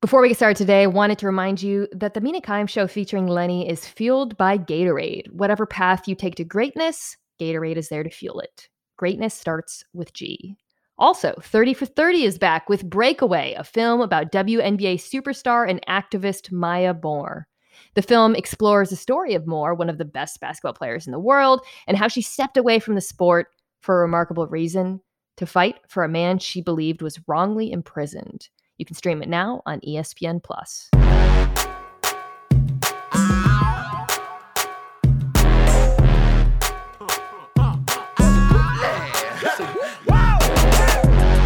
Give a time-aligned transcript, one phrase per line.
[0.00, 2.86] Before we get started today, I wanted to remind you that the Mina Kimes show
[2.86, 5.30] featuring Lenny is fueled by Gatorade.
[5.30, 8.70] Whatever path you take to greatness, Gatorade is there to fuel it.
[8.96, 10.56] Greatness starts with G.
[10.96, 16.50] Also, 30 for 30 is back with Breakaway, a film about WNBA superstar and activist
[16.50, 17.46] Maya Moore.
[17.92, 21.18] The film explores the story of Moore, one of the best basketball players in the
[21.18, 23.48] world, and how she stepped away from the sport
[23.82, 25.02] for a remarkable reason
[25.36, 28.48] to fight for a man she believed was wrongly imprisoned.
[28.80, 30.88] You can stream it now on ESPN Plus.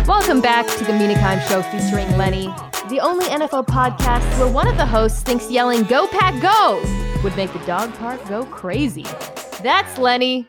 [0.07, 2.47] Welcome back to the Kimes Show featuring Lenny,
[2.89, 6.81] the only NFL podcast where one of the hosts thinks yelling "Go Pack Go"
[7.25, 9.07] would make the dog park go crazy.
[9.61, 10.49] That's Lenny.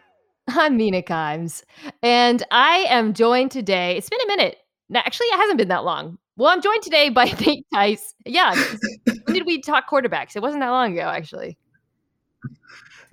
[0.49, 1.63] I'm Mina Kimes,
[2.04, 3.98] and I am joined today.
[3.98, 4.57] It's been a minute.
[4.93, 6.20] Actually, it hasn't been that long.
[6.38, 8.13] Well, I'm joined today by Nate Tice.
[8.25, 8.53] Yeah,
[9.05, 10.35] when did we talk quarterbacks?
[10.35, 11.57] It wasn't that long ago, actually.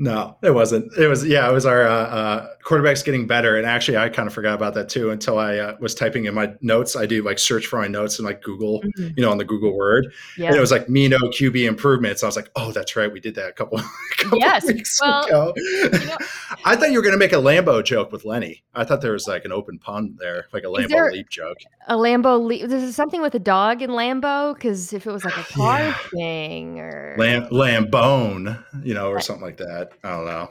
[0.03, 0.93] No, it wasn't.
[0.99, 4.27] It was yeah, it was our uh, uh, quarterbacks getting better, and actually, I kind
[4.27, 6.97] of forgot about that too until I uh, was typing in my notes.
[6.97, 9.13] I do like search for my notes and like Google, Mhm.
[9.17, 10.49] you know, on the Google Word, Yeah.
[10.49, 12.25] and it was like Mino QB improvements.
[12.25, 13.85] I was like, oh, that's right, we did that a couple, a
[14.17, 15.55] couple Yes, weeks well, ago.
[15.57, 16.17] know-
[16.65, 18.65] I thought you were going to make a Lambo joke with Lenny.
[18.75, 21.59] I thought there was like an open pun there, like a Lambo leap joke.
[21.87, 22.41] a Lambo.
[22.45, 25.79] Le- There's something with a dog in Lambo because if it was like a car
[25.79, 25.95] Yeah.
[26.13, 29.92] thing or Lam- Lambone, you know, or something like that.
[30.05, 30.51] I don't know.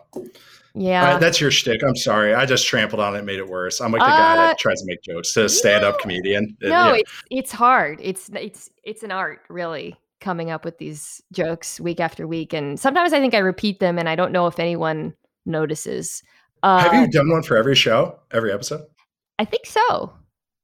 [0.73, 1.81] yeah, right, that's your shtick.
[1.83, 2.33] I'm sorry.
[2.33, 3.81] I just trampled on it made it worse.
[3.81, 6.01] I'm like the guy Uh, that tries to make jokes to a stand-up no.
[6.01, 6.55] comedian.
[6.61, 6.95] no, Yeah.
[6.95, 7.99] it's it's hard.
[8.01, 12.79] It's it's it's an art, really, coming up with these jokes week after week, and
[12.79, 15.13] sometimes I think I repeat them, and I don't know if anyone
[15.45, 16.23] notices.
[16.63, 18.81] Uh, Have you done one for every show, every episode?
[19.39, 20.13] I think so.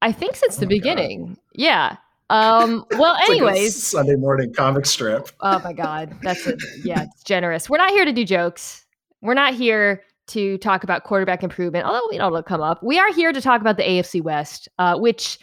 [0.04, 0.82] I think since Oh the my God.
[0.84, 1.38] beginning.
[1.56, 1.98] Yeah.
[2.30, 5.30] Um, well, It's like anyways, Sunday morning comic strip.
[5.40, 6.16] Oh my God.
[6.22, 7.70] That's a, yeah, it's generous.
[7.70, 8.86] We're not here to do jokes.
[9.22, 12.84] We're not here to talk about quarterback improvement, although we know it'll come up.
[12.84, 15.40] We are here to talk about the AFC West, uh, which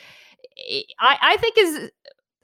[1.01, 1.91] I, I think is,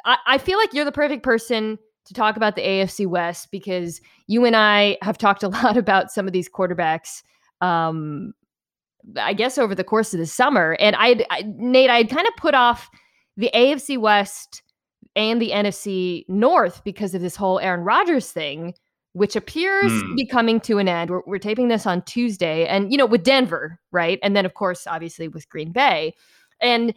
[0.06, 4.00] I, I feel like you're the perfect person to talk about the AFC West because
[4.26, 7.22] you and I have talked a lot about some of these quarterbacks.
[7.60, 8.32] Um,
[9.16, 12.34] I guess over the course of the summer, and I, I Nate, I'd kind of
[12.36, 12.90] put off
[13.40, 14.62] the AFC West
[15.16, 18.74] and the NFC North because of this whole Aaron Rodgers thing,
[19.12, 20.14] which appears to Hmm.
[20.14, 21.10] be coming to an end.
[21.10, 24.18] We're, we're taping this on Tuesday, and you know, with Denver, right?
[24.22, 26.14] And then, of course, obviously with Green Bay.
[26.60, 26.94] And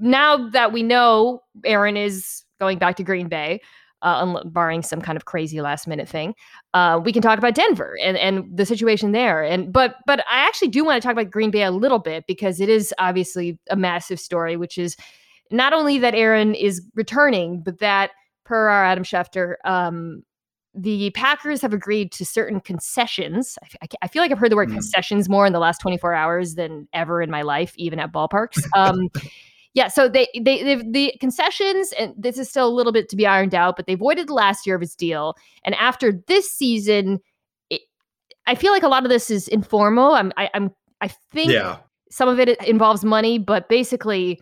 [0.00, 3.60] now that we know Aaron is going back to Green Bay,
[4.02, 6.34] uh, barring some kind of crazy last minute thing,
[6.74, 9.42] uh, we can talk about Denver and, and the situation there.
[9.42, 12.24] And but but I actually do want to talk about Green Bay a little bit
[12.26, 14.96] because it is obviously a massive story, which is
[15.50, 18.10] not only that Aaron is returning, but that
[18.44, 20.22] per our Adam Schefter, um,
[20.74, 23.58] the Packers have agreed to certain concessions.
[23.62, 24.74] I, I I feel like I've heard the word Mm.
[24.74, 28.58] concessions more in the last 24 hours than ever in my life, even at ballparks.
[28.76, 29.08] Um,
[29.74, 33.16] yeah, so they they they've, the concessions, and this is still a little bit to
[33.16, 36.50] be ironed out, but they voided the last year of his deal, and after this
[36.50, 37.18] season,
[37.68, 37.82] it,
[38.46, 40.12] I feel like a lot of this is informal.
[40.12, 40.70] I'm I, I'm
[41.02, 41.76] I think Yeah.
[42.10, 44.40] some of it involves money, but basically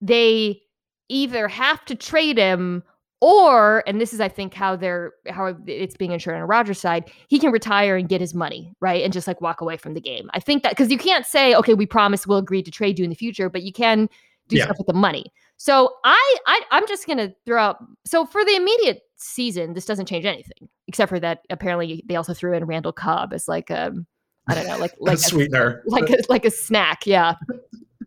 [0.00, 0.60] they
[1.08, 2.82] either have to trade him
[3.20, 7.10] or and this is I think how they're how it's being insured on Rodgers side,
[7.28, 9.02] he can retire and get his money, right?
[9.02, 10.28] And just like walk away from the game.
[10.34, 13.04] I think that because you can't say, okay, we promise we'll agree to trade you
[13.04, 14.10] in the future, but you can
[14.48, 14.64] do Yeah.
[14.64, 15.32] stuff with the money.
[15.56, 20.06] So I, I I'm just gonna throw out so for the immediate season, this doesn't
[20.06, 24.06] change anything, except for that apparently they also threw in Randall Cobb as like um
[24.48, 25.82] I don't know, like like a sweetener.
[25.86, 27.06] like a, like a snack.
[27.06, 27.36] Yeah.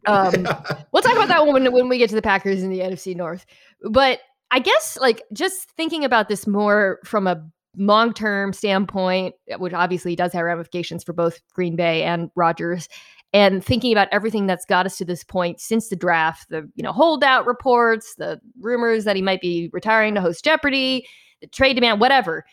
[0.06, 0.32] Um,
[0.92, 3.46] we'll talk about that when when we get to the Packers in the NFC North.
[3.90, 4.20] But
[4.52, 7.44] I guess like just thinking about this more from a
[7.78, 12.88] long term standpoint, which obviously does have ramifications for both Green Bay and Rodgers,
[13.34, 16.84] And thinking about everything that's got us to this point since the draft, the you
[16.84, 21.08] know holdout reports, the rumors that he might be retiring to host Jeopardy,
[21.42, 22.46] the trade demand, whatever.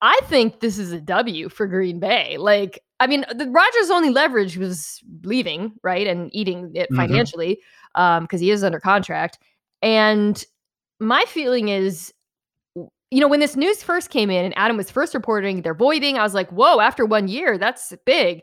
[0.00, 2.36] I think this is a W for Green Bay.
[2.38, 6.96] Like, I mean, the Rodgers' only leverage was leaving, right, and eating it Mhm.
[6.96, 7.60] financially,
[7.94, 9.38] um, because he is under contract.
[9.82, 10.44] And
[11.00, 12.12] my feeling is,
[12.74, 16.18] you know, when this news first came in and Adam was first reporting they're voiding,
[16.18, 18.42] I was like, whoa, after one year, that's big.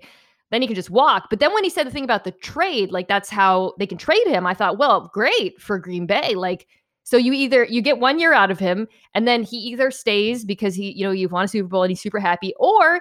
[0.52, 1.28] Then he can just walk.
[1.30, 3.98] But then when he said the thing about the trade, like that's how they can
[3.98, 6.36] trade him, I thought, well, great for Green Bay.
[6.36, 6.68] Like,
[7.06, 10.44] so you either you get one year out of him, and then he either stays
[10.44, 13.00] because he, you know, you've won a Super Bowl and he's super happy, or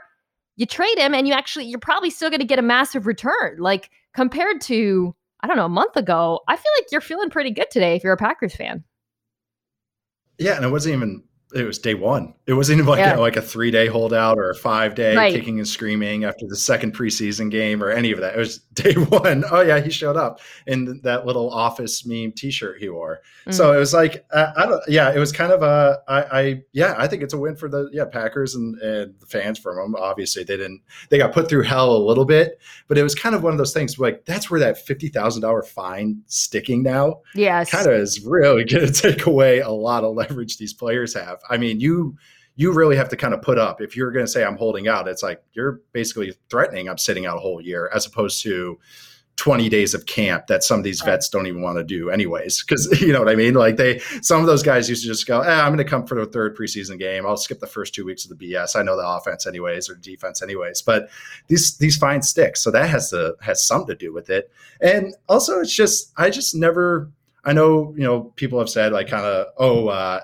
[0.56, 3.56] you trade him and you actually you're probably still going to get a massive return.
[3.58, 7.50] Like compared to I don't know a month ago, I feel like you're feeling pretty
[7.50, 8.84] good today if you're a Packers fan.
[10.38, 11.22] yeah, and it wasn't even
[11.54, 12.34] it was day one.
[12.46, 13.10] It wasn't even like yeah.
[13.10, 15.32] you know, like a three day holdout or a five day right.
[15.32, 18.34] kicking and screaming after the second preseason game or any of that.
[18.34, 19.44] It was day one.
[19.50, 23.20] Oh yeah, he showed up in that little office meme T shirt he wore.
[23.46, 23.54] Mm.
[23.54, 24.82] So it was like uh, I don't.
[24.88, 26.00] Yeah, it was kind of a.
[26.08, 29.26] I, I yeah, I think it's a win for the yeah Packers and, and the
[29.26, 29.94] fans from them.
[29.96, 30.82] Obviously, they didn't.
[31.10, 33.58] They got put through hell a little bit, but it was kind of one of
[33.58, 33.98] those things.
[33.98, 37.20] Like that's where that fifty thousand dollar fine sticking now.
[37.34, 41.14] Yes, kind of is really going to take away a lot of leverage these players
[41.14, 41.38] have.
[41.50, 42.16] I mean, you
[42.56, 44.86] you really have to kind of put up if you're going to say I'm holding
[44.86, 45.08] out.
[45.08, 48.78] It's like you're basically threatening I'm sitting out a whole year as opposed to
[49.36, 52.62] 20 days of camp that some of these vets don't even want to do anyways
[52.62, 53.54] because you know what i mean?
[53.54, 56.06] Like they some of those guys used to just go eh, i'm going to come
[56.06, 57.26] for the third preseason game.
[57.26, 59.96] I'll skip the first two weeks of the bs i know the offense anyways or
[59.96, 60.82] defense anyways.
[60.82, 61.08] But
[61.48, 64.52] these these fine sticks so that has to has something to do with it.
[64.80, 67.10] And also it's just i just never
[67.44, 70.20] i know you know people have said like kind of oh uh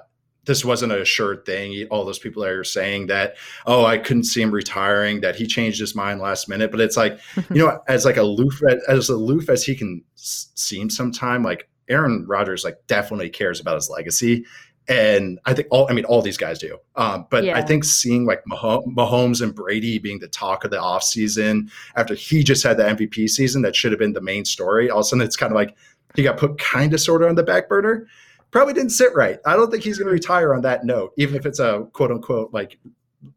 [0.51, 1.87] this wasn't a assured thing.
[1.93, 3.37] All those people that are saying that,
[3.67, 6.73] oh, I couldn't see him retiring, that he changed his mind last minute.
[6.73, 7.21] But it's like,
[7.51, 12.65] you know, as like aloof as aloof as he can seem sometime, like Aaron Rodgers,
[12.65, 14.45] like definitely cares about his legacy.
[14.89, 16.79] And I think all, I mean, all these guys do.
[16.97, 17.57] Um, but yeah.
[17.57, 22.43] I think seeing like Mahomes and Brady being the talk of the offseason after he
[22.43, 25.05] just had the MVP season that should have been the main story, all of a
[25.05, 25.77] sudden it's kind of like
[26.17, 28.09] he got put kind of sort of on the back burner
[28.51, 29.39] probably didn't sit right.
[29.47, 30.33] I don't think he's going to mm-hmm.
[30.33, 32.79] retire on that note, even if it's a quote unquote like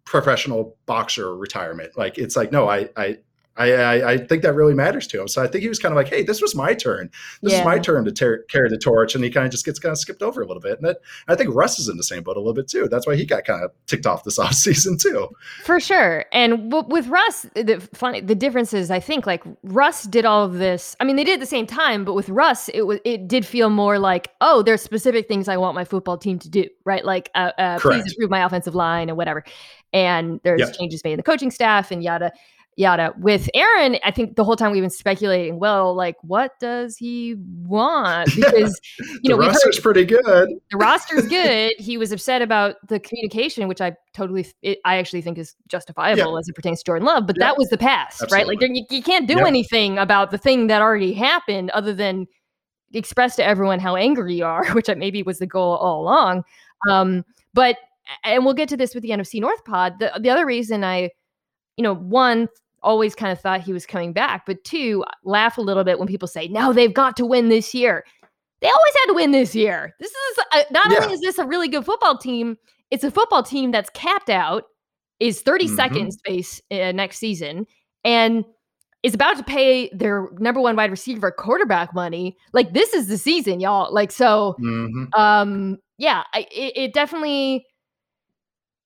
[0.05, 1.97] professional boxer retirement.
[1.97, 3.17] Like it's like, no, I, I,
[3.55, 5.27] I, I, think that really matters to him.
[5.27, 7.11] So I think he was kind of like, hey, this was my turn.
[7.41, 7.59] This yeah.
[7.59, 9.13] is my turn to ter- carry the torch.
[9.13, 10.79] And he kind of just gets kind of skipped over a little bit.
[10.79, 10.97] And that,
[11.27, 12.87] I think Russ is in the same boat a little bit too.
[12.89, 15.29] That's why he got kind of ticked off this offseason too.
[15.63, 16.25] For sure.
[16.31, 20.43] And w- with Russ, the funny, the difference is I think like Russ did all
[20.43, 20.95] of this.
[20.99, 23.45] I mean, they did at the same time, but with Russ, it was, it did
[23.45, 27.05] feel more like, oh, there's specific things I want my football team to do, right?
[27.05, 29.43] Like, uh, uh please improve my offensive line and whatever.
[29.91, 30.75] And there's yep.
[30.75, 32.31] changes made in the coaching staff and yada
[32.75, 33.13] yada.
[33.17, 37.35] With Aaron, I think the whole time we've been speculating, well, like what does he
[37.65, 38.29] want?
[38.43, 38.79] Because
[39.23, 40.49] you know, the roster's heard, pretty good.
[40.69, 41.73] The roster's good.
[41.79, 46.33] he was upset about the communication, which I totally, it, I actually think is justifiable
[46.33, 46.39] yeah.
[46.39, 47.25] as it pertains to Jordan Love.
[47.25, 47.45] But yeah.
[47.47, 48.37] that was the past, Absolutely.
[48.37, 48.61] right?
[48.61, 49.47] Like you, you can't do yeah.
[49.47, 52.27] anything about the thing that already happened other than
[52.93, 56.43] express to everyone how angry you are, which maybe was the goal all along.
[56.89, 57.23] Um,
[57.53, 57.77] but
[58.23, 59.99] and we'll get to this with the NFC North pod.
[59.99, 61.11] The the other reason I
[61.77, 62.47] you know, one
[62.83, 64.45] always kind of thought he was coming back.
[64.45, 67.73] But two, laugh a little bit when people say, no, they've got to win this
[67.73, 68.03] year.
[68.61, 69.93] They always had to win this year.
[69.99, 70.99] This is a, not yeah.
[71.01, 72.57] only is this a really good football team,
[72.91, 74.65] it's a football team that's capped out,
[75.19, 75.75] is 30 mm-hmm.
[75.75, 77.65] seconds space uh, next season,
[78.03, 78.45] and
[79.03, 82.37] is about to pay their number one wide receiver quarterback money.
[82.53, 83.93] Like this is the season, y'all.
[83.93, 85.05] Like so, mm-hmm.
[85.19, 87.65] um, yeah, I, it, it definitely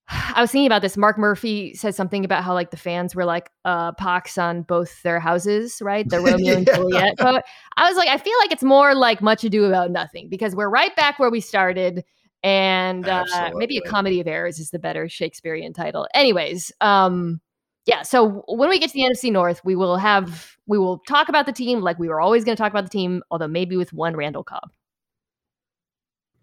[0.10, 0.96] I was thinking about this.
[0.96, 5.02] Mark Murphy said something about how like the fans were like uh pox on both
[5.04, 6.08] their houses, right?
[6.08, 6.58] The Romeo yeah.
[6.58, 7.14] and Juliet.
[7.18, 7.46] But
[7.76, 10.70] I was like, I feel like it's more like much ado about nothing because we're
[10.70, 12.04] right back where we started.
[12.44, 13.26] And uh,
[13.56, 16.08] maybe a comedy of errors is the better Shakespearean title.
[16.14, 17.42] Anyways, um,
[17.88, 18.04] yeah.
[18.04, 21.46] So when we get to the NFC North, we will have we will talk about
[21.46, 23.92] the team like we were always going to talk about the team, although maybe with
[23.92, 24.70] one Randall Cobb.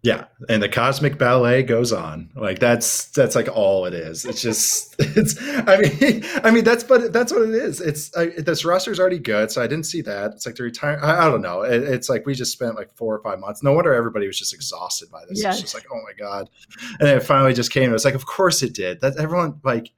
[0.05, 2.29] Yeah, and the cosmic ballet goes on.
[2.35, 4.23] Like that's that's like all it is.
[4.23, 5.35] It's just it's.
[5.41, 7.81] I mean, I mean that's but that's what it is.
[7.81, 10.33] It's I, this roster's already good, so I didn't see that.
[10.33, 10.99] It's like the retire.
[11.01, 11.63] I, I don't know.
[11.63, 13.63] It, it's like we just spent like four or five months.
[13.63, 15.41] No wonder everybody was just exhausted by this.
[15.41, 15.55] Yes.
[15.55, 16.51] It's just like oh my god,
[16.99, 17.89] and then it finally just came.
[17.89, 19.01] It was like of course it did.
[19.01, 19.91] That everyone like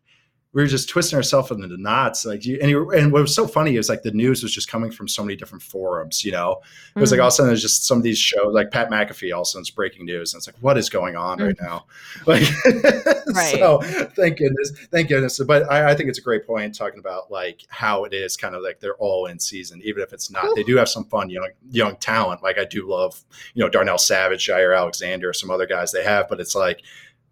[0.58, 2.26] we were just twisting ourselves into the knots.
[2.26, 4.68] Like, you, and, you, and what was so funny is like the news was just
[4.68, 6.26] coming from so many different forums.
[6.26, 6.64] You know,
[6.96, 7.20] it was mm-hmm.
[7.20, 9.32] like all of a sudden there's just some of these shows like Pat McAfee.
[9.32, 11.46] All of a sudden it's breaking news, and it's like, what is going on mm-hmm.
[11.46, 11.86] right now?
[12.26, 12.44] Like,
[13.36, 13.56] right.
[13.56, 13.80] so
[14.16, 15.40] thank goodness, thank goodness.
[15.46, 18.56] But I, I, think it's a great point talking about like how it is kind
[18.56, 20.46] of like they're all in season, even if it's not.
[20.46, 20.54] Ooh.
[20.56, 22.42] They do have some fun young young talent.
[22.42, 23.24] Like I do love,
[23.54, 26.82] you know, Darnell Savage, Jaire Alexander, some other guys they have, but it's like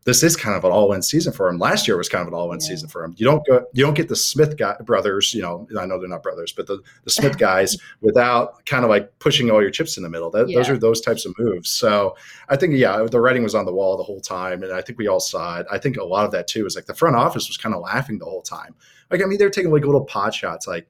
[0.05, 1.57] this is kind of an all-in season for him.
[1.57, 2.67] Last year was kind of an all-in yeah.
[2.67, 3.15] season for him.
[3.17, 5.33] You don't go, you don't get the Smith guy, brothers.
[5.33, 8.91] You know, I know they're not brothers, but the, the Smith guys without kind of
[8.91, 10.29] like pushing all your chips in the middle.
[10.29, 10.57] That, yeah.
[10.57, 11.71] Those are those types of moves.
[11.71, 12.15] So
[12.50, 15.00] I think yeah, the writing was on the wall the whole time, and I think
[15.00, 15.67] we all saw it.
[15.71, 17.81] I think a lot of that too is like the front office was kind of
[17.81, 18.75] laughing the whole time.
[19.09, 20.88] Like I mean, they're taking like little pot shots, like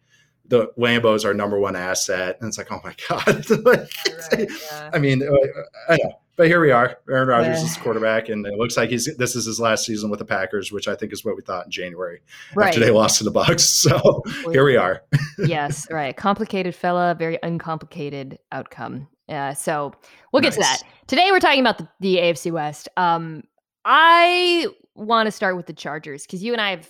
[0.48, 3.50] the Lambeau's our number one asset, and it's like, oh my god.
[3.50, 3.90] like,
[4.34, 4.90] right, yeah.
[4.94, 6.98] I mean, uh, I know but here we are.
[7.10, 7.66] Aaron Rodgers yeah.
[7.66, 10.72] is quarterback, and it looks like he's this is his last season with the Packers,
[10.72, 12.22] which I think is what we thought in January
[12.56, 12.68] right.
[12.68, 13.66] after they lost to the Bucs.
[13.86, 15.04] So here we are.
[15.38, 16.16] yes, right.
[16.16, 19.08] Complicated fella, very uncomplicated outcome.
[19.30, 19.94] Yeah, so
[20.32, 20.56] we'll nice.
[20.56, 20.84] get to that.
[21.08, 22.90] Today we're talking about the, the AFC West.
[22.98, 23.44] Um,
[23.86, 26.90] I want to start with the Chargers because you and I have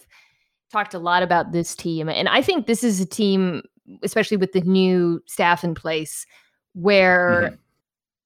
[0.72, 3.62] talked a lot about this team, and I think this is a team,
[4.04, 6.26] especially with the new staff in place,
[6.74, 7.56] where mm-hmm.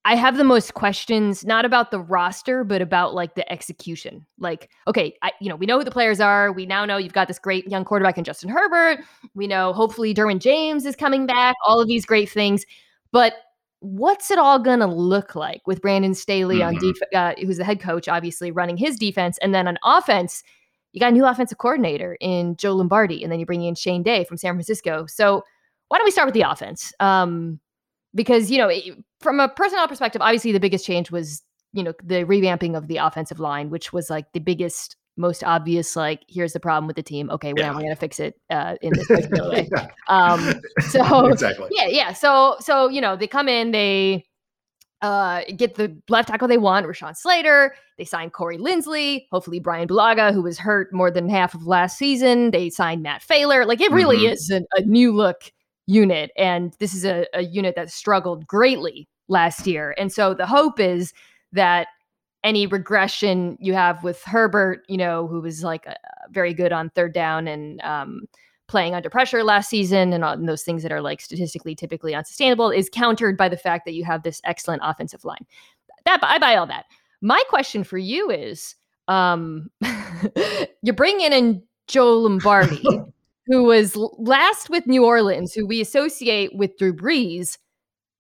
[0.05, 4.25] I have the most questions, not about the roster, but about like the execution.
[4.39, 6.51] Like, okay, I, you know, we know who the players are.
[6.51, 9.03] We now know you've got this great young quarterback in Justin Herbert.
[9.35, 11.55] We know hopefully Derwin James is coming back.
[11.65, 12.65] All of these great things,
[13.11, 13.33] but
[13.81, 16.75] what's it all going to look like with Brandon Staley mm-hmm.
[16.75, 20.43] on def- uh, who's the head coach, obviously running his defense, and then on offense,
[20.91, 24.03] you got a new offensive coordinator in Joe Lombardi, and then you bring in Shane
[24.03, 25.05] Day from San Francisco.
[25.07, 25.43] So
[25.89, 26.93] why don't we start with the offense?
[26.99, 27.59] Um,
[28.15, 28.71] because you know,
[29.19, 32.97] from a personnel perspective, obviously the biggest change was you know the revamping of the
[32.97, 37.03] offensive line, which was like the biggest most obvious like here's the problem with the
[37.03, 37.29] team.
[37.29, 37.75] Okay well yeah.
[37.75, 39.69] we're gonna fix it uh, in this particular way.
[39.75, 39.87] Yeah.
[40.07, 41.67] um so exactly.
[41.71, 42.13] yeah yeah.
[42.13, 44.25] So so you know they come in they
[45.01, 47.75] uh get the left tackle they want rashawn slater.
[47.97, 51.97] They signed corey linsley hopefully brian bulaga who was hurt more than half of last
[51.97, 52.51] season.
[52.51, 53.67] They signed matt feiler.
[53.67, 54.33] Like it really mm-hmm.
[54.33, 55.51] is a, a, new look
[55.89, 60.45] unit and this is a, a unit that struggled greatly last year and so the
[60.45, 61.13] hope is
[61.51, 61.87] that
[62.43, 65.85] any regression you have with Herbert, you know, who was like
[66.31, 68.21] very good on third down and um,
[68.67, 72.69] playing under pressure last season and, and those things that are like statistically typically unsustainable
[72.69, 75.45] is countered by the fact that you have this excellent offensive line.
[76.05, 76.85] That I buy all that.
[77.21, 78.75] My question for you is
[79.07, 79.69] um,
[80.81, 82.83] you bring in, in Joe Lombardi,
[83.49, 87.57] who was last with New Orleans, who we associate with Drew Brees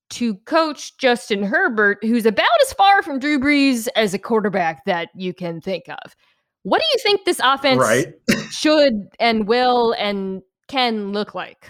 [0.09, 5.09] to coach Justin Herbert, who's about as far from Drew Brees as a quarterback that
[5.15, 6.15] you can think of.
[6.63, 8.13] What do you think this offense right.
[8.49, 11.69] should and will and can look like?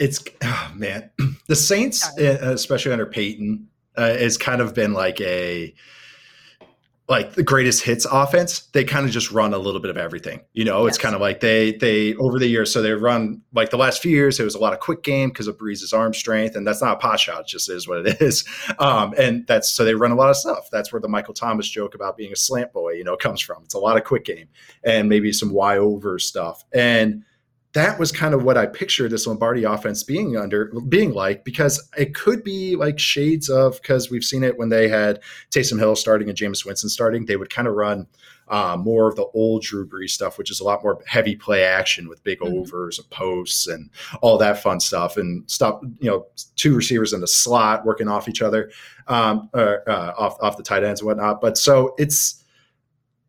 [0.00, 1.08] It's oh man,
[1.46, 5.72] the Saints, especially under Payton, uh, has kind of been like a
[7.10, 10.40] like the greatest hits offense, they kind of just run a little bit of everything.
[10.52, 10.94] You know, yes.
[10.94, 14.00] it's kind of like they they over the years, so they run like the last
[14.00, 16.64] few years, it was a lot of quick game because of Brees's arm strength, and
[16.64, 18.44] that's not a pot shot, it just is what it is.
[18.78, 20.68] Um, and that's so they run a lot of stuff.
[20.70, 23.64] That's where the Michael Thomas joke about being a slant boy, you know, comes from.
[23.64, 24.48] It's a lot of quick game
[24.84, 26.64] and maybe some Y over stuff.
[26.72, 27.24] And
[27.72, 31.88] that was kind of what I pictured this Lombardi offense being under being like because
[31.96, 35.94] it could be like shades of because we've seen it when they had Taysom Hill
[35.94, 38.08] starting and Jameis Winston starting, they would kind of run
[38.48, 41.62] uh, more of the old Drew Brees stuff, which is a lot more heavy play
[41.62, 42.58] action with big mm-hmm.
[42.58, 43.88] overs and posts and
[44.20, 48.28] all that fun stuff, and stop you know two receivers in the slot working off
[48.28, 48.72] each other,
[49.06, 51.40] um, or, uh, off off the tight ends and whatnot.
[51.40, 52.39] But so it's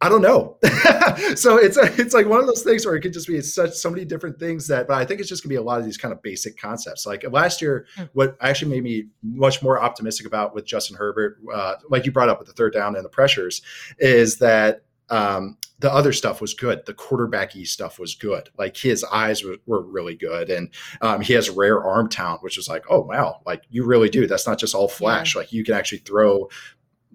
[0.01, 0.57] I don't know.
[1.35, 3.73] so it's a, it's like one of those things where it could just be such
[3.73, 5.85] so many different things that, but I think it's just gonna be a lot of
[5.85, 7.05] these kind of basic concepts.
[7.05, 8.05] Like last year, hmm.
[8.13, 12.29] what actually made me much more optimistic about with Justin Herbert, uh, like you brought
[12.29, 13.61] up with the third down and the pressures,
[13.99, 16.85] is that um, the other stuff was good.
[16.85, 18.49] The quarterbacky stuff was good.
[18.57, 20.69] Like his eyes were, were really good, and
[21.01, 24.25] um, he has rare arm talent, which is like, oh wow, like you really do.
[24.25, 25.35] That's not just all flash.
[25.35, 25.41] Yeah.
[25.41, 26.49] Like you can actually throw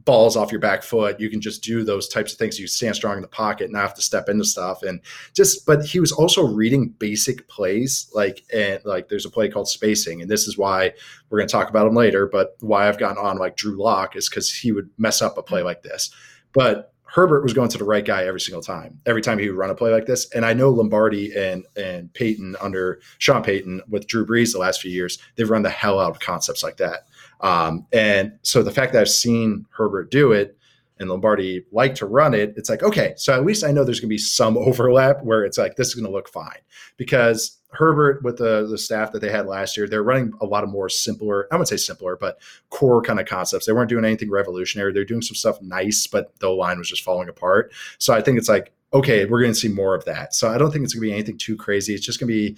[0.06, 1.20] balls off your back foot.
[1.20, 2.58] You can just do those types of things.
[2.58, 4.82] You stand strong in the pocket, and not have to step into stuff.
[4.82, 5.00] And
[5.34, 9.68] just, but he was also reading basic plays, like and like there's a play called
[9.68, 10.92] spacing, and this is why
[11.28, 12.26] we're going to talk about him later.
[12.26, 15.42] But why I've gotten on like Drew Lock is because he would mess up a
[15.42, 16.10] play like this.
[16.54, 19.00] But Herbert was going to the right guy every single time.
[19.06, 22.12] Every time he would run a play like this, and I know Lombardi and and
[22.14, 25.98] Payton under Sean Payton with Drew Brees the last few years, they've run the hell
[25.98, 27.06] out of concepts like that.
[27.40, 30.56] Um, and so the fact that I've seen Herbert do it
[30.98, 34.00] and Lombardi like to run it, it's like, okay, so at least I know there's
[34.00, 36.58] going to be some overlap where it's like, this is going to look fine.
[36.96, 40.64] Because Herbert, with the, the staff that they had last year, they're running a lot
[40.64, 42.38] of more simpler, I wouldn't say simpler, but
[42.70, 43.66] core kind of concepts.
[43.66, 44.92] They weren't doing anything revolutionary.
[44.92, 47.72] They're doing some stuff nice, but the line was just falling apart.
[47.98, 50.34] So I think it's like, okay, we're going to see more of that.
[50.34, 51.94] So I don't think it's going to be anything too crazy.
[51.94, 52.56] It's just going to be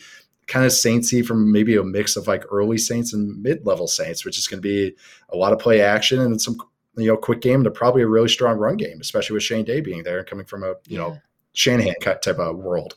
[0.48, 4.38] kind of saintsy from maybe a mix of like early saints and mid-level saints, which
[4.38, 4.96] is going to be
[5.28, 6.56] a lot of play action and some
[6.96, 9.80] you know quick game to probably a really strong run game, especially with Shane Day
[9.80, 10.98] being there and coming from a you yeah.
[10.98, 11.18] know
[11.52, 12.96] Shanahan type of world.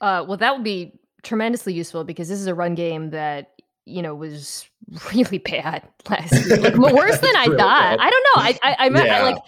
[0.00, 3.52] Uh, well, that would be tremendously useful because this is a run game that
[3.86, 4.68] you know was
[5.14, 7.98] really bad last year, like worse than I really thought.
[7.98, 8.00] Bad.
[8.00, 8.42] I don't know.
[8.42, 9.18] I I, I, yeah.
[9.18, 9.42] I like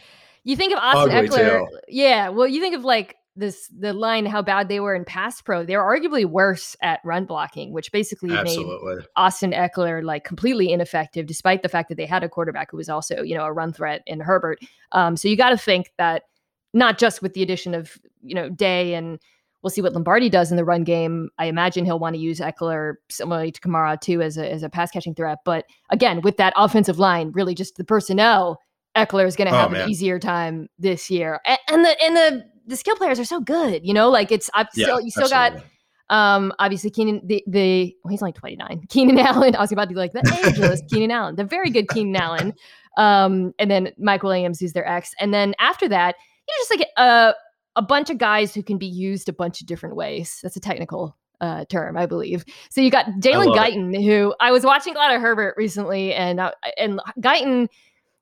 [0.45, 1.69] you think of Austin Ekeler.
[1.69, 1.79] Too.
[1.89, 2.29] Yeah.
[2.29, 5.65] Well, you think of like this the line how bad they were in pass pro
[5.65, 8.97] they were arguably worse at run blocking which basically Absolutely.
[8.97, 12.77] made austin Ekeler like completely ineffective despite the fact that they had a quarterback who
[12.77, 14.59] was also you know a run threat in herbert
[14.93, 16.25] um, so you got to think that
[16.73, 19.19] not just with the addition of you know day and
[19.67, 21.29] We'll see what Lombardi does in the run game.
[21.39, 24.69] I imagine he'll want to use Ekeler similarly to Kamara too as a, as a
[24.69, 25.39] pass catching threat.
[25.45, 28.61] But again, with that offensive line, really just the personnel,
[28.97, 31.41] Ekeler is going to oh, have oh, an easier time this year.
[31.45, 33.87] And, and, the and the the skill players are so good.
[33.87, 35.61] You know, like it's I've yeah, still you still absolutely.
[35.61, 35.67] got
[36.09, 38.87] um, obviously Keenan, the the well, he's only 29.
[38.89, 39.57] Keenan Allen.
[39.57, 42.55] I was about to be like the ageless Keenan Allen, the very good Keenan Allen.
[42.97, 45.13] Um, and then Mike Williams, who's their ex.
[45.21, 46.15] And then after that,
[46.49, 47.35] you know, just like a
[47.77, 50.41] a bunch of guys who can be used a bunch of different ways.
[50.43, 52.45] That's a technical uh, term, I believe.
[52.71, 54.03] So you got Jalen Guyton, it.
[54.03, 57.69] who I was watching a lot of Herbert recently, and uh, and Guyton,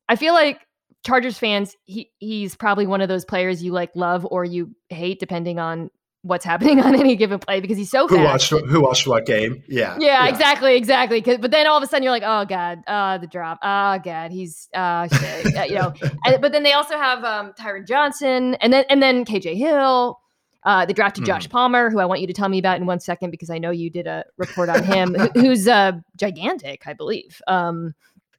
[0.09, 0.61] I feel like
[1.05, 5.21] Chargers fans, he he's probably one of those players you like love or you hate,
[5.21, 5.91] depending on
[6.23, 8.53] what's happening on any given play because he's so who fast.
[8.53, 9.63] watched who watched what game?
[9.69, 10.29] Yeah, yeah, yeah.
[10.29, 11.21] exactly, exactly.
[11.21, 13.59] But then all of a sudden you're like, oh god, uh, the drop.
[13.63, 15.57] Oh god, he's uh, shit.
[15.57, 15.93] uh, you know.
[16.27, 20.19] And, but then they also have um, Tyron Johnson, and then and then KJ Hill.
[20.63, 21.27] Uh, they drafted mm.
[21.27, 23.59] Josh Palmer, who I want you to tell me about in one second because I
[23.59, 27.43] know you did a report on him, who's uh, gigantic, I believe.
[27.47, 27.95] Um,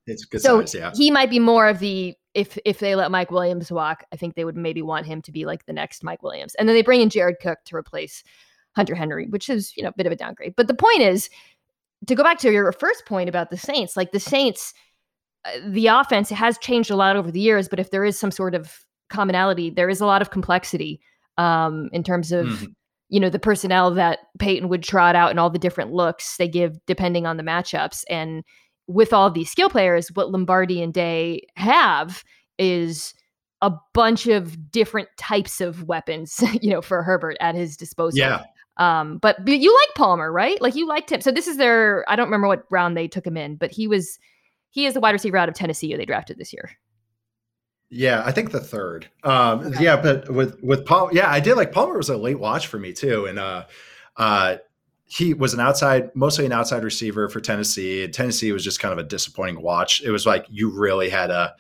[0.08, 0.92] it's good so size, yeah.
[0.96, 4.36] He might be more of the if if they let Mike Williams walk, I think
[4.36, 6.54] they would maybe want him to be like the next Mike Williams.
[6.56, 8.24] And then they bring in Jared Cook to replace
[8.76, 10.54] Hunter Henry, which is, you know, a bit of a downgrade.
[10.56, 11.30] But the point is
[12.06, 14.74] to go back to your first point about the Saints, like the Saints
[15.46, 18.32] uh, the offense has changed a lot over the years, but if there is some
[18.32, 21.00] sort of commonality, there is a lot of complexity
[21.38, 22.66] um, in terms of mm-hmm.
[23.10, 26.48] you know the personnel that Payton would trot out and all the different looks they
[26.48, 28.44] give depending on the matchups and
[28.88, 32.24] with all these skill players, what Lombardi and Day have
[32.58, 33.14] is
[33.62, 38.20] a bunch of different types of weapons, you know, for Herbert at his disposal.
[38.20, 38.44] Yeah.
[38.78, 40.62] Um, but, but you like Palmer, right?
[40.62, 41.22] Like you liked him.
[41.22, 43.88] So this is their I don't remember what round they took him in, but he
[43.88, 44.20] was
[44.70, 46.72] he is the wide receiver out of Tennessee who they drafted this year.
[47.90, 49.08] Yeah, I think the third.
[49.24, 49.84] Um, okay.
[49.84, 52.78] yeah, but with with Palmer, yeah, I did like Palmer was a late watch for
[52.78, 53.66] me too, and uh,
[54.18, 54.58] uh,
[55.08, 58.04] he was an outside, mostly an outside receiver for Tennessee.
[58.04, 60.02] And Tennessee was just kind of a disappointing watch.
[60.02, 61.56] It was like you really had to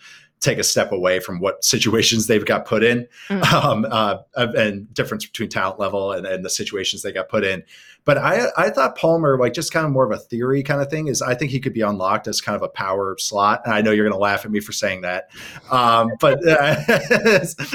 [0.45, 3.43] take a step away from what situations they've got put in, mm.
[3.53, 7.63] um, uh, and difference between talent level and, and the situations they got put in.
[8.05, 10.91] But I I thought Palmer, like just kind of more of a theory kind of
[10.91, 13.63] thing, is I think he could be unlocked as kind of a power slot.
[13.65, 15.31] And I know you're going to laugh at me for saying that,
[15.71, 16.75] um, but uh,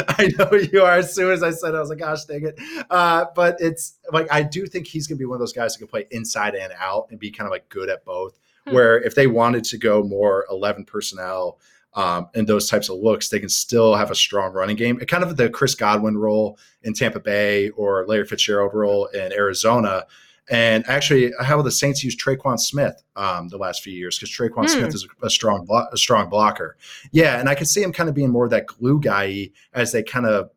[0.09, 0.99] I know you are.
[0.99, 3.97] As soon as I said, it, I was like, "Gosh, dang it!" Uh, but it's
[4.13, 6.07] like I do think he's going to be one of those guys who can play
[6.13, 8.39] inside and out and be kind of like good at both.
[8.69, 8.75] Hmm.
[8.75, 11.59] Where if they wanted to go more eleven personnel
[11.95, 15.01] um, and those types of looks, they can still have a strong running game.
[15.01, 19.33] It kind of the Chris Godwin role in Tampa Bay or Larry Fitzgerald role in
[19.33, 20.07] Arizona.
[20.49, 24.65] And actually, how the Saints use Tre'Quan Smith um, the last few years because Tre'Quan
[24.65, 24.71] mm.
[24.71, 26.77] Smith is a strong blo- a strong blocker.
[27.13, 29.93] Yeah, and I can see him kind of being more of that glue guy as
[29.93, 30.51] they kind of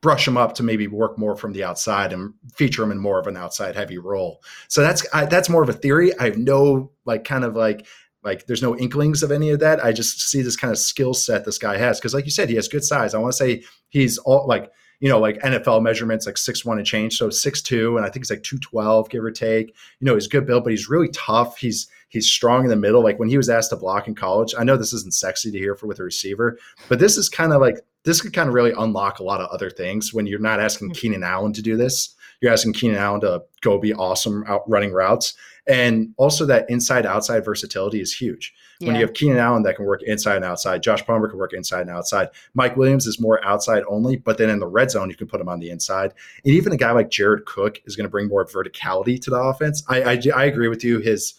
[0.00, 3.18] brush him up to maybe work more from the outside and feature him in more
[3.18, 4.42] of an outside heavy role.
[4.68, 6.16] So that's I, that's more of a theory.
[6.18, 7.86] I have no like kind of like
[8.24, 9.84] like there's no inklings of any of that.
[9.84, 12.48] I just see this kind of skill set this guy has because, like you said,
[12.48, 13.14] he has good size.
[13.14, 16.78] I want to say he's all like you know like NFL measurements like six one
[16.78, 19.74] and change, so six two, and I think he's like two twelve give or take.
[20.00, 21.58] You know, he's good build, but he's really tough.
[21.58, 23.02] He's he's strong in the middle.
[23.02, 25.58] Like when he was asked to block in college, I know this isn't sexy to
[25.58, 26.58] hear for with a receiver,
[26.88, 29.50] but this is kind of like this could kind of really unlock a lot of
[29.50, 31.00] other things when you're not asking mm-hmm.
[31.00, 32.14] Keenan Allen to do this.
[32.40, 35.34] You're asking Keenan Allen to go be awesome out running routes.
[35.66, 38.52] And also that inside outside versatility is huge.
[38.80, 38.88] Yeah.
[38.88, 41.54] When you have Keenan Allen that can work inside and outside, Josh Palmer can work
[41.54, 42.28] inside and outside.
[42.52, 45.40] Mike Williams is more outside only, but then in the red zone, you can put
[45.40, 46.12] him on the inside.
[46.44, 49.38] And even a guy like Jared Cook is going to bring more verticality to the
[49.38, 49.82] offense.
[49.88, 50.98] I, I, I agree with you.
[50.98, 51.34] His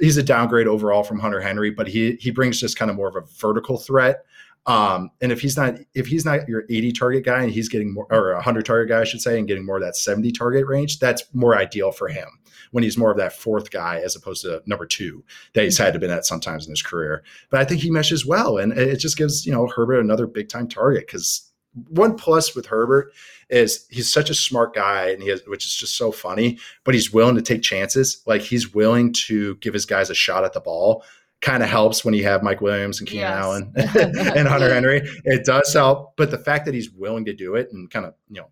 [0.00, 3.08] he's a downgrade overall from Hunter Henry, but he he brings just kind of more
[3.08, 4.24] of a vertical threat.
[4.64, 7.92] Um, and if he's not if he's not your 80 target guy and he's getting
[7.92, 10.66] more or 100 target guy, I should say, and getting more of that 70 target
[10.66, 12.28] range, that's more ideal for him
[12.72, 15.84] when he's more of that fourth guy as opposed to number two that he's mm-hmm.
[15.84, 17.22] had to been at sometimes in his career.
[17.50, 20.48] But I think he meshes well, and it just gives you know Herbert another big
[20.48, 21.48] time target because
[21.88, 23.12] one plus with Herbert
[23.48, 26.58] is he's such a smart guy, and he has, which is just so funny.
[26.84, 28.22] But he's willing to take chances.
[28.26, 31.04] Like he's willing to give his guys a shot at the ball
[31.42, 33.42] kind of helps when you have Mike Williams and Keenan yes.
[33.42, 33.72] Allen
[34.36, 35.02] and Hunter Henry.
[35.24, 38.14] It does help, but the fact that he's willing to do it and kind of
[38.30, 38.48] you know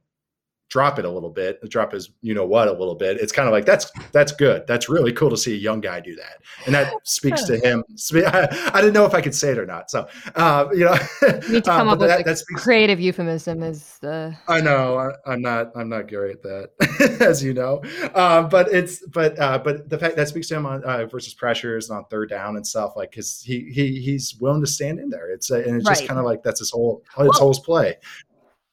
[0.70, 3.18] drop it a little bit, drop his you know what a little bit.
[3.18, 4.66] It's kind of like that's that's good.
[4.66, 7.84] That's really cool to see a young guy do that, and that speaks to him.
[8.14, 9.90] I, I didn't know if I could say it or not.
[9.90, 13.62] So uh, you know, you need to come uh, up with that, speaks, creative euphemism.
[13.62, 17.82] Is the I know I, am not I'm not great at that, as you know.
[18.14, 21.34] Um, but it's but uh, but the fact that speaks to him on uh, versus
[21.34, 25.10] pressures on third down and stuff like because he he he's willing to stand in
[25.10, 25.30] there.
[25.30, 25.96] It's and it's right.
[25.96, 27.96] just kind of like that's his whole his well, whole play.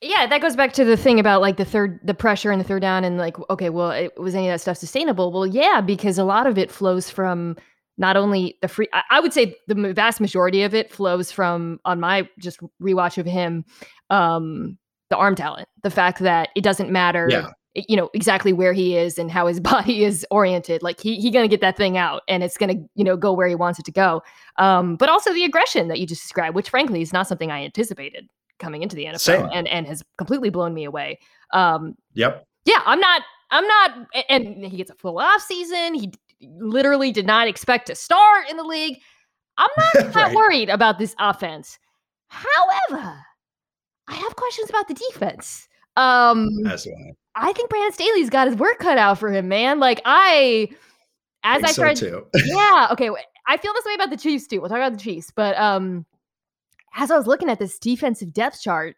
[0.01, 2.65] Yeah, that goes back to the thing about like the third, the pressure and the
[2.65, 5.31] third down, and like, okay, well, it, was any of that stuff sustainable?
[5.31, 7.57] Well, yeah, because a lot of it flows from
[7.97, 11.79] not only the free, I, I would say the vast majority of it flows from
[11.83, 13.65] on my just rewatch of him,
[14.12, 14.77] um,
[15.10, 17.47] the arm talent, the fact that it doesn't matter, yeah.
[17.73, 20.83] you know, exactly where he is and how his body is oriented.
[20.83, 23.47] Like he he gonna get that thing out, and it's gonna you know go where
[23.47, 24.21] he wants it to go.
[24.57, 27.63] Um, but also the aggression that you just described, which frankly is not something I
[27.63, 28.29] anticipated
[28.60, 29.50] coming into the NFL Same.
[29.54, 31.20] and and has completely blown me away.
[31.54, 32.46] Um, yep.
[32.65, 33.22] Yeah, I'm not.
[33.52, 34.08] I'm not.
[34.30, 35.93] And he gets a full off season.
[35.93, 39.00] He literally did not expect to start in the league.
[39.58, 40.36] I'm not right.
[40.36, 41.80] worried about this offense.
[42.28, 43.17] However,
[44.08, 45.67] I have questions about the defense.
[45.96, 47.13] Um, That's why.
[47.36, 49.80] I think Brandon Staley's got his work cut out for him, man.
[49.80, 50.70] Like I,
[51.43, 53.10] as I, I so yeah, okay.
[53.48, 54.60] I feel this way about the Chiefs too.
[54.60, 56.06] We'll talk about the Chiefs, but um,
[56.95, 58.95] as I was looking at this defensive depth chart,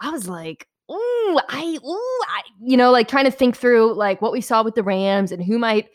[0.00, 4.22] I was like, ooh, I, ooh, I, you know, like trying to think through like
[4.22, 5.88] what we saw with the Rams and who might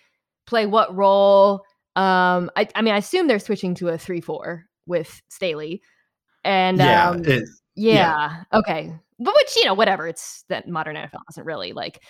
[0.46, 1.64] play what role.
[1.96, 5.82] Um, I, I mean, I assume they're switching to a three-four with Staley,
[6.44, 7.44] and yeah, um, it,
[7.76, 10.08] yeah, yeah, okay, but which you know, whatever.
[10.08, 12.02] It's that modern NFL isn't really like,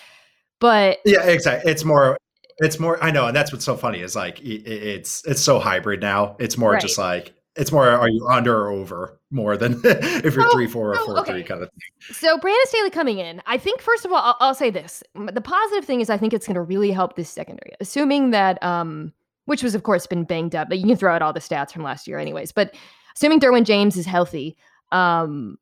[0.59, 1.69] but yeah, exactly.
[1.69, 2.17] It's more
[2.59, 5.99] it's more i know and that's what's so funny is like it's it's so hybrid
[6.01, 6.81] now it's more right.
[6.81, 10.93] just like it's more are you under or over more than if you're three four
[10.93, 11.31] or four okay.
[11.31, 12.15] three kind of thing.
[12.15, 15.41] So Brandon Staley coming in, I think first of all, I'll, I'll say this: the
[15.41, 19.13] positive thing is I think it's going to really help this secondary, assuming that um,
[19.45, 21.71] which was of course been banged up, but you can throw out all the stats
[21.71, 22.51] from last year anyways.
[22.51, 22.73] But
[23.15, 24.57] assuming Derwin James is healthy,
[24.91, 25.57] um,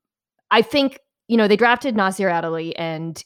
[0.49, 3.23] I think you know they drafted Nasir Adderley and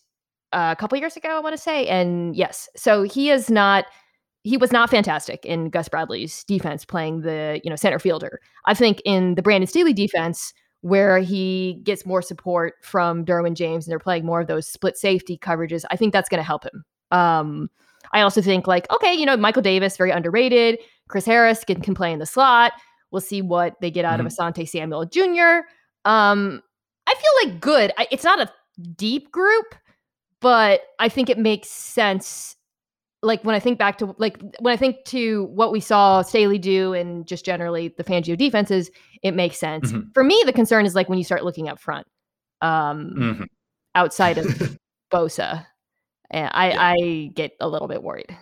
[0.54, 3.86] uh, a couple years ago, I want to say, and yes, so he is not
[4.46, 8.40] he was not fantastic in Gus Bradley's defense playing the, you know, center fielder.
[8.66, 13.86] I think in the Brandon Staley defense, where he gets more support from Derwin James
[13.86, 16.64] and they're playing more of those split safety coverages, I think that's going to help
[16.64, 16.86] him.
[17.10, 17.72] Um,
[18.14, 20.78] I also think like, okay, you know, Michael Davis, very underrated.
[21.08, 22.74] Chris Harris can, can play in the slot.
[23.10, 24.28] We'll see what they get out mm-hmm.
[24.28, 25.66] of Asante Samuel Jr.
[26.08, 26.62] Um,
[27.08, 27.92] I feel like good.
[27.98, 28.54] I, it's not a
[28.96, 29.74] deep group,
[30.40, 32.58] but I think it makes sense
[33.26, 36.60] like when I think back to like when I think to what we saw Staley
[36.60, 38.92] do and just generally the Fangio defenses,
[39.24, 39.92] it makes sense.
[39.92, 40.12] Mm-hmm.
[40.14, 42.08] For me, the concern is like when you start looking up front,
[42.62, 43.44] um, mm-hmm.
[43.96, 44.46] outside of
[45.12, 45.66] Bosa,
[46.30, 46.82] and I, yeah.
[46.82, 48.38] I get a little bit worried.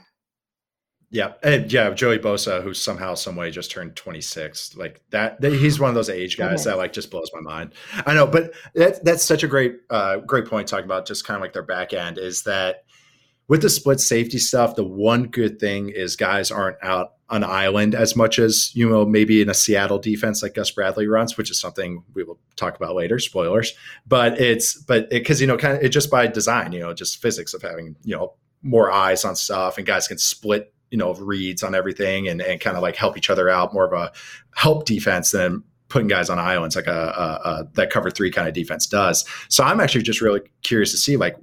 [1.10, 5.54] Yeah, and yeah, Joey Bosa, who somehow, some way, just turned 26, like that, that.
[5.54, 6.72] he's one of those age guys okay.
[6.72, 7.74] that like just blows my mind.
[8.08, 11.36] I know, but that, that's such a great, uh, great point talking about just kind
[11.36, 12.86] of like their back end is that
[13.48, 17.96] with the split safety stuff, the one good thing is guys aren't out on island
[17.96, 21.50] as much as you know maybe in a Seattle defense like Gus Bradley runs, which
[21.50, 23.20] is something we will talk about later.
[23.20, 23.74] Spoilers,
[24.08, 27.22] but it's but because you know kind of it just by design, you know, just
[27.22, 31.14] physics of having you know more eyes on stuff and guys can split you know
[31.16, 34.12] reads on everything and and kind of like help each other out more of a
[34.56, 38.48] help defense than putting guys on islands like a, a, a, that cover three kind
[38.48, 39.24] of defense does.
[39.48, 41.38] So I'm actually just really curious to see like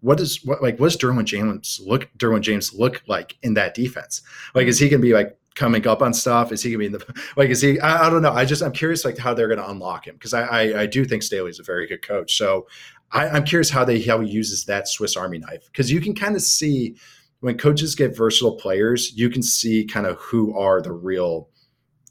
[0.00, 3.74] what does what like what does Derwin James look Derwin James look like in that
[3.74, 4.22] defense?
[4.54, 6.52] Like, is he gonna be like coming up on stuff?
[6.52, 7.50] Is he gonna be in the like?
[7.50, 7.80] Is he?
[7.80, 8.32] I, I don't know.
[8.32, 11.04] I just I'm curious like how they're gonna unlock him because I, I, I do
[11.04, 12.36] think Staley's a very good coach.
[12.36, 12.66] So
[13.12, 16.14] I, I'm curious how they how he uses that Swiss Army knife because you can
[16.14, 16.96] kind of see
[17.40, 21.48] when coaches get versatile players, you can see kind of who are the real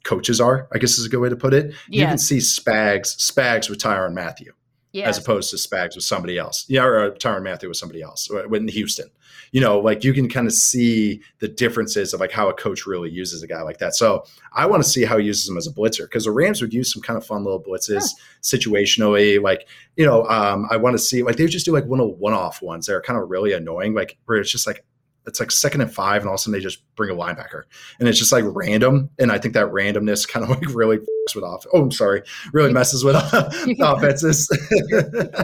[0.03, 0.67] coaches are.
[0.73, 1.73] I guess is a good way to put it.
[1.89, 4.53] You can see Spags Spags with Tyrann Mathieu
[4.91, 5.07] yes.
[5.07, 6.65] as opposed to Spags with somebody else.
[6.67, 9.07] Yeah, or uh, Tyrann Mathieu with somebody else in Houston.
[9.51, 12.85] You know, like you can kind of see the differences of like how a coach
[12.85, 13.95] really uses a guy like that.
[13.95, 16.61] So I want to see how he uses him as a blitzer because the Rams
[16.61, 18.01] would use some kind of fun little blitzes yeah.
[18.41, 19.41] situationally.
[19.41, 22.09] Like, you know, um, I want to see like they just do like one of
[22.17, 22.87] one off ones.
[22.87, 24.83] that are kind of really annoying, like where it's just like
[25.27, 27.63] it's like second and five, and all of a sudden they just bring a linebacker,
[27.99, 29.09] and it's just like random.
[29.19, 30.99] And I think that randomness kind of like really
[31.35, 31.65] with off.
[31.73, 33.15] Oh, I'm sorry, really messes with
[33.79, 34.47] offenses.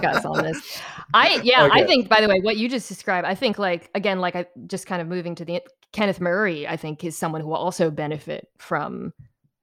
[0.02, 0.80] guys on this.
[1.14, 1.82] I yeah, okay.
[1.82, 4.46] I think by the way, what you just described, I think like again, like I
[4.68, 7.92] just kind of moving to the Kenneth Murray, I think is someone who will also
[7.92, 9.14] benefit from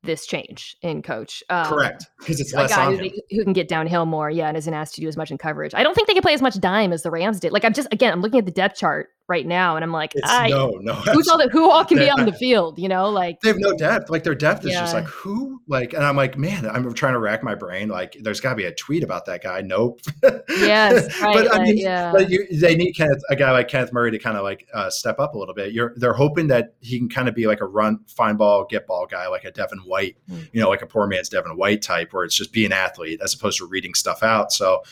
[0.03, 1.43] this change in coach.
[1.51, 4.73] Um, Correct, because it's a guy who, who, can get downhill more, yeah, and isn't
[4.73, 5.75] asked to do as much in coverage.
[5.75, 7.53] I don't think they can play as much dime as the Rams did.
[7.53, 10.13] Like I'm just again, I'm looking at the depth chart right now, and I'm like,
[10.25, 12.79] I, no, no, who's all the, who all can be on the field?
[12.79, 14.11] You know, like they have no depth.
[14.11, 14.81] Like their depth is yeah.
[14.81, 17.89] just like who, like, and I'm like, man, I'm trying to rack my brain.
[17.89, 19.63] Like, there's got to be a tweet about that guy.
[19.63, 20.01] Nope.
[20.49, 22.13] yes, right, but I mean, yeah.
[22.13, 24.91] but you, they need Kenneth, a guy like Kenneth Murray to kind of like uh,
[24.91, 25.73] step up a little bit.
[25.73, 28.87] You're they're hoping that he can kind of be like a run, find ball, get
[28.87, 30.49] ball guy, like a Devin White, mm.
[30.53, 33.21] you know, like a poor man's Devin White type, where it's just be an athlete
[33.23, 34.53] as opposed to reading stuff out.
[34.53, 34.83] So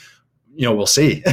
[0.54, 1.22] you know, we'll see.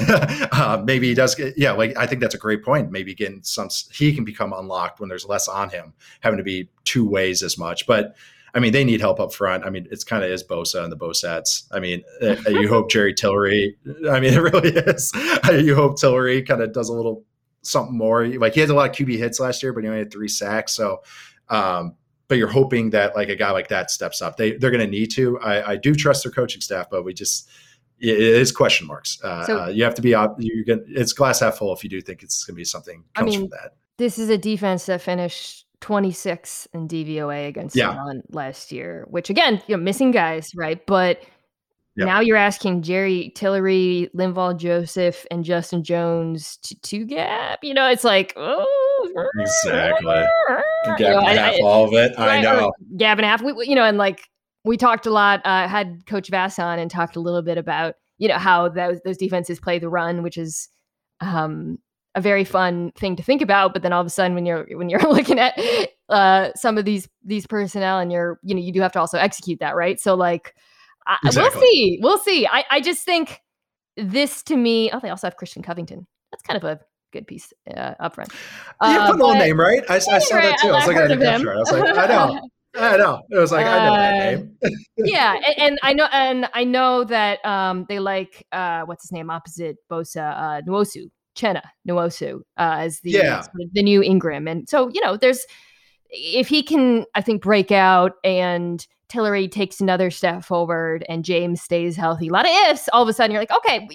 [0.51, 2.91] uh, maybe he does get, yeah, like I think that's a great point.
[2.91, 6.69] Maybe getting some, he can become unlocked when there's less on him, having to be
[6.83, 7.87] two ways as much.
[7.87, 8.15] But
[8.53, 9.65] I mean, they need help up front.
[9.65, 11.65] I mean, it's kind of is Bosa and the Bosets.
[11.71, 13.75] I mean, uh, you hope Jerry Tillery,
[14.09, 15.11] I mean, it really is.
[15.51, 17.23] you hope Tillery kind of does a little
[17.63, 18.25] something more.
[18.27, 20.27] Like he had a lot of QB hits last year, but he only had three
[20.27, 20.73] sacks.
[20.73, 21.01] So,
[21.49, 21.95] um,
[22.27, 24.37] but you're hoping that like a guy like that steps up.
[24.37, 25.39] They they're going to need to.
[25.39, 27.49] I, I do trust their coaching staff, but we just
[27.99, 29.21] it is question marks.
[29.23, 31.89] Uh, so, uh, you have to be you can it's glass half full if you
[31.89, 33.75] do think it's going to be something comes I mean, from that.
[33.97, 38.11] This is a defense that finished 26 in DVOA against yeah.
[38.29, 40.85] last year, which again, you know, missing guys, right?
[40.85, 41.23] But
[41.97, 42.07] Yep.
[42.07, 47.59] Now you're asking Jerry Tillery, Linval Joseph, and Justin Jones to two gap.
[47.63, 50.05] You know, it's like, oh, exactly.
[50.05, 52.19] Gap you know, half, I, all of it.
[52.19, 52.73] I know.
[52.97, 53.41] Gap and a half.
[53.41, 54.27] We, you know, and like
[54.65, 55.41] we talked a lot.
[55.45, 58.99] Uh, had Coach Vass on and talked a little bit about you know how those
[59.05, 60.69] those defenses play the run, which is
[61.21, 61.77] um,
[62.15, 63.73] a very fun thing to think about.
[63.73, 65.57] But then all of a sudden, when you're when you're looking at
[66.09, 69.17] uh, some of these these personnel, and you're you know you do have to also
[69.17, 69.99] execute that, right?
[69.99, 70.55] So like
[71.23, 71.61] exactly.
[71.61, 71.99] We'll see.
[72.01, 72.47] We'll see.
[72.47, 73.41] I, I just think
[73.95, 74.89] this to me.
[74.91, 76.07] Oh, they also have Christian Covington.
[76.31, 76.79] That's kind of a
[77.13, 78.31] good piece uh, up front.
[78.79, 79.83] Uh, you put a little name, right?
[79.89, 80.69] I, I saw that too.
[80.69, 81.53] I, I was looking at the picture.
[81.53, 82.49] I was like, I know.
[82.77, 83.21] I know.
[83.29, 84.57] It was like uh, I know that uh, name.
[84.97, 89.11] yeah, and, and, I know, and I know that um, they like uh, what's his
[89.11, 93.43] name opposite Bosa uh, Nwosu Uchenna Nwosu uh, as the yeah.
[93.73, 95.45] the new Ingram, and so you know, there's
[96.09, 101.61] if he can, I think break out and Tillery takes another step forward and James
[101.61, 102.29] stays healthy.
[102.29, 102.89] A lot of ifs.
[102.91, 103.87] All of a sudden, you're like, okay,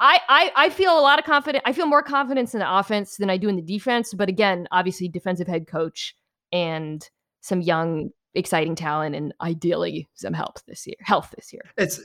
[0.00, 1.62] I, I I feel a lot of confidence.
[1.66, 4.14] I feel more confidence in the offense than I do in the defense.
[4.14, 6.14] But again, obviously, defensive head coach
[6.52, 7.08] and
[7.48, 10.96] some young, exciting talent, and ideally some help this year.
[11.00, 11.62] Health this year.
[11.76, 12.00] It's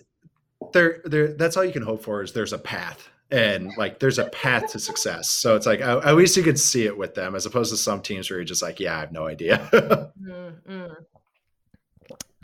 [0.71, 1.01] there.
[1.05, 1.33] There.
[1.33, 2.23] That's all you can hope for.
[2.23, 5.29] Is there's a path and like there's a path to success.
[5.29, 7.77] So it's like I, I wish you could see it with them, as opposed to
[7.77, 9.57] some teams where you're just like, yeah, I have no idea.
[9.73, 10.93] mm-hmm.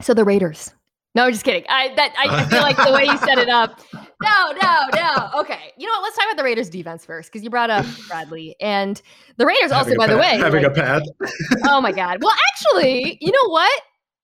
[0.01, 0.73] So the Raiders.
[1.13, 1.63] No, just kidding.
[1.69, 3.79] I that I, I feel like the way you set it up.
[4.21, 5.39] No, no, no.
[5.41, 6.03] Okay, you know what?
[6.03, 9.01] Let's talk about the Raiders defense first because you brought up Bradley and
[9.37, 9.71] the Raiders.
[9.71, 11.03] Also, by path, the way, having like, a path.
[11.65, 12.19] oh my god.
[12.21, 13.81] Well, actually, you know what?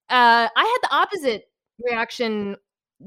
[0.10, 1.46] Uh, I had the opposite
[1.80, 2.58] reaction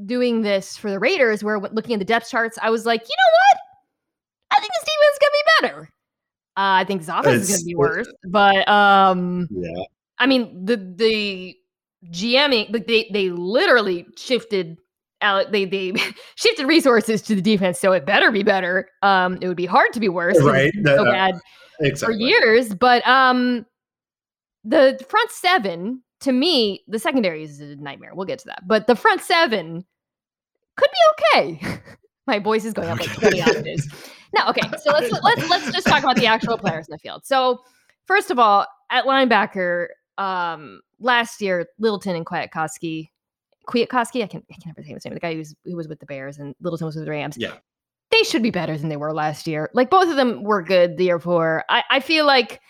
[0.06, 3.06] doing this for the Raiders, where looking at the depth charts, I was like, you
[3.06, 3.60] know what?
[4.56, 5.90] I think this defense is gonna be better.
[6.56, 9.84] Uh, I think his offense it's, is gonna be worse, but um, yeah.
[10.18, 11.54] I mean the the
[12.06, 14.78] GMing, like they they literally shifted
[15.20, 15.92] they they
[16.36, 18.88] shifted resources to the defense, so it better be better.
[19.02, 20.72] Um, it would be hard to be worse, right?
[20.84, 21.34] So uh, bad
[21.80, 22.14] exactly.
[22.14, 23.66] for years, but um,
[24.64, 28.12] the front seven to me, the secondary is a nightmare.
[28.14, 29.84] We'll get to that, but the front seven
[30.76, 31.80] could be okay.
[32.26, 33.88] My voice is going up like twenty octaves.
[34.34, 34.68] No, okay.
[34.78, 37.24] So let's let's let's just talk about the actual players in the field.
[37.24, 37.60] So
[38.06, 39.86] first of all, at linebacker,
[40.18, 43.08] um, last year, Littleton and Kwiatkoski,
[43.68, 45.14] Kwiatkoski, I can I can never say his name.
[45.14, 47.36] The guy who was who was with the Bears and Littleton was with the Rams.
[47.38, 47.54] Yeah,
[48.10, 49.70] they should be better than they were last year.
[49.74, 51.64] Like both of them were good the year before.
[51.68, 52.60] I I feel like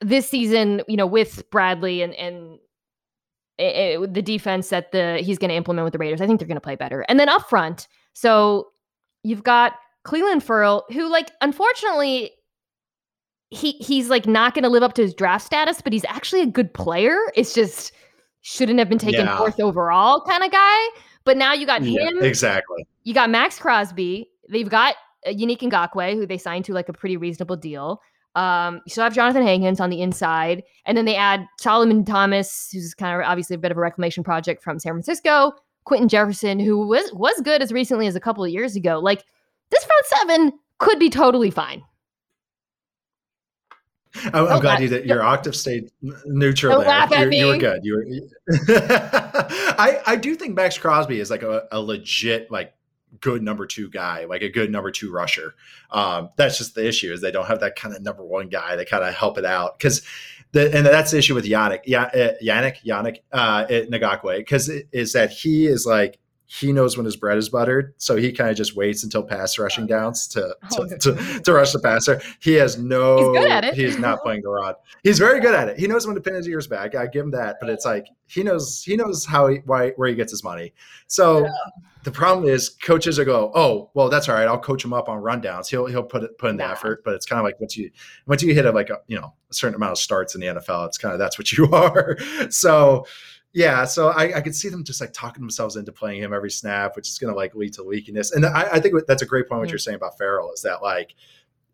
[0.00, 2.58] this season, you know, with Bradley and and
[3.58, 6.20] eh, eh, it, it, the defense that the he's going to implement with the Raiders,
[6.20, 7.04] I think they're going to play better.
[7.08, 8.68] And then up front, so
[9.22, 9.74] you've got
[10.06, 12.32] Clelin Ferrell, who like unfortunately
[13.50, 16.42] he he's like not going to live up to his draft status, but he's actually
[16.42, 17.16] a good player.
[17.34, 17.92] It's just
[18.44, 19.38] shouldn't have been taken yeah.
[19.38, 20.88] fourth overall kind of guy.
[21.24, 22.22] But now you got yeah, him.
[22.22, 22.86] Exactly.
[23.02, 24.28] You got Maxx Crosby.
[24.50, 28.02] They've got Unique Yannick Ngakoue, who they signed to like a pretty reasonable deal.
[28.34, 32.68] Um, you still have Johnathan Hankins on the inside, and then they add Solomon Thomas,
[32.70, 35.52] who's kind of obviously a bit of a reclamation project from San Francisco.
[35.84, 38.98] Quinton Jefferson, who was was good as recently as a couple of years ago.
[38.98, 39.24] Like
[39.70, 41.82] this front seven could be totally fine.
[44.32, 45.06] I'm, I'm glad you did.
[45.06, 45.90] Your octave stayed
[46.24, 47.32] neutral Don't there.
[47.32, 47.80] You're, you were good.
[47.84, 48.06] You were.
[48.68, 52.74] I I do think Maxx Crosby is like a, a legit like
[53.20, 55.54] good number two guy, like a good number two rusher.
[55.90, 58.76] Um, that's just the issue is they don't have that kind of number one guy
[58.76, 60.02] that kind of help it out because.
[60.52, 65.32] The, and that's the issue with Yannick, uh, Yannick, Yannick, uh, Ngakoue, because is that
[65.32, 66.20] he is like
[66.60, 69.58] he knows when his bread is buttered, so he kind of just waits until pass
[69.58, 70.40] oh, rushing downs to
[70.70, 72.20] to, oh, to, to rush the passer.
[72.40, 73.16] He has no.
[73.16, 73.74] He's good at it.
[73.74, 74.76] He's not playing the rod.
[75.02, 75.78] He's very good at it.
[75.78, 76.94] He knows when to pin his ears back.
[76.94, 80.08] I give him that, but it's like he knows he knows how he why where
[80.08, 80.72] he gets his money.
[81.08, 81.50] So yeah.
[82.04, 84.46] the problem is coaches are go, oh well, that's all right.
[84.46, 85.68] I'll coach him up on rundowns.
[85.68, 87.90] He'll he'll put it put in the effort, but it's kind of like once you
[88.26, 90.46] once you hit a, like a you know a certain amount of starts in the
[90.46, 92.16] NFL, it's kind of that's what you are.
[92.48, 93.06] so
[93.54, 96.50] yeah, so I, I could see them just like talking themselves into playing him every
[96.50, 98.34] snap, which is going to like lead to leakiness.
[98.34, 99.60] And I, I think that's a great point.
[99.60, 99.72] What mm-hmm.
[99.72, 101.14] you're saying about Ferrell is that like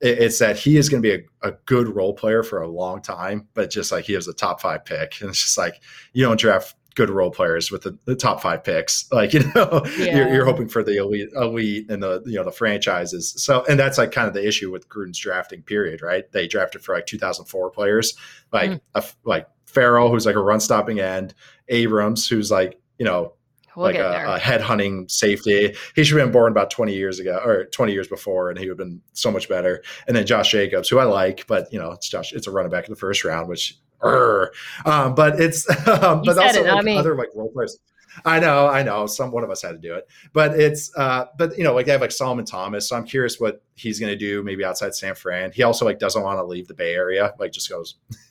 [0.02, 3.02] it's that he is going to be a, a, good role player for a long
[3.02, 6.24] time, but just like he was a top five pick, and it's just like you
[6.24, 9.06] don't draft good role players with the, the top five picks.
[9.12, 10.16] Like you know, yeah.
[10.16, 13.34] you're, you're, hoping for the elite, elite, and the you know the franchises.
[13.36, 16.30] So, and that's like kind of the issue with Gruden's drafting period, right?
[16.32, 18.14] They drafted for like 2004 players,
[18.52, 18.80] like mm.
[18.94, 21.34] a, like Ferrell, who's like a run stopping end,
[21.68, 23.34] Abrams, who's like, you know,
[23.76, 25.74] we'll like a, a head hunting safety.
[25.94, 28.66] He should have been born about 20 years ago or 20 years before, and he
[28.66, 29.82] would have been so much better.
[30.06, 32.70] And then Josh Jacobs, who I like, but you know, it's Josh, it's a running
[32.70, 37.16] back in the first round, which, um, but it's, um, but also it, like, other
[37.16, 37.78] like role players.
[38.24, 39.06] I know, I know.
[39.06, 41.86] Some one of us had to do it, but it's uh, but you know, like
[41.86, 42.88] they have like Solomon Thomas.
[42.88, 45.52] So I'm curious what he's going to do, maybe outside San Fran.
[45.52, 47.34] He also like doesn't want to leave the Bay Area.
[47.38, 47.96] Like just goes,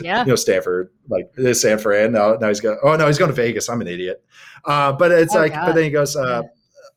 [0.00, 2.12] yeah, you know, Stanford, like San Fran.
[2.12, 2.78] Now, now he's going.
[2.82, 3.68] Oh no, he's going to Vegas.
[3.68, 4.24] I'm an idiot.
[4.64, 5.66] Uh, but it's oh, like, God.
[5.66, 6.16] but then he goes.
[6.16, 6.42] Uh,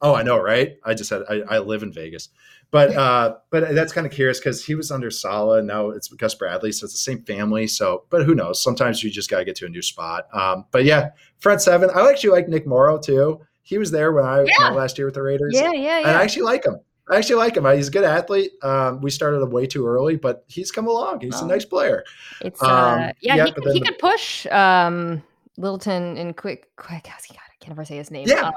[0.01, 0.77] oh, I know, right?
[0.83, 2.29] I just said I, I live in Vegas.
[2.69, 6.09] But uh, but that's kind of curious because he was under Saleh, and now it's
[6.09, 7.65] Gus Bradley, so it's the same family.
[7.65, 8.61] So, but who knows?
[8.61, 10.27] Sometimes you just gotta get to a new spot.
[10.33, 11.89] Um, but yeah, front seven.
[11.89, 13.39] I actually like Nick Morrow too.
[13.63, 14.69] He was there when I yeah.
[14.69, 15.53] last year with the Raiders.
[15.53, 16.07] Yeah, yeah, yeah.
[16.07, 16.79] And I actually like him.
[17.09, 17.65] I actually like him.
[17.73, 18.51] He's a good athlete.
[18.63, 21.21] Um, we started way too early, but he's come along.
[21.21, 21.45] He's oh.
[21.45, 22.03] a nice player.
[22.41, 25.23] It's uh, um, yeah, yeah, he, could, he the, could push um,
[25.57, 27.07] Littleton and quick, quick.
[27.09, 27.17] I
[27.61, 28.27] can't ever say his name.
[28.27, 28.51] Yeah.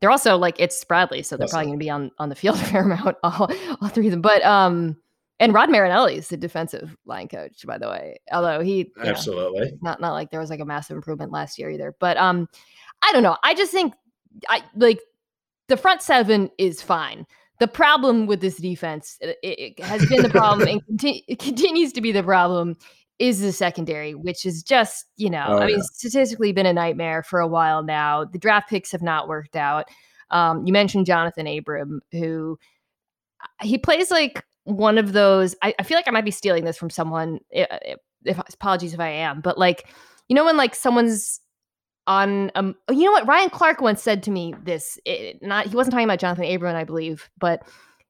[0.00, 2.56] They're also like it's Bradley, so they're probably going to be on on the field
[2.60, 4.22] a fair amount, all, all three of them.
[4.22, 4.96] But um,
[5.40, 8.18] and Rod Marinelli is the defensive line coach, by the way.
[8.32, 11.70] Although he absolutely know, not not like there was like a massive improvement last year
[11.70, 11.94] either.
[11.98, 12.48] But um,
[13.02, 13.36] I don't know.
[13.42, 13.94] I just think
[14.48, 15.00] I like
[15.68, 17.26] the front seven is fine.
[17.58, 21.92] The problem with this defense, it, it has been the problem and conti- it continues
[21.92, 22.76] to be the problem,
[23.20, 27.22] is the secondary, which is just, you know, oh, I mean, statistically been a nightmare
[27.22, 28.24] for a while now.
[28.24, 29.88] The draft picks have not worked out.
[30.30, 32.58] Um, you mentioned Jonathan Abram, who
[33.42, 35.54] uh, he plays like one of those.
[35.62, 37.40] I, I, feel like I might be stealing this from someone.
[37.50, 39.86] If, if, apologies if I am, but like,
[40.28, 41.40] you know, when like someone's
[42.06, 45.76] on um you know what Ryan Clark once said to me this it, not he
[45.76, 47.62] wasn't talking about Jonathan Abram I believe but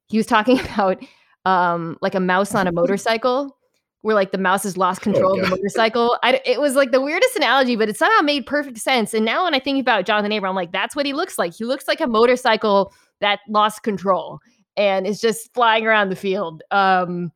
[0.07, 1.05] he was talking about
[1.45, 3.59] um like a mouse on a motorcycle
[4.03, 6.19] where like the mouse has lost oh, control oh, of the motorcycle.
[6.23, 9.13] I, it was like the weirdest analogy, but it somehow made perfect sense.
[9.15, 11.55] And now when I think about Jonathan Abram, I'm like, that's what he looks like.
[11.55, 14.41] He looks like a motorcycle that lost control
[14.77, 16.63] and is just flying around the field.
[16.71, 17.33] Um,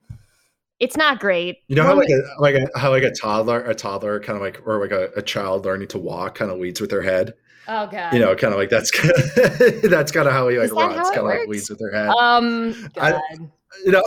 [0.81, 1.59] it's not great.
[1.68, 4.42] You know how like a like a how like a toddler a toddler kind of
[4.42, 7.35] like or like a, a child learning to walk kind of leads with their head.
[7.68, 8.12] Oh god.
[8.12, 8.90] You know, kind of like that's
[9.88, 12.09] that's kind of how he like runs, kind of like leads with their head.
[12.09, 13.14] Um, god.
[13.14, 13.37] I,
[13.85, 14.03] you know.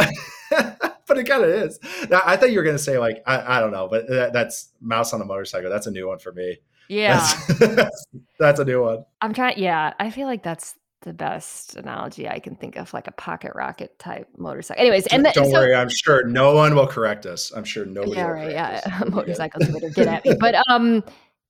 [1.07, 1.79] but it kind of is.
[2.11, 5.13] I thought you were gonna say like I, I don't know, but that, that's mouse
[5.13, 5.69] on a motorcycle.
[5.69, 6.57] That's a new one for me.
[6.89, 7.27] Yeah,
[7.59, 8.05] that's,
[8.39, 9.05] that's, a new one.
[9.21, 9.59] I'm trying.
[9.59, 13.53] Yeah, I feel like that's the best analogy I can think of, like a pocket
[13.55, 14.81] rocket type motorcycle.
[14.81, 17.51] Anyways, and the, don't so, worry, I'm sure no one will correct us.
[17.55, 18.15] I'm sure nobody.
[18.15, 18.51] Yeah, right.
[18.51, 20.35] Yeah, motorcycle Twitter, get at me.
[20.39, 21.03] But um,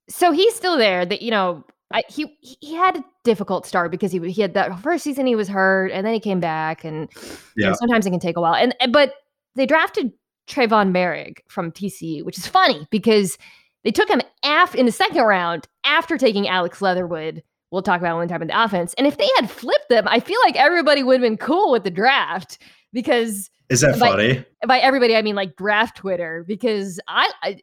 [0.10, 1.06] so he's still there.
[1.06, 4.80] That you know, I, he he had a difficult start because he he had that
[4.80, 7.28] first season he was hurt and then he came back and yeah.
[7.56, 9.14] you know, sometimes it can take a while and but
[9.56, 10.12] they drafted
[10.50, 13.38] Tre'von Moehrig from TCU which is funny because
[13.84, 18.18] they took him af in the second round after taking Alex Leatherwood we'll talk about
[18.18, 21.04] one time in the offense and if they had flipped them I feel like everybody
[21.04, 22.58] would have been cool with the draft
[22.92, 27.60] because is that by, funny by everybody I mean like draft Twitter because I, I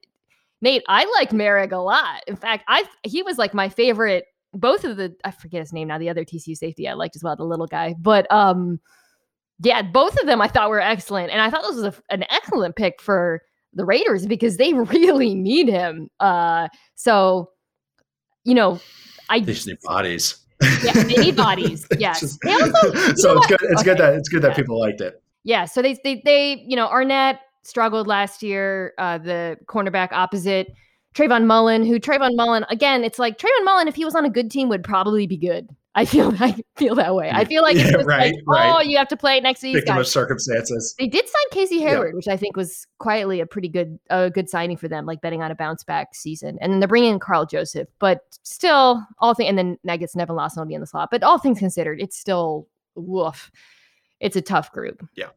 [0.64, 2.22] Nate, I like Moehrig a lot.
[2.26, 4.24] In fact, I he was like my favorite.
[4.54, 5.98] Both of the I forget his name now.
[5.98, 7.94] The other TCU safety I liked as well, the little guy.
[8.00, 8.80] But um,
[9.62, 12.24] yeah, both of them I thought were excellent, and I thought this was a, an
[12.30, 13.42] excellent pick for
[13.74, 16.08] the Raiders because they really need him.
[16.18, 17.50] Uh, so
[18.44, 18.80] you know,
[19.28, 20.38] I these need bodies.
[20.82, 21.86] Yeah, they need bodies.
[21.98, 22.20] Yes.
[22.20, 23.60] Just, also, so it's good.
[23.64, 23.90] It's okay.
[23.90, 24.56] good that it's good that yeah.
[24.56, 25.22] people liked it.
[25.42, 25.66] Yeah.
[25.66, 28.94] So they they they you know Arnette struggled last year.
[28.98, 30.72] Uh, the cornerback opposite
[31.14, 34.30] Trayvon Mullen, who Trayvon Mullen again, it's like Trayvon Mullen, if he was on a
[34.30, 35.68] good team, would probably be good.
[35.94, 37.30] I feel I feel that way.
[37.32, 38.74] I feel like yeah, right, like, right.
[38.76, 40.08] oh, you have to play it next to these Victim guys.
[40.08, 40.94] of circumstances.
[40.98, 42.16] They did sign Casey Hayward, yeah.
[42.16, 45.40] which I think was quietly a pretty good a good signing for them, like betting
[45.40, 46.58] on a bounce back season.
[46.60, 50.34] And then they're bringing in Karl Joseph, but still, all things and then Nuggets Nevin
[50.34, 51.10] Lawson will be in the slot.
[51.12, 52.66] But all things considered, it's still
[52.96, 53.52] woof.
[54.18, 55.06] It's a tough group.
[55.14, 55.28] Yeah,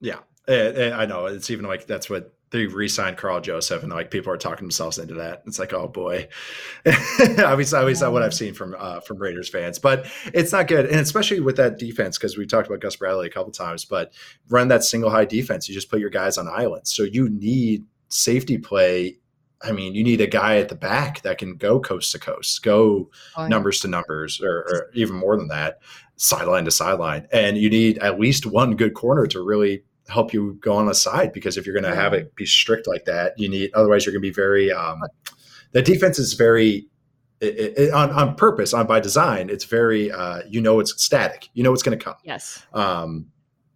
[0.00, 0.20] yeah.
[0.48, 1.26] I know.
[1.26, 4.98] It's even like that's what they re-signed Karl Joseph, and like people are talking themselves
[4.98, 5.42] into that.
[5.46, 6.28] It's like, oh boy,
[6.86, 10.86] obviously, obviously, not what I've seen from uh, from Raiders fans, but it's not good,
[10.86, 13.84] and especially with that defense because we talked about Gus Bradley a couple times.
[13.84, 14.12] But
[14.48, 17.84] run that single high defense, you just put your guys on islands, so you need
[18.08, 19.16] safety play.
[19.62, 22.62] I mean, you need a guy at the back that can go coast to coast,
[22.62, 25.80] go oh, numbers to numbers, or, or, even more than that,
[26.16, 27.28] sideline to sideline.
[27.30, 30.94] And you need at least one good corner to really help you go on the
[30.94, 34.04] side because if you're going to have it be strict like that, you need, otherwise,
[34.04, 35.02] you're going to be very, um,
[35.72, 36.86] the defense is very,
[37.40, 41.48] it, it, on, on purpose, on by design, it's very, uh, you know, it's static.
[41.54, 42.16] You know, it's going to come.
[42.24, 42.62] Yes.
[42.74, 43.26] Um,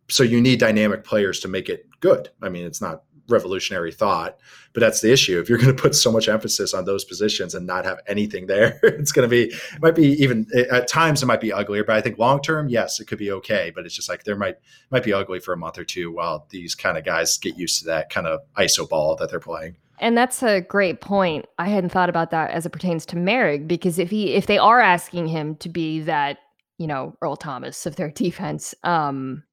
[0.08, 2.28] so you need dynamic players to make it good.
[2.42, 4.38] I mean, it's not revolutionary thought,
[4.72, 5.38] but that's the issue.
[5.40, 8.46] If you're going to put so much emphasis on those positions and not have anything
[8.46, 11.84] there, it's going to be, it might be even at times it might be uglier,
[11.84, 13.72] but I think long term, yes, it could be okay.
[13.74, 14.56] But it's just like there might,
[14.90, 17.80] might be ugly for a month or two while these kind of guys get used
[17.80, 19.76] to that kind of ISO ball that they're playing.
[20.00, 21.46] And that's a great point.
[21.58, 24.58] I hadn't thought about that as it pertains to Moehrig because if he if they
[24.58, 26.38] are asking him to be that,
[26.78, 29.44] you know, Earl Thomas of their defense, um,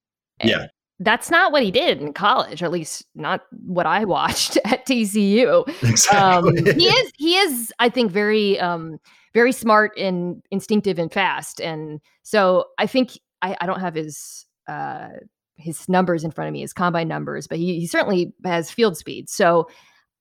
[0.43, 0.67] yeah
[1.01, 4.85] that's not what he did in college, or at least not what I watched at
[4.85, 5.67] TCU.
[5.83, 6.59] Exactly.
[6.59, 8.99] Um, he is he is, I think, very um,
[9.33, 11.59] very smart and instinctive and fast.
[11.59, 15.09] And so I think I, I don't have his uh,
[15.55, 18.97] his numbers in front of me, his combine numbers, but he, he certainly has field
[18.97, 19.29] speed.
[19.29, 19.67] So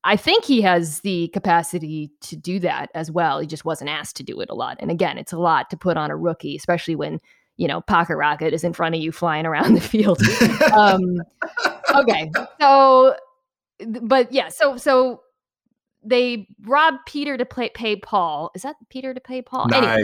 [0.03, 3.39] I think he has the capacity to do that as well.
[3.39, 4.79] He just wasn't asked to do it a lot.
[4.81, 7.21] And again, it's a lot to put on a rookie, especially when
[7.61, 10.19] you know, pocket rocket is in front of you flying around the field.
[10.73, 11.21] um,
[11.95, 12.31] okay.
[12.59, 13.15] So,
[14.01, 15.21] but yeah, so, so
[16.03, 18.51] they robbed Peter to play, pay Paul.
[18.55, 19.69] Is that Peter to pay Paul?
[19.69, 19.83] Nice.
[19.83, 20.03] Anyway,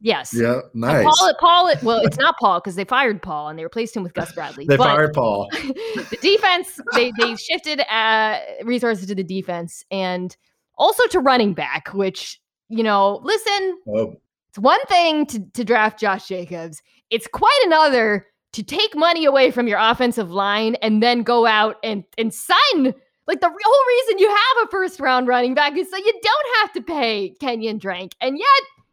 [0.00, 0.32] yes.
[0.32, 0.60] Yeah.
[0.72, 1.04] Nice.
[1.04, 4.14] Paul, Paul, well, it's not Paul because they fired Paul and they replaced him with
[4.14, 4.64] Gus Bradley.
[4.64, 5.50] they fired Paul.
[5.52, 10.34] the defense, they, they shifted uh, resources to the defense and
[10.78, 12.40] also to running back, which,
[12.70, 14.16] you know, listen, oh.
[14.54, 16.80] It's one thing to, to draft Josh Jacobs.
[17.10, 21.78] It's quite another to take money away from your offensive line and then go out
[21.82, 22.94] and and sign
[23.26, 26.46] like the whole reason you have a first round running back is so you don't
[26.60, 28.14] have to pay Kenyon Drake.
[28.20, 28.46] And yet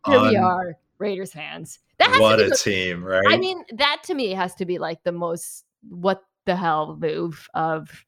[0.07, 1.77] here um, we are, Raiders fans.
[1.99, 3.23] That what a the, team, right?
[3.27, 7.47] I mean, that to me has to be like the most what the hell move
[7.53, 8.03] of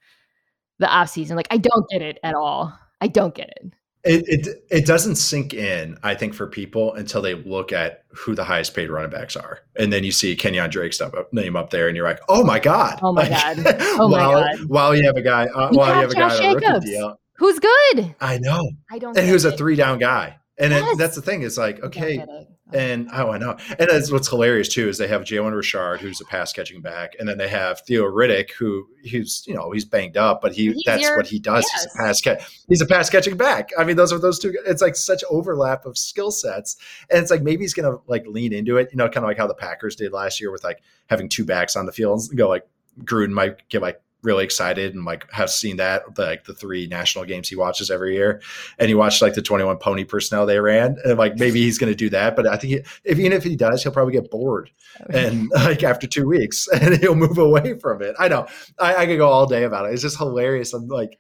[0.80, 1.36] the offseason.
[1.36, 2.74] Like I don't get it at all.
[3.00, 3.74] I don't get it.
[4.06, 8.36] It, it it doesn't sink in, I think, for people until they look at who
[8.36, 11.02] the highest paid running backs are, and then you see Kenyon Drake's
[11.32, 13.00] name up there, and you're like, "Oh my god!
[13.02, 13.60] Oh my god!
[13.98, 16.38] Oh my while, god!" While you have a guy, uh, while you have a guy
[16.38, 18.14] on a rookie deal, who's good.
[18.20, 18.70] I know.
[18.92, 19.18] I don't.
[19.18, 19.54] And who's it.
[19.54, 20.94] a three down guy, and yes.
[20.94, 21.44] it, that's the thing.
[21.44, 22.26] It's like, okay,
[22.74, 23.58] and oh, I know.
[23.78, 27.14] And that's what's hilarious too is they have Jalen Richard, who's a pass catching back,
[27.20, 30.72] and then they have Theo Riddick, who he's you know he's banged up, but he
[30.72, 31.66] he's that's your, what he does.
[31.72, 31.84] Yes.
[31.84, 32.64] He's a pass catch.
[32.68, 33.70] He's a pass catching back.
[33.78, 34.58] I mean, those are those two.
[34.66, 36.78] It's like such overlap of skill sets,
[37.10, 38.90] and it's like maybe he's gonna like lean into it.
[38.92, 41.46] You know, kind of like how the Packers did last year with like having two
[41.46, 42.68] backs on the field and go like
[43.04, 47.26] Gruden might get like really excited and like have seen that like the three national
[47.26, 48.42] games he watches every year.
[48.80, 50.98] And he watched like the 21 pony personnel they ran.
[51.04, 53.44] And like maybe he's going to do that but i think he, if even if
[53.44, 54.70] he does he'll probably get bored
[55.02, 58.16] oh, and like after two weeks and he'll move away from it.
[58.20, 58.48] I know.
[58.80, 59.94] I, I could go all day about it.
[59.94, 60.74] It's just hilarious.
[60.74, 61.20] I'm like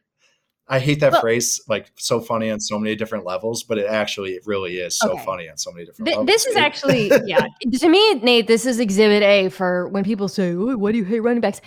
[0.67, 3.85] I hate that well, phrase, like so funny on so many different levels, but it
[3.85, 5.25] actually it really is so okay.
[5.25, 6.33] funny on so many different Th- levels.
[6.33, 7.45] This is actually, yeah,
[7.79, 11.03] to me, Nate, this is exhibit A for when people say, oh, why do you
[11.03, 11.59] hate running backs?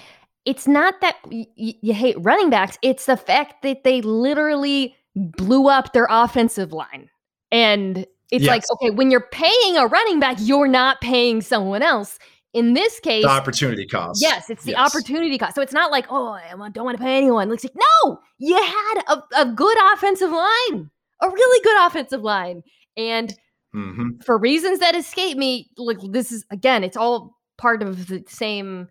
[0.47, 5.68] It's not that y- you hate running backs, it's the fact that they literally blew
[5.68, 7.11] up their offensive line.
[7.51, 8.49] And it's yes.
[8.49, 12.18] like, okay, when you're paying a running back, you're not paying someone else.
[12.53, 14.22] In this case, the opportunity cost.
[14.22, 14.80] Yes, it's the yes.
[14.80, 15.55] opportunity cost.
[15.55, 17.53] So it's not like, oh, I don't want to pay anyone.
[17.53, 20.90] It's like, no, you had a, a good offensive line,
[21.20, 22.62] a really good offensive line.
[22.97, 23.34] And
[23.74, 24.20] mm-hmm.
[24.24, 28.88] for reasons that escape me, like this is again, it's all part of the same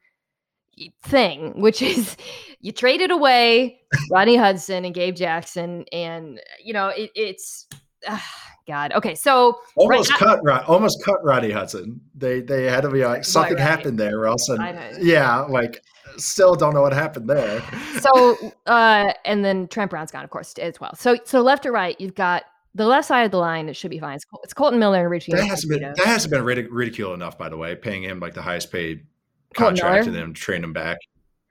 [1.03, 2.17] thing, which is
[2.61, 3.79] you traded away
[4.11, 7.67] Ronnie Hudson and Gabe Jackson, and you know it, it's
[8.07, 8.19] uh,
[8.67, 8.93] God.
[8.93, 12.01] Okay, so almost right cut now, almost cut Rodney Hudson.
[12.15, 13.61] They they had to be like something right.
[13.61, 14.49] happened there, or else
[14.99, 15.83] yeah, like
[16.17, 17.61] still don't know what happened there.
[17.99, 20.95] So uh, and then Trent Brown's gone, of course, as well.
[20.95, 22.43] So so left to right, you've got
[22.75, 24.15] the left side of the line, it should be fine.
[24.15, 25.31] It's, Col- it's Kolton Miller and Richie.
[25.31, 27.75] That hasn't been that hasn't been ridiculed enough, by the way.
[27.75, 29.05] Paying him like the highest paid
[29.55, 30.97] contracted him, train him back.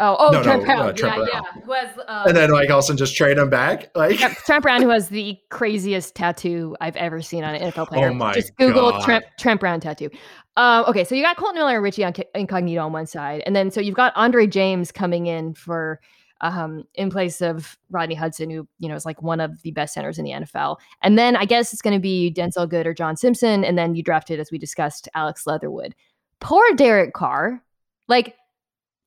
[0.00, 0.80] Oh, oh, no, Trent no, Brown.
[0.80, 1.28] Uh, Trent yeah, Brown.
[1.32, 1.62] yeah.
[1.62, 3.90] Who has, uh, and then like also just trade him back.
[3.94, 8.08] Like Trent Brown, who has the craziest tattoo I've ever seen on an NFL player.
[8.08, 10.10] Oh my Just Google Trent, Trent Brown tattoo.
[10.56, 13.70] Uh, okay, so you got Kolton Miller and Richie Incognito on one side, and then
[13.70, 16.00] so you've got Andre James coming in for
[16.40, 19.94] um, in place of Rodney Hudson, who you know is like one of the best
[19.94, 20.76] centers in the NFL.
[21.02, 23.94] And then I guess it's going to be Denzelle Good or John Simpson, and then
[23.94, 25.94] you drafted, as we discussed, Alex Leatherwood.
[26.40, 27.62] Poor Derek Carr
[28.08, 28.34] like,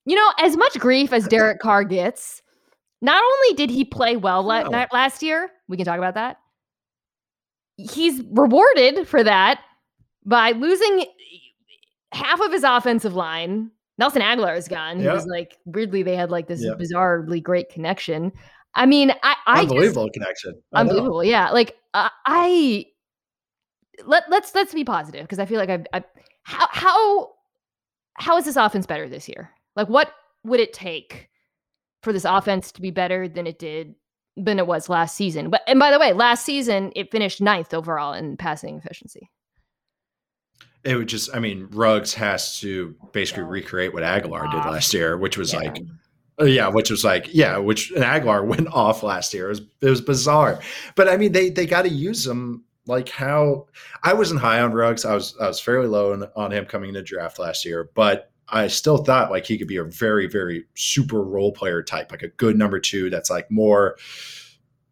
[0.05, 2.41] you know, as much grief as Derek Carr gets,
[3.01, 4.85] not only did he play well No.
[4.93, 6.37] last year, we can talk about that.
[7.77, 9.61] He's rewarded for that
[10.25, 11.05] by losing
[12.11, 13.69] half of his offensive line.
[13.99, 14.99] Nelson Agholor is gone.
[14.99, 16.71] He was like weirdly they had like this Yeah.
[16.73, 18.31] bizarrely great connection.
[18.75, 20.53] I mean, I, I just- Unbelievable connection.
[20.73, 20.89] I know.
[20.89, 21.23] unbelievable.
[21.23, 22.85] Yeah, like uh, I
[24.05, 26.03] let let's let's be positive because I feel like I, I
[26.43, 27.29] how how
[28.17, 29.51] how is this offense better this year?
[29.75, 30.11] Like, what
[30.43, 31.29] would it take
[32.03, 33.95] for this offense to be better than it did
[34.35, 35.49] than it was last season?
[35.49, 39.29] But and by the way, last season it finished ninth overall in passing efficiency.
[40.83, 43.49] It would just, I mean, Ruggs has to basically Yeah.
[43.49, 45.59] recreate what Agholor did last year, which was Yeah.
[45.59, 45.77] like,
[46.39, 49.47] uh, yeah, which was like, yeah, which and Agholor went off last year.
[49.47, 50.59] It was, it was bizarre.
[50.95, 53.67] But I mean, they they got to use them like how
[54.03, 55.05] I wasn't high on Ruggs.
[55.05, 58.31] I was I was fairly low on, on him coming into draft last year, but
[58.49, 62.23] I still thought like he could be a very very super role player type, like
[62.23, 63.97] a good number two that's like more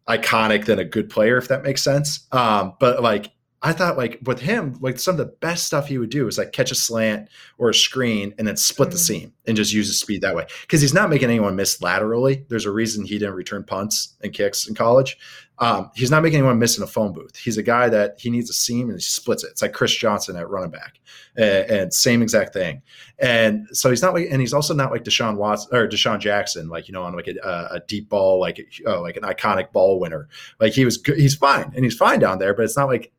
[0.08, 2.26] iconic than a good player, if that makes sense.
[2.32, 3.30] Um, but like
[3.62, 6.38] I thought like with him, like some of the best stuff he would do is
[6.38, 7.28] like catch a slant
[7.58, 9.00] or a screen and then split the Mhm.
[9.00, 10.46] seam and just use his speed that way.
[10.60, 12.44] Because he's not making anyone miss laterally.
[12.48, 15.16] There's a reason he didn't return punts and kicks in college.
[15.58, 17.34] Um, he's not making anyone miss in a phone booth.
[17.36, 19.48] He's a guy that he needs a seam and he splits it.
[19.52, 21.00] It's like Chris Johnson at running back,
[21.36, 22.82] and, and same exact thing.
[23.18, 26.68] And so he's not like, and he's also not like Deshaun Watson or DeSean Jackson,
[26.68, 29.98] like you know, on like a, a deep ball, like oh, like an iconic ball
[29.98, 30.28] winner.
[30.60, 33.10] Like he was, good, he's fine, and he's fine down there, but it's not like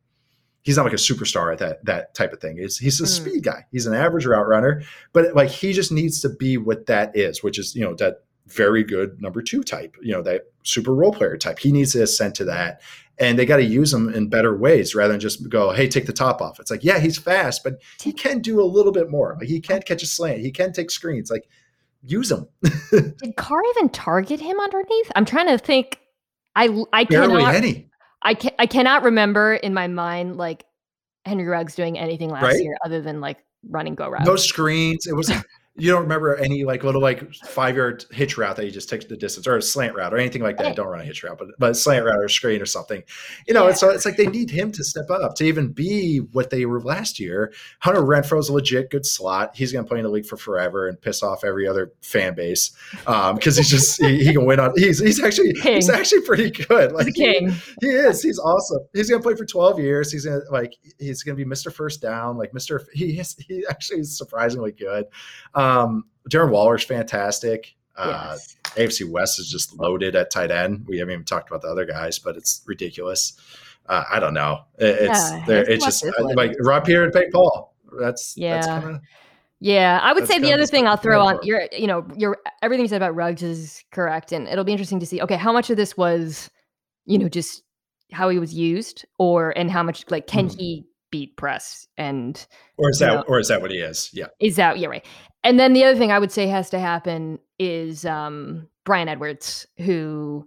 [0.62, 2.58] he's not like a superstar at that that type of thing.
[2.58, 3.08] He's he's a Mm.
[3.08, 3.64] speed guy.
[3.72, 4.82] He's an average route runner,
[5.12, 8.22] but like he just needs to be what that is, which is you know that
[8.48, 9.96] very good number two type.
[10.02, 11.58] You know that super role player type.
[11.58, 12.80] He needs to ascend to that,
[13.18, 16.06] and they got to use him in better ways rather than just go, hey, take
[16.06, 16.58] the top off.
[16.60, 19.36] It's like yeah, he's fast, but he can do a little bit more.
[19.38, 20.40] Like he can catch a slant.
[20.40, 21.30] He can take screens.
[21.30, 21.48] Like
[22.02, 22.46] use him.
[22.90, 25.12] Did Carr even target him underneath?
[25.16, 26.00] I'm trying to think.
[26.56, 27.90] I I Barely cannot any.
[28.22, 30.64] I can I cannot remember in my mind like
[31.24, 32.62] Henry Ruggs doing anything last Right?
[32.62, 34.24] year other than like running go route.
[34.24, 35.06] No screens.
[35.06, 35.30] It was
[35.78, 39.08] you don't remember any like little like five yard hitch route that you just take
[39.08, 40.64] the distance or a slant route or anything like that.
[40.64, 40.76] Right.
[40.76, 43.02] Don't run a hitch route, but but a slant route or a screen or something.
[43.46, 43.74] You know, Yeah.
[43.74, 46.80] so it's like they need him to step up to even be what they were
[46.80, 47.52] last year.
[47.80, 49.56] Hunter Renfrow's a legit good slot.
[49.56, 52.72] He's gonna play in the league for forever and piss off every other fan base.
[53.06, 56.50] Um, because he's just he, he can win on he's he's actually he's actually pretty
[56.50, 56.92] good.
[56.92, 57.54] Like He's a king.
[57.80, 58.20] he is.
[58.22, 58.80] He's awesome.
[58.94, 60.10] He's gonna play for 12 years.
[60.10, 61.72] He's gonna like he's gonna be Mr.
[61.72, 62.36] First Down.
[62.36, 62.84] Like Mr.
[62.92, 65.04] He is he actually is surprisingly good.
[65.54, 65.67] Um
[66.30, 67.74] Darren Waller's fantastic.
[67.96, 68.56] Uh Yes.
[68.76, 70.84] AFC West is just loaded at tight end.
[70.86, 73.32] We haven't even talked about the other guys, but it's ridiculous.
[73.88, 74.60] Uh, I don't know.
[74.78, 75.70] It- it's Yeah, there.
[75.70, 77.74] It's just is uh, like Rob Pierre and Pay Paul.
[77.98, 78.60] That's Yeah.
[78.60, 79.00] That's kinda,
[79.60, 82.84] Yeah, I would say the other thing I'll throw on your, you know, your everything
[82.84, 85.20] you said about Ruggs is correct, and it'll be interesting to see.
[85.22, 86.50] Okay, how much of this was,
[87.06, 87.62] you know, just
[88.12, 90.58] how he was used, or and how much like can Mhm.
[90.58, 92.46] he beat press, and
[92.76, 93.22] or is that know.
[93.26, 94.10] or is that what he is?
[94.12, 94.26] Yeah.
[94.38, 95.04] is that yeah right?
[95.44, 99.66] And then the other thing I would say has to happen is um Bryan Edwards,
[99.78, 100.46] who,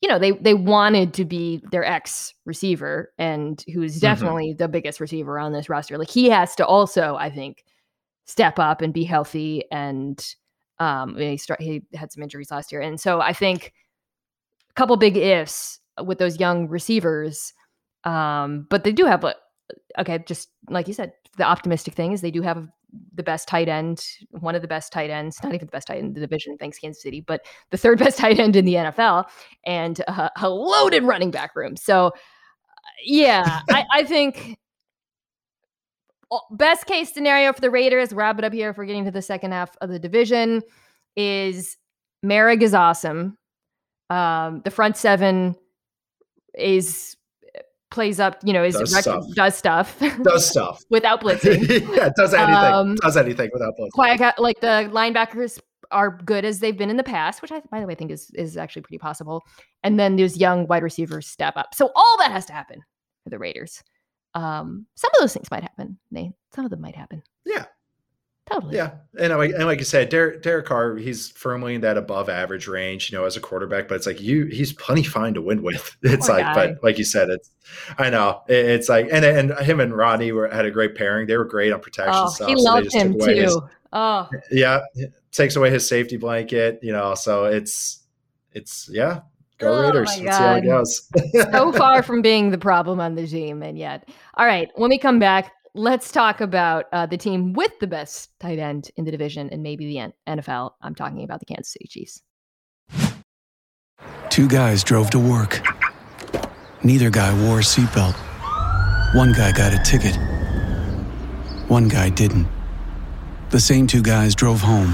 [0.00, 4.00] you know, they they wanted to be their ex receiver, and who's Mhm.
[4.02, 5.98] definitely the biggest receiver on this roster.
[5.98, 7.64] Like he has to also, I think,
[8.26, 9.64] step up and be healthy.
[9.72, 10.24] And
[10.78, 13.72] um, he start he had some injuries last year, and so I think
[14.70, 17.52] a couple big ifs with those young receivers.
[18.04, 19.34] Um, but they do have a
[19.98, 22.68] okay, just like you said, the optimistic thing is they do have
[23.14, 25.98] the best tight end, one of the best tight ends, not even the best tight
[25.98, 28.74] end in the division, thanks Kansas City, but the third best tight end in the
[28.74, 29.24] NFL,
[29.64, 31.76] and a, a loaded running back room.
[31.76, 32.12] So,
[33.04, 34.58] yeah, I, I think
[36.50, 39.22] best case scenario for the Raiders, wrap it up here if we're getting to the
[39.22, 40.62] second half of the division,
[41.16, 41.76] is
[42.24, 43.36] Moehrig is awesome.
[44.10, 45.54] Um, the front seven
[46.54, 47.16] is
[47.90, 49.24] plays up, you know, is Does rec- stuff.
[49.34, 50.82] does stuff Does stuff.
[50.90, 51.68] without blitzing.
[51.96, 52.54] yeah, does anything.
[52.54, 53.90] Um, does anything without blitzing.
[53.92, 55.58] Quite got- like the linebackers
[55.90, 58.30] are good as they've been in the past, which I, by the way, think is
[58.34, 59.42] is actually pretty possible.
[59.82, 61.74] And then those young wide receivers step up.
[61.74, 62.80] So all that has to happen
[63.24, 63.82] for the Raiders.
[64.34, 65.98] Um, some of those things might happen.
[66.10, 67.22] They Some of them might happen.
[67.46, 67.64] Yeah.
[68.50, 68.76] Totally.
[68.76, 72.28] Yeah, and like and like I said, Derek, Derek Carr, he's firmly in that above
[72.28, 73.88] average range, you know, as a quarterback.
[73.88, 75.96] But it's like you, he's plenty fine to win with.
[76.02, 76.54] It's Poor like, guy.
[76.54, 77.50] but like you said, it's
[77.98, 81.26] I know it's like, and and him and Rodney were had a great pairing.
[81.26, 82.48] They were great on protection Oh, stuff.
[82.48, 83.26] he so loved him too.
[83.26, 83.58] his-
[83.92, 84.80] oh, yeah,
[85.32, 87.14] takes away his safety blanket, you know.
[87.14, 88.04] So it's
[88.52, 89.20] it's yeah,
[89.58, 90.08] go Oh Raiders.
[90.20, 91.08] Let's see how it goes.
[91.52, 94.08] so far from being the problem on the team, and yet.
[94.34, 98.30] All right, when we come back, let's talk about uh, the team with the best
[98.40, 100.72] tight end in the division and maybe the NFL.
[100.82, 102.22] I'm talking about the Kansas City Chiefs.
[104.30, 105.60] Two guys drove to work.
[106.82, 108.14] Neither guy wore a seatbelt.
[109.14, 110.16] One guy got a ticket.
[111.68, 112.46] One guy didn't.
[113.50, 114.92] The same two guys drove home.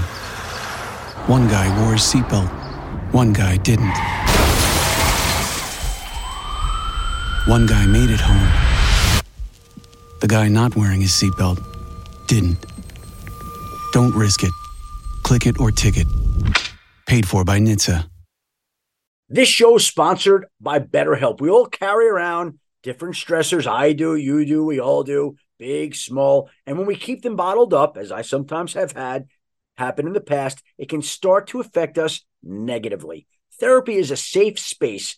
[1.27, 2.49] One guy wore a seatbelt.
[3.13, 3.95] One guy didn't.
[7.47, 8.74] One guy made it home.
[10.25, 11.63] The guy not wearing his seatbelt
[12.25, 12.57] didn't.
[13.93, 14.49] Don't risk it.
[15.21, 16.07] Click it or ticket.
[17.05, 18.09] Paid for by NHTSA.
[19.29, 21.41] This show is sponsored by BetterHelp.
[21.41, 23.67] We all carry around different stressors.
[23.67, 26.49] I do, you do, we all do, big, small.
[26.65, 29.27] And when we keep them bottled up, as I sometimes have had
[29.77, 33.27] happen in the past, it can start to affect us negatively.
[33.59, 35.17] Therapy is a safe space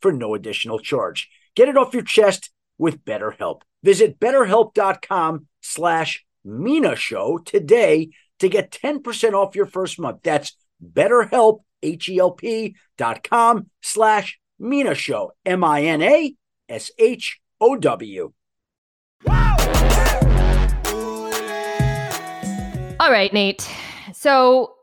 [0.00, 1.28] for no additional charge.
[1.54, 3.62] Get it off your chest with BetterHelp.
[3.82, 10.20] Visit betterhelp.com slash Mina Show today to get 10% off your first month.
[10.22, 16.32] That's betterhelp, H-E-L-P dot com slash Mina Show, M-I-N-A-S-H-O-W.
[22.98, 23.68] All right, Nate.
[24.12, 24.74] So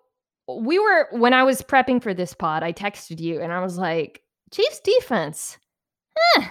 [0.48, 3.78] we were when I was prepping for this pod, I texted you and I was
[3.78, 4.22] like,
[4.54, 5.58] Chiefs defense.
[6.18, 6.48] Huh.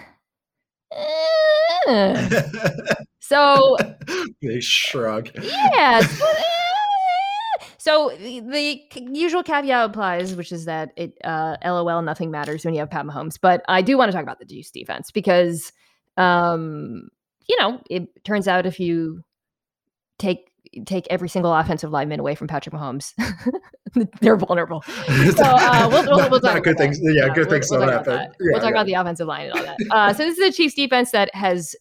[0.95, 2.29] Eh.
[3.19, 3.77] so
[4.41, 5.29] they shrug.
[5.41, 6.07] Yeah.
[7.77, 12.63] So, so the, the, usual caveat applies, which is that it uh, LOL nothing matters
[12.63, 13.37] when you have Pat Mahomes.
[13.41, 15.73] But I do want to talk about the Chiefs defense because
[16.15, 17.09] um,
[17.47, 19.23] you know, it turns out if you
[20.17, 20.52] take
[20.85, 23.13] take every single offensive lineman away from Patrick Mahomes,
[24.21, 24.83] they're vulnerable.
[25.33, 26.99] So uh, we'll, we'll, we'll talk good things.
[27.01, 28.13] Yeah, uh, good things we'll, will happen.
[28.13, 28.69] Yeah, we'll talk yeah.
[28.69, 29.77] about the offensive line and all that.
[29.91, 31.75] Uh, so this is a Chiefs defense that has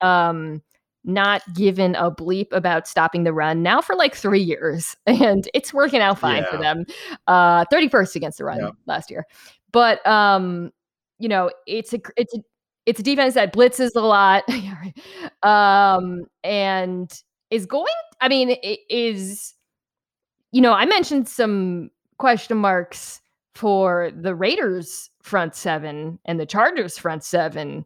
[0.00, 0.62] um,
[1.04, 5.72] not given a bleep about stopping the run now for like three years, and it's
[5.72, 6.84] working out fine for them.
[7.26, 9.24] Uh, 31st against the run last year,
[9.72, 10.70] but um,
[11.18, 12.38] you know it's a it's a
[12.86, 14.42] it's a defense that blitzes a lot
[15.42, 17.22] um, and
[17.52, 17.86] is going
[18.20, 18.56] i mean
[18.88, 19.54] is
[20.50, 23.20] you know i mentioned some question marks
[23.54, 27.84] for the raiders front seven and the chargers front seven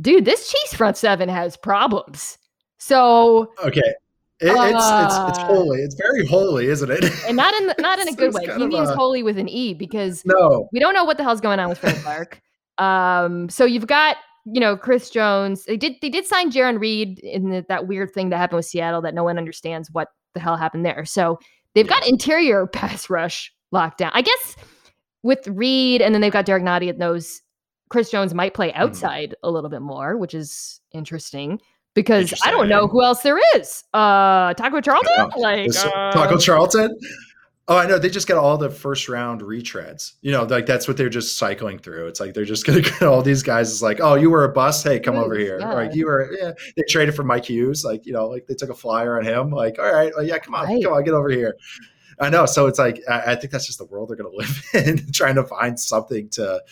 [0.00, 2.38] dude this chiefs front seven has problems
[2.78, 3.94] so okay
[4.40, 5.80] it, uh, it's it's it's holy.
[5.80, 7.04] It's very holy, isn't it?
[7.26, 8.44] And not in the, not in a good way.
[8.44, 11.40] He means a, holy with an e because no, we don't know what the hell's
[11.40, 12.42] going on with Frank Clark.
[12.78, 15.64] Um, so you've got you know Chris Jones.
[15.64, 18.66] They did they did sign Jarran Reed in the, that weird thing that happened with
[18.66, 21.04] Seattle that no one understands what the hell happened there.
[21.04, 21.38] So
[21.74, 21.90] they've yeah.
[21.90, 24.10] got interior pass rush lockdown.
[24.12, 24.56] I guess
[25.22, 27.42] with Reed and then they've got Derrick Nnadi at those.
[27.88, 29.48] Chris Jones might play outside mm-hmm.
[29.48, 31.60] a little bit more, which is interesting
[31.94, 33.84] because I don't know who else there is.
[33.94, 36.96] Uh, Taco Charlton, like uh, Taco Charlton.
[37.68, 37.98] Oh, I know.
[37.98, 40.12] They just get all the first round retreads.
[40.20, 42.06] You know, like that's what they're just cycling through.
[42.06, 43.72] It's like they're just going to get all these guys.
[43.72, 44.84] It's like, oh, you were a bust.
[44.84, 45.58] Hey, come over here.
[45.58, 45.72] Yeah.
[45.72, 46.32] Like you were.
[46.40, 47.84] Yeah, they traded for Mike Hughes.
[47.84, 49.50] Like you know, like they took a flyer on him.
[49.50, 50.82] Like, all right, yeah, come on, right.
[50.82, 51.56] come on, get over here.
[52.20, 52.46] I know.
[52.46, 55.12] So it's like I, I think that's just the world they're going to live in,
[55.12, 56.62] trying to find something to.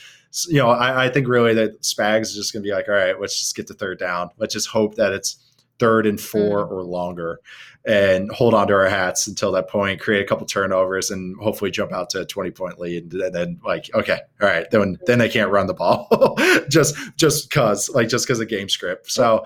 [0.49, 2.95] You know, I, I think really that Spags is just going to be like, all
[2.95, 4.31] right, let's just get to third down.
[4.37, 5.37] Let's just hope that it's
[5.79, 6.71] third and four mm.
[6.71, 7.41] or longer
[7.87, 11.71] and hold on to our hats until that point, create a couple turnovers and hopefully
[11.71, 13.13] jump out to a 20 point lead.
[13.13, 16.09] And then like, okay, all right, then, then they can't run the ball
[16.69, 19.11] just, just cause like, just cause of game script.
[19.11, 19.45] So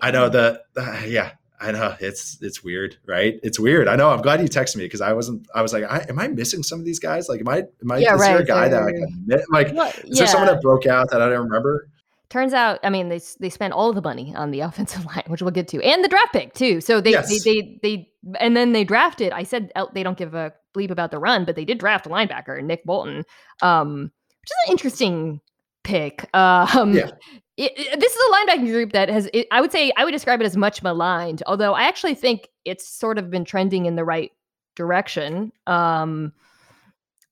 [0.00, 3.38] I know that, uh, yeah, I know it's it's weird, right?
[3.44, 3.86] It's weird.
[3.86, 4.10] I know.
[4.10, 5.46] I'm glad you texted me because I wasn't.
[5.54, 7.28] I was like, I, am I missing some of these guys?
[7.28, 7.58] Like, am I?
[7.82, 7.98] Am I?
[7.98, 9.72] Yeah, is right, there a guy that I can like?
[9.72, 10.14] Well, is yeah.
[10.16, 11.88] there someone that broke out that I don't remember?
[12.32, 15.42] Turns out, I mean, they they spent all the money on the offensive line, which
[15.42, 16.80] we'll get to, and the draft pick too.
[16.80, 17.28] So they yes.
[17.28, 18.08] they, they they
[18.40, 19.32] and then they drafted.
[19.32, 22.08] I said they don't give a bleep about the run, but they did draft a
[22.08, 23.24] linebacker, Nick Bolton,
[23.60, 24.10] um,
[24.40, 25.40] which is an interesting
[25.84, 26.28] pick.
[26.34, 27.10] Um, yeah.
[27.58, 30.12] It, it, this is a linebacking group that has, it, I would say, I would
[30.12, 31.42] describe it as much maligned.
[31.46, 34.32] Although I actually think it's sort of been trending in the right
[34.74, 35.52] direction.
[35.66, 36.32] Um,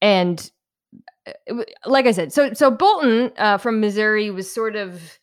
[0.03, 0.51] and
[1.87, 5.19] like I said, so so Bolton uh, from Missouri was sort of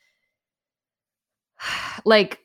[2.06, 2.40] like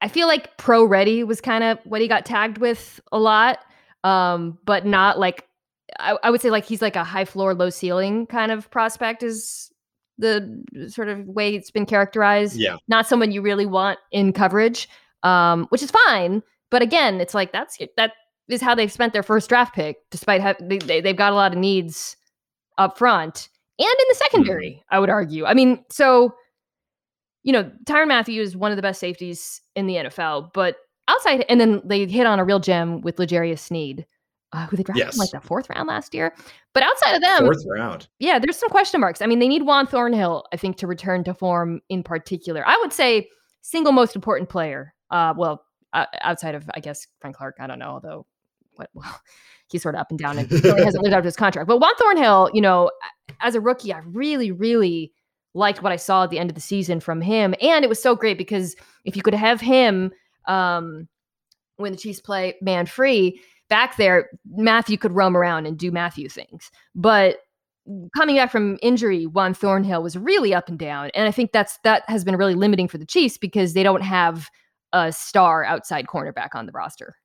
[0.00, 3.58] I feel like pro ready was kind of what he got tagged with a lot,
[4.04, 5.46] um, but not like
[5.98, 9.22] I, I would say like he's like a high floor, low ceiling kind of prospect
[9.22, 9.70] is
[10.18, 12.56] the sort of way it's been characterized.
[12.56, 12.76] Yeah.
[12.88, 14.88] Not someone you really want in coverage,
[15.22, 16.42] um, which is fine.
[16.70, 18.12] But again, it's like that's that
[18.48, 21.36] is how they've spent their first draft pick, despite have, they, they, they've got a
[21.36, 22.16] lot of needs
[22.78, 23.48] up front
[23.78, 24.70] and in the secondary.
[24.70, 24.94] Mm-hmm.
[24.94, 25.44] I would argue.
[25.46, 26.34] I mean, so
[27.42, 30.76] you know, Tyrann Mathieu is one of the best safeties in the NFL, but
[31.08, 34.06] outside, and then they hit on a real gem with L'Jarius Sneed,
[34.52, 35.18] uh, who they drafted yes.
[35.18, 36.34] like the fourth round last year.
[36.72, 39.20] But outside of them, fourth round, yeah, there's some question marks.
[39.20, 42.66] I mean, they need Juan Thornhill, I think, to return to form in particular.
[42.66, 43.28] I would say
[43.62, 44.94] single most important player.
[45.10, 48.26] Uh, well, uh, outside of I guess Frank Clark, I don't know, although
[48.74, 49.20] what well,
[49.72, 51.68] he's sort of up and down and really hasn't lived up to his contract.
[51.68, 52.90] But Juan Thornhill, you know,
[53.40, 55.12] as a rookie, I really, really
[55.54, 57.54] liked what I saw at the end of the season from him.
[57.60, 60.12] And it was so great because if you could have him
[60.46, 61.08] um,
[61.76, 66.28] when the Chiefs play man free back there, Mathieu could roam around and do Mathieu
[66.28, 66.70] things.
[66.94, 67.38] But
[68.16, 71.10] coming back from injury, Juan Thornhill was really up and down.
[71.14, 74.02] And I think that's that has been really limiting for the Chiefs because they don't
[74.02, 74.48] have
[74.92, 77.16] a star outside cornerback on the roster.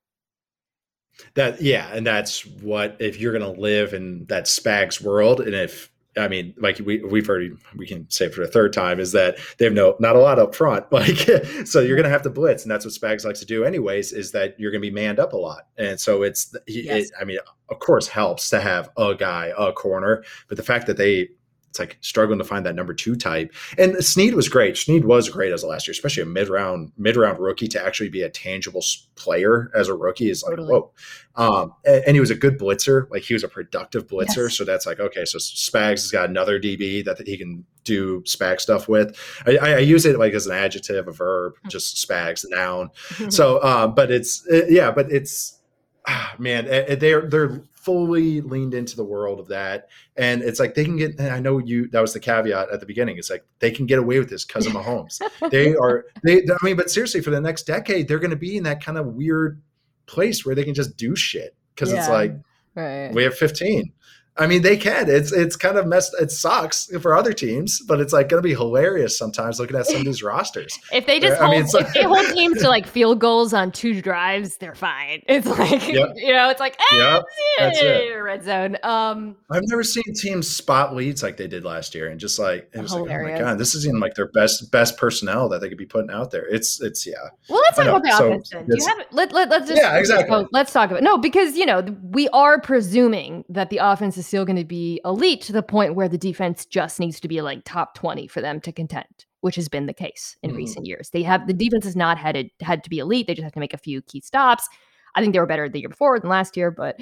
[1.34, 5.54] That yeah, and that's what if you're going to live in that Spags world, and
[5.54, 9.12] if I mean, like we we've already we can say for the third time is
[9.12, 10.86] that they have no not a lot up front.
[10.92, 11.18] Like
[11.64, 14.32] so you're gonna have to blitz, and that's what Spags likes to do anyways, is
[14.32, 15.68] that you're gonna be manned up a lot.
[15.76, 17.06] And so it's yes.
[17.06, 17.38] it, I mean,
[17.68, 21.28] of course helps to have a guy, a corner, but the fact that they
[21.70, 23.52] it's like struggling to find that number two type.
[23.76, 24.76] And Sneed was great.
[24.76, 27.84] Sneed was great as a last year, especially a mid round mid round rookie to
[27.84, 28.82] actually be a tangible
[29.16, 30.72] player as a rookie is like totally.
[30.72, 30.92] whoa.
[31.36, 33.08] Um, and, and, he was a good blitzer.
[33.10, 34.48] Like he was a productive blitzer.
[34.48, 34.56] Yes.
[34.56, 35.24] So that's like okay.
[35.24, 39.16] So Spags has got another DB that he can do Spag stuff with.
[39.46, 41.68] I, I, use it like as an adjective, a verb, mm-hmm.
[41.68, 42.90] just Spags noun.
[43.30, 45.60] so, uh, but it's it, yeah, but it's
[46.06, 46.64] ah, man,
[46.98, 49.88] they're they're fully leaned into the world of that.
[50.16, 52.86] And it's like they can get, I know you, that was the caveat at the
[52.86, 53.18] beginning.
[53.18, 55.20] It's like they can get away with this because of Mahomes.
[55.50, 58.56] they are, they, I mean, but seriously, for the next decade, they're going to be
[58.56, 59.62] in that kind of weird
[60.06, 62.34] place where they can just do shit because yeah, it's like,
[62.74, 63.12] right.
[63.14, 63.92] we have 15.
[64.38, 65.10] I mean, they can.
[65.10, 66.14] It's it's kind of messed.
[66.20, 69.86] It sucks for other teams, but it's like going to be hilarious sometimes looking at
[69.86, 70.78] some of these rosters.
[70.98, 73.52] If they just hold, I mean, if like, they hold teams to like field goals
[73.52, 75.22] on two drives, they're fine.
[75.28, 76.12] It's like yep.
[76.16, 77.24] you know, it's like eh, yep,
[77.58, 78.14] that's it.
[78.14, 78.76] red zone.
[78.82, 82.70] Um, I've never seen teams spot leads like they did last year, and just like
[82.72, 83.32] it was hilarious.
[83.32, 85.78] like, oh my god, this is even like their best best personnel that they could
[85.78, 86.46] be putting out there.
[86.46, 87.14] It's it's yeah.
[87.48, 88.50] Well, let's talk about the so offense.
[88.50, 88.66] Then.
[88.66, 90.46] Do you have let let let's just yeah exactly.
[90.52, 94.44] let's talk about no because you know we are presuming that the offense is still
[94.44, 97.62] going to be elite to the point where the defense just needs to be like
[97.64, 100.56] top 20 for them to contend which has been the case in mm-hmm.
[100.56, 101.10] recent years.
[101.10, 103.28] They have the defense has not had it had to be elite.
[103.28, 104.68] They just have to make a few key stops.
[105.14, 107.00] I think they were better the year before than last year but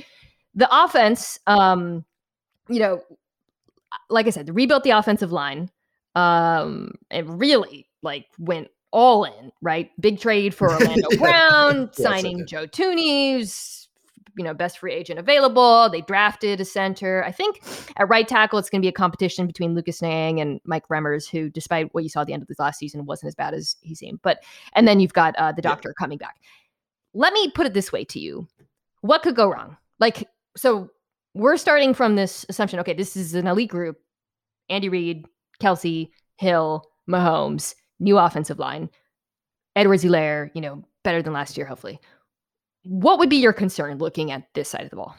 [0.57, 2.05] the offense um
[2.69, 3.01] you know
[4.09, 5.71] like i said rebuilt the offensive line
[6.17, 9.91] um and really like went all in right?
[10.01, 13.86] Big trade for orlando brown yes, signing joe Thuney's
[14.37, 15.89] you know, best free agent available.
[15.89, 17.25] They drafted a center.
[17.25, 17.61] I think
[17.97, 21.29] at right tackle, it's going to be a competition between Lucas Niang and Mike Remmers,
[21.29, 23.55] who, despite what you saw at the end of this last season, wasn't as bad
[23.55, 24.21] as he seemed.
[24.23, 24.43] But
[24.75, 26.03] and then you've got uh, the doctor yeah.
[26.03, 26.37] coming back.
[27.15, 28.47] Let me put it this way to you:
[29.01, 29.77] What could go wrong?
[29.99, 30.91] Like, so
[31.35, 32.79] we're starting from this assumption.
[32.81, 33.99] Okay, this is an elite group.
[34.69, 35.27] Andy Reid,
[35.63, 38.91] Kelce, Hill, Mahomes, new offensive line.
[39.77, 42.01] Edwards-Helaire, you know, better than last year, hopefully.
[42.89, 45.17] What would be your concern looking at this side of the ball?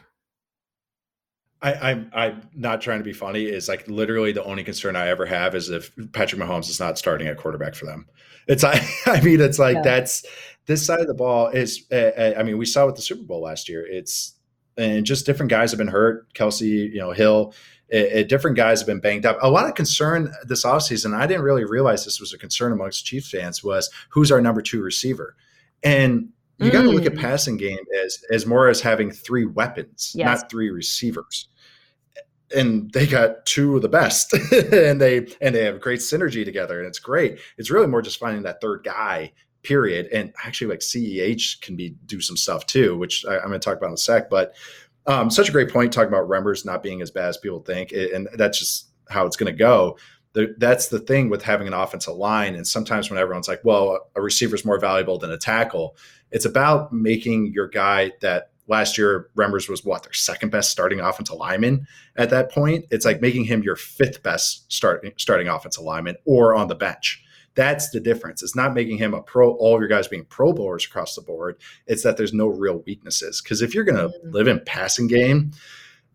[1.60, 3.44] I, I'm I'm not trying to be funny.
[3.44, 6.98] Is like literally the only concern I ever have is if Patrick Mahomes is not
[6.98, 8.06] starting at quarterback for them.
[8.46, 9.82] It's I I mean it's like yeah.
[9.82, 10.24] that's
[10.66, 11.84] this side of the ball is.
[11.90, 13.84] Uh, I mean we saw with the Super Bowl last year.
[13.86, 14.34] It's
[14.76, 16.32] and just different guys have been hurt.
[16.34, 17.52] Kelce, you know Hill,
[17.88, 19.38] it, different guys have been banged up.
[19.42, 21.14] A lot of concern this offseason.
[21.14, 23.64] I didn't really realize this was a concern amongst Chiefs fans.
[23.64, 25.34] Was who's our number two receiver?
[25.82, 26.28] And
[26.58, 27.20] you got to look at mm.
[27.20, 30.40] passing game as as more as having three weapons, yes.
[30.40, 31.48] not three receivers.
[32.54, 36.78] And they got two of the best, and they and they have great synergy together,
[36.78, 37.38] and it's great.
[37.58, 39.32] It's really more just finding that third guy,
[39.62, 40.06] period.
[40.12, 43.58] And actually, like CEH can be do some stuff too, which I, am going to
[43.58, 44.30] talk about in a sec.
[44.30, 44.54] But
[45.06, 47.92] um, such a great point talking about Remmers not being as bad as people think,
[47.92, 49.98] and that's just how it's going to go.
[50.58, 52.54] That's the thing with having an offensive line.
[52.54, 55.96] And sometimes when everyone's like, well, a receiver is more valuable than a tackle,
[56.30, 61.00] it's about making your guy that last year Remmers was what their second best starting
[61.00, 61.86] offensive lineman
[62.16, 62.84] at that point.
[62.90, 67.24] It's like making him your fifth best starting starting offensive lineman or on the bench.
[67.54, 68.42] That's the difference.
[68.42, 71.22] It's not making him a pro, all of your guys being pro bowlers across the
[71.22, 71.56] board.
[71.86, 73.40] It's that there's no real weaknesses.
[73.40, 74.30] Because if you're going to mm-hmm.
[74.30, 75.52] live in passing game,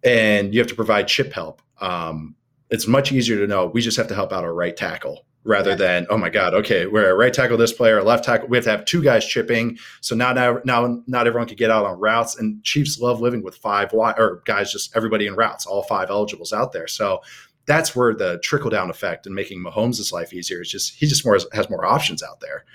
[0.04, 1.62] and you have to provide chip help.
[1.80, 2.36] Um,
[2.74, 5.72] it's much easier to know we just have to help out our right tackle rather
[5.72, 5.76] yeah.
[5.76, 8.58] than oh my god okay we're a right tackle this player a left tackle we
[8.58, 11.86] have to have two guys chipping so now now now not everyone can get out
[11.86, 15.66] on routes and chiefs love living with five wide or guys just everybody in routes
[15.66, 17.22] all five eligibles out there so
[17.66, 21.26] that's where the trickle down effect and making Mahomes' life easier is just he just
[21.26, 22.66] more has more options out there.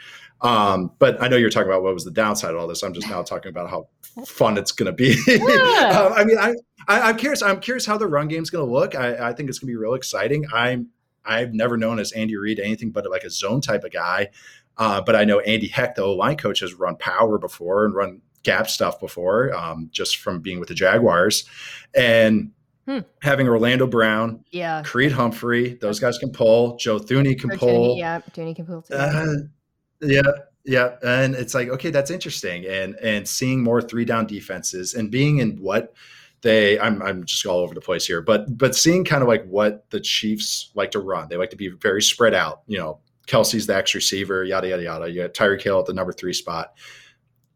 [0.41, 2.83] Um, but I know you're talking about what was the downside of all this.
[2.83, 3.89] I'm just now talking about how
[4.27, 5.17] fun it's going to be.
[5.27, 6.01] Yeah.
[6.07, 6.55] um, I mean, I,
[6.87, 7.43] I, am curious.
[7.43, 8.95] I'm curious how the run game's going to look.
[8.95, 10.47] I, I think it's going to be real exciting.
[10.53, 10.89] I'm
[11.25, 14.29] I've never known as Andy Reid anything but like a zone type of guy.
[14.77, 17.95] Uh, but I know Andy Heck, the O line coach, has run power before and
[17.95, 21.45] run gap stuff before, um, just from being with the Jaguars.
[21.95, 22.53] And
[22.89, 23.01] Hmm.
[23.21, 26.77] Having Orlando Brown, yeah, Creed Humphrey, those guys can pull.
[26.79, 27.97] Joe Thuney can or pull.
[27.97, 28.95] Thuney, yeah, Thuney can pull too.
[28.95, 29.27] Uh,
[30.01, 30.23] yeah,
[30.65, 35.11] yeah, and it's like okay, that's interesting, and and seeing more three down defenses and
[35.11, 35.95] being in what
[36.43, 39.45] they I'm I'm just all over the place here, but but seeing kind of like
[39.47, 41.29] what the Chiefs like to run.
[41.29, 42.63] They like to be very spread out.
[42.67, 45.11] You know, Kelce's the X receiver, yada yada yada.
[45.11, 46.75] You got Tyreek Hill at the number three spot.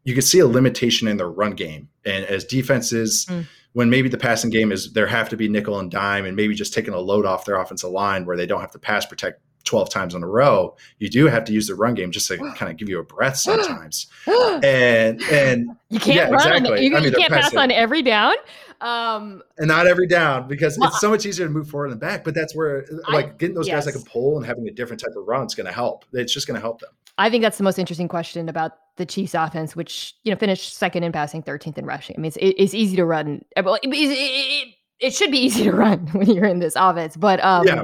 [0.03, 3.25] You can see a limitation in their run game, and as defenses.
[3.29, 6.35] Mm when maybe the passing game is there have to be nickel and dime and
[6.35, 9.05] maybe just taking a load off their offensive line where they don't have to pass
[9.05, 12.27] protect 12 times in a row you do have to use the run game just
[12.27, 16.85] to kind of give you a breath sometimes and and you can't yeah, run exactly.
[16.85, 18.33] you, I mean, you can't pass on every down
[18.81, 21.99] um and not every down because well, it's so much easier to move forward and
[21.99, 23.85] back but that's where like I, getting those yes.
[23.85, 26.05] guys like a pull and having a different type of run is going to help
[26.11, 29.05] it's just going to help them i think that's the most interesting question about the
[29.05, 32.15] Chiefs offense, which you know finished second in passing, 13th in rushing.
[32.17, 33.43] I mean, it's, it's easy to run.
[33.55, 34.72] It, it,
[35.03, 37.83] it, should be easy to run when you're in this offense, but um, yeah.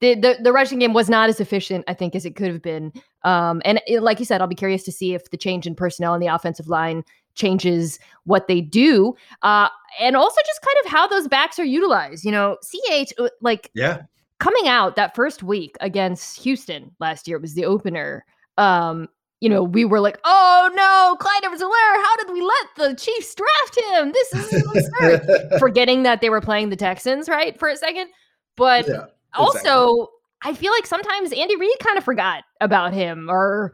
[0.00, 2.62] the, the the rushing game was not as efficient, I think, as it could have
[2.62, 2.92] been.
[3.24, 5.74] Um, and it, like you said, I'll be curious to see if the change in
[5.74, 7.04] personnel on the offensive line
[7.34, 9.68] changes what they do, uh,
[10.00, 12.24] and also just kind of how those backs are utilized.
[12.24, 14.02] You know, ch uh, like yeah.
[14.38, 18.24] Coming out that first week against Houston last year it was the opener.
[18.56, 19.06] Um,
[19.40, 22.94] you know, we were like, oh no, Clyde Edwards Helaire, how did we let the
[22.94, 24.12] Chiefs draft him?
[24.12, 25.52] This is absurd.
[25.58, 28.08] Forgetting that they were playing the Texans, right, for a second.
[28.56, 29.14] But yeah, exactly.
[29.32, 30.08] also,
[30.42, 33.72] I feel like sometimes Andy Reid kind of forgot about him or,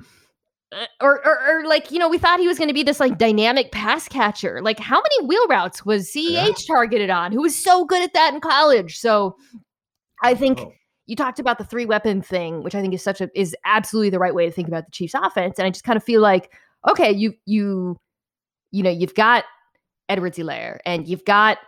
[1.01, 3.19] or, or, or, like, you know, we thought he was going to be this like
[3.19, 4.63] dynamic pass catcher.
[4.63, 6.53] Like, how many wheel routes was CEH yeah.
[6.69, 7.33] targeted on?
[7.33, 8.99] Who was so good at that in college?
[8.99, 9.37] So
[10.23, 10.61] I think.
[10.61, 10.73] Oh
[11.07, 14.11] you talked about the three weapon thing, which I think is such a is absolutely
[14.11, 15.59] the right way to think about the Chiefs offense.
[15.59, 16.53] And I just kind of feel like,
[16.89, 17.97] okay, you you
[18.73, 19.45] you know, you've got
[20.09, 21.59] Edwards Helaire and you've got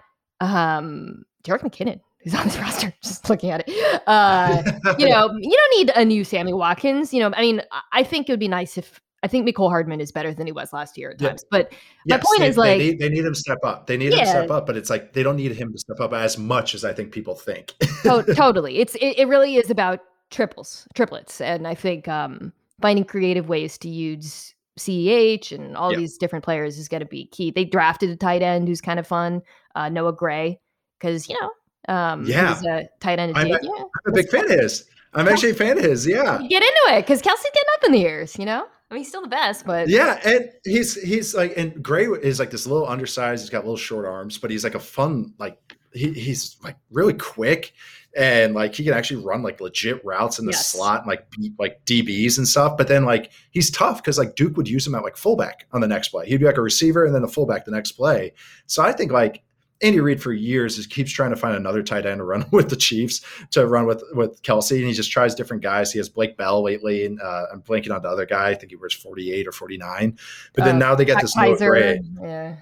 [0.41, 4.03] um Jerick McKinnon who's on this roster, just looking at it.
[4.07, 4.63] Uh,
[4.99, 7.13] you know, you don't need a new Sammy Watkins.
[7.13, 7.63] You know, I mean,
[7.93, 10.53] I think it would be nice if I think Mecole Hardman is better than he
[10.53, 11.45] was last year at times.
[11.45, 11.49] Yeah.
[11.51, 11.73] But
[12.07, 13.87] yes, my point they, is like they need, they need, him to step up.
[13.87, 14.19] They need yeah.
[14.19, 16.39] him to step up, but it's like they don't need him to step up as
[16.39, 17.75] much as I think people think.
[18.03, 18.79] to- totally.
[18.79, 20.01] It's it, it, really is about
[20.31, 21.41] triples, triplets.
[21.41, 25.99] And I think um, finding creative ways to use CEH and all yeah.
[25.99, 27.51] these different players is going to be key.
[27.51, 29.43] They drafted a tight end who's kind of fun,
[29.75, 30.61] uh, Noah Gray,
[30.99, 33.37] because you know, um, yeah, he's a tight end.
[33.37, 34.85] I'm, a, yeah, I'm a big fan of his.
[35.15, 36.07] I'm actually a fan of his.
[36.07, 38.39] Yeah, get into it because Kelce's getting up in the years.
[38.39, 38.67] You know.
[38.91, 42.39] I mean, he's still the best, but yeah, and he's he's like, and Gray is
[42.39, 43.43] like this little undersized.
[43.43, 45.59] He's got little short arms, but he's like a fun, like
[45.93, 47.75] he, he's like really quick,
[48.17, 50.69] and like he can actually run like legit routes in the yes.
[50.69, 52.79] slot and like beat like DBs and stuff.
[52.79, 55.83] But then like he's tough because like Duke would use him at like fullback on
[55.83, 56.27] the next play.
[56.27, 58.33] He'd be like a receiver and then a fullback the next play.
[58.67, 59.43] So I think like
[59.81, 62.71] Andy Reid for years just keeps trying to find another tight end to run with
[62.71, 63.21] the Chiefs
[63.51, 65.93] to run with with Kelce, and he just tries different guys.
[65.93, 68.51] He has Blake Bell lately, and uh, I'm blanking on the other guy.
[68.51, 70.19] I think he wears 48 or 49.
[70.55, 72.01] But then uh, now they got this Noah Gray.
[72.21, 72.57] Yeah.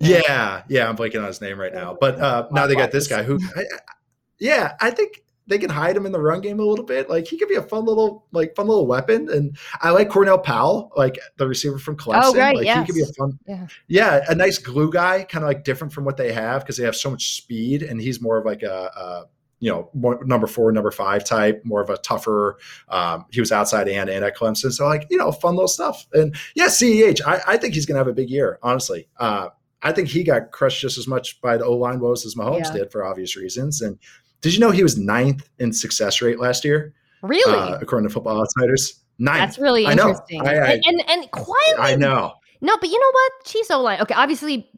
[0.00, 1.96] Yeah, yeah, I'm blanking on his name right now.
[2.00, 3.64] But uh, now they got this guy who, I,
[4.38, 7.08] yeah, I think they can hide him in the run game a little bit.
[7.08, 9.28] Like he could be a fun little, like fun little weapon.
[9.30, 12.20] And I like Cornell Powell, like the receiver from Clemson.
[12.24, 12.80] Oh, right, like yes.
[12.80, 15.92] he could be a fun, yeah, yeah a nice glue guy, kind of like different
[15.92, 18.62] from what they have because they have so much speed, and he's more of like
[18.62, 19.24] a, a
[19.60, 22.58] you know, more, number four, number five type, more of a tougher.
[22.88, 26.06] Um, he was outside and and at Clemson, so like you know, fun little stuff.
[26.12, 28.58] And yeah, Ceh, I, I think he's gonna have a big year.
[28.62, 29.48] Honestly, uh,
[29.82, 32.66] I think he got crushed just as much by the O line woes as Mahomes
[32.66, 32.72] yeah.
[32.72, 33.98] did for obvious reasons, and
[34.40, 36.94] did you know he was ninth in success rate last year?
[37.22, 37.52] Really?
[37.52, 39.02] Uh, according to Football Outsiders.
[39.18, 39.38] Ninth.
[39.38, 40.46] That's really interesting.
[40.46, 41.76] I I, and, and, and quietly.
[41.78, 42.34] I know.
[42.60, 43.32] No, but you know what?
[43.44, 44.00] Chiefs O line.
[44.00, 44.70] Okay, obviously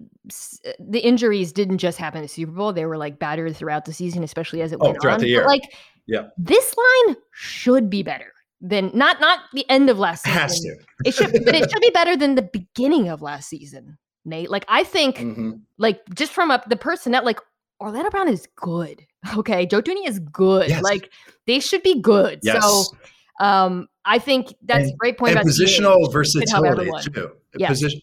[0.79, 2.73] the injuries didn't just happen in the Super Bowl.
[2.73, 5.21] They were like battered throughout the season, especially as it oh, went throughout on.
[5.21, 5.41] The year.
[5.41, 5.75] But like,
[6.07, 10.41] yeah, this line should be better than not not the end of last season.
[10.41, 10.77] Has to.
[11.05, 13.99] it should, but it should be better than the beginning of last season.
[14.25, 15.53] Nate, like I think, mm-hmm.
[15.79, 17.41] like just from up the personnel, like
[17.81, 19.05] Orlando Brown is good.
[19.37, 20.71] Okay, Joe Thuney is good.
[20.71, 20.83] Yes.
[20.83, 21.11] Like
[21.47, 22.41] they should be good.
[22.43, 22.65] Yes.
[22.65, 22.97] So
[23.39, 27.33] um, I think that's a And- great point and about positional versatility too.
[27.55, 27.69] Yeah.
[27.69, 28.01] Position,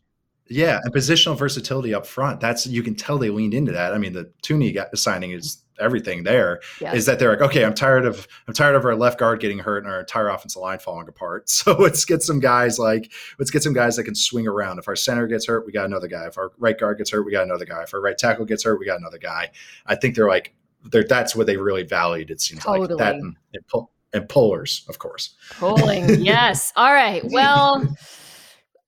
[0.47, 2.39] yeah, and positional versatility up front.
[2.39, 3.95] That's you can tell they leaned into that.
[3.95, 6.57] I mean, the Thuney got signing is everything there.
[6.57, 7.05] Is Yes.
[7.05, 9.83] that they're like, okay, I'm tired of I'm tired of our left guard getting hurt
[9.83, 11.49] and our entire offensive line falling apart.
[11.57, 14.79] So let's get some guys like let's get some guys that can swing around.
[14.79, 16.27] If our center gets hurt, we got another guy.
[16.27, 17.83] If our right guard gets hurt, we got another guy.
[17.83, 19.51] If our right tackle gets hurt, we got another guy.
[19.85, 20.53] I think they're like
[20.83, 22.31] they're that's what they really valued.
[22.31, 25.35] It seems like that and, and, pull, and pullers, of course.
[25.57, 26.21] Pulling.
[26.23, 26.71] yes.
[26.75, 27.23] All right.
[27.31, 27.85] Well,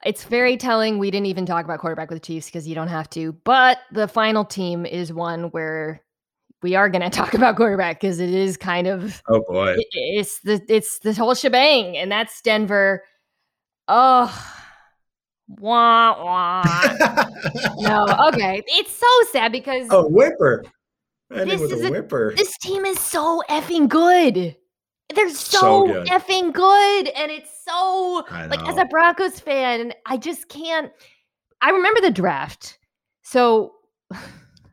[0.06, 2.88] it's very telling we didn't even talk about quarterback with the Chiefs because you don't
[2.88, 3.34] have to.
[3.44, 6.02] But the final team is one where
[6.62, 9.76] we are going to talk about quarterback because it is kind of Oh boy.
[9.78, 13.03] it- it's the it's the whole shebang, and that's Denver.
[13.88, 14.30] Oh,
[15.60, 16.95] wah wah.
[17.80, 18.62] no, okay.
[18.68, 20.64] It's so sad because Oh, whipper.
[21.30, 22.34] This is a a- whipper.
[22.36, 24.55] this team is so effing good.
[25.16, 26.07] They're so, So good.
[26.07, 30.91] effing good, and it's so like as a Broncos fan, I just can't.
[31.62, 32.78] I remember the draft.
[33.24, 33.74] So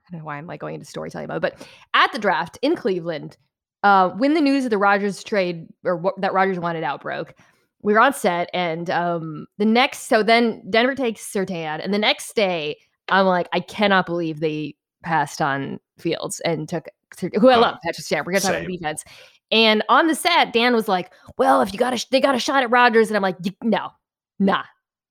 [0.06, 2.58] I don't know why I'm like going into storytelling about it, but at the draft
[2.62, 3.36] in Cleveland,
[3.82, 7.34] uh, when the news of the Rodgers trade or what, that Rodgers wanted out broke,
[7.82, 11.98] we were on set, and um, the next, so then Denver takes Surtain, and the
[11.98, 12.76] next day,
[13.08, 16.88] I'm like, I cannot believe they passed on Fields and took
[17.20, 18.26] who I love, Patrick Stamp.
[18.26, 19.04] We're gonna talk about defense.
[19.52, 22.34] And on the set, Dan was like, "Well, if you got a, sh- they got
[22.34, 23.90] a shot at Rodgers," and I'm like, "No,
[24.40, 24.64] nah,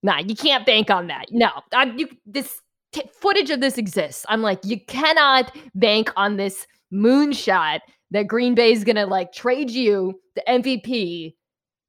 [0.03, 1.27] nah, you can't bank on that.
[1.31, 2.61] No, I'm, you, this
[2.95, 4.25] t- footage of this exists.
[4.29, 7.79] I'm like, you cannot bank on this moonshot
[8.11, 11.35] that Green Bay is gonna like trade you the MVP.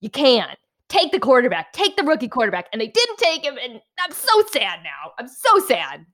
[0.01, 3.81] You can't take the quarterback, take the rookie quarterback, and they didn't take him, and
[4.01, 5.13] I'm so sad now.
[5.19, 6.05] I'm so sad.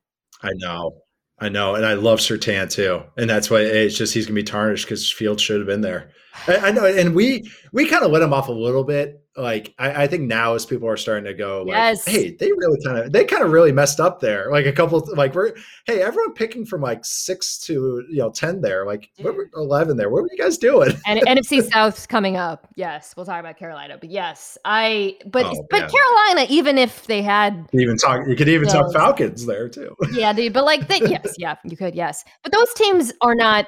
[0.41, 0.91] I know.
[1.39, 1.75] I know.
[1.75, 3.01] And I love Surtain too.
[3.17, 6.11] And that's why it's just he's gonna be tarnished because Fields should have been there.
[6.47, 6.85] I, I know.
[6.85, 9.19] And we we kind of let him off a little bit.
[9.35, 12.05] Like I, I think now as people are starting to go like, Yes.
[12.05, 14.51] hey, they really kind of they kind of really messed up there.
[14.51, 15.55] Like a couple like we're
[15.85, 19.49] hey, everyone picking from like six to you know ten there, like what were, mm.
[19.55, 20.09] eleven there.
[20.11, 20.91] What were you guys doing?
[21.07, 22.67] And NFC South's coming up.
[22.75, 23.97] Yes, we'll talk about Carolina.
[23.99, 25.91] But yes, I but Oh, but.
[25.91, 29.95] Carolina, even if they had You even talk you could even talk Falcons there too.
[30.11, 32.23] yeah, they but like that, yes, yeah, you could, yes.
[32.43, 33.67] But those teams are not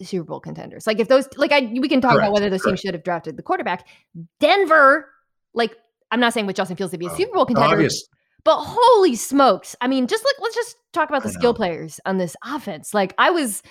[0.00, 0.86] Super Bowl contenders.
[0.86, 3.36] Like if those like I we can talk about whether those teams should have drafted
[3.36, 3.86] the quarterback.
[4.40, 5.08] Denver,
[5.54, 5.76] like
[6.10, 8.08] I'm not saying with Justin Fields to be a Oh, Super Bowl contender, Obvious.
[8.44, 9.76] but holy smokes.
[9.80, 12.92] I mean, just like let's just talk about the skill players on this offense.
[12.94, 13.62] Like I was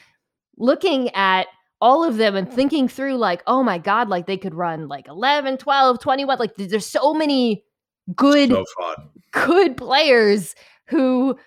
[0.57, 1.47] looking at
[1.81, 5.07] all of them and thinking through like, oh my god, like they could run like
[5.07, 6.37] 11, 12, 21.
[6.39, 7.63] Like there's so many
[8.15, 8.65] good So
[9.31, 10.55] good players
[10.87, 11.37] who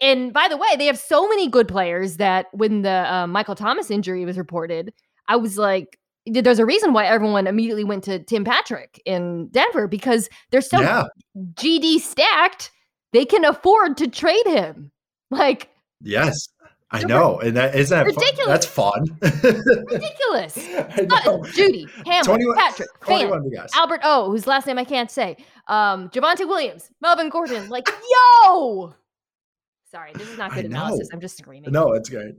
[0.00, 3.54] and by the way, they have so many good players that when the uh, Michael
[3.54, 4.92] Thomas injury was reported,
[5.28, 9.86] I was like, there's a reason why everyone immediately went to Tim Patrick in Denver
[9.86, 11.04] because they're so yeah.
[11.54, 12.72] GD stacked,
[13.12, 14.90] they can afford to trade him.
[15.30, 15.70] Like
[16.00, 16.48] Yes.
[16.92, 17.40] I know.
[17.40, 18.64] And that isn't that ridiculous.
[18.64, 19.04] fun?
[19.20, 19.84] That's fun.
[19.86, 20.56] ridiculous.
[20.58, 21.38] I Uh.
[21.48, 23.68] Jeudy, Hamler, Patrick, Fant, 21 we got.
[23.74, 27.68] Albert O, whose last name I can't say, um, Javonte Williams, Melvin Gordon.
[27.68, 27.88] Like,
[28.44, 28.94] yo!
[29.96, 31.08] Sorry, this is not good analysis.
[31.10, 31.72] I'm just screaming.
[31.72, 32.34] No, it's great.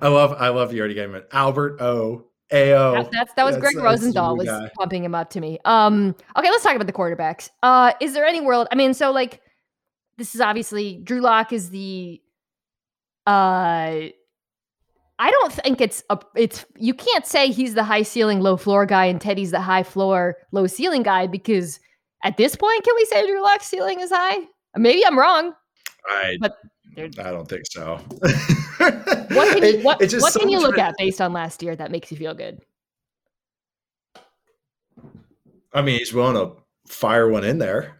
[0.00, 2.26] I love I love you already gave him Albert O.
[2.52, 2.92] AO.
[2.94, 4.70] That, that's that was That's- Greg that's Rosenthal was guy.
[4.78, 5.58] pumping him up to me.
[5.64, 7.50] Um, okay, let's talk about the quarterbacks.
[7.62, 8.68] Uh, is there any world?
[8.72, 9.40] I mean, so like,
[10.16, 12.20] this is obviously Drew Lock is the.
[13.26, 14.08] Uh,
[15.18, 16.18] I don't think it's a.
[16.34, 19.82] It's you can't say he's the high ceiling, low floor guy, and Teddy's the high
[19.82, 21.78] floor, low ceiling guy because
[22.24, 24.38] at this point, can we say Drew Lock's ceiling is high?
[24.76, 25.52] Maybe I'm wrong.
[26.10, 26.58] I But
[26.96, 27.96] I don't think so.
[29.30, 31.62] What can you, It- what, it's what so can you look at based on last
[31.62, 32.60] year that makes you feel good?
[35.72, 37.96] I mean, he's willing to fire one in there.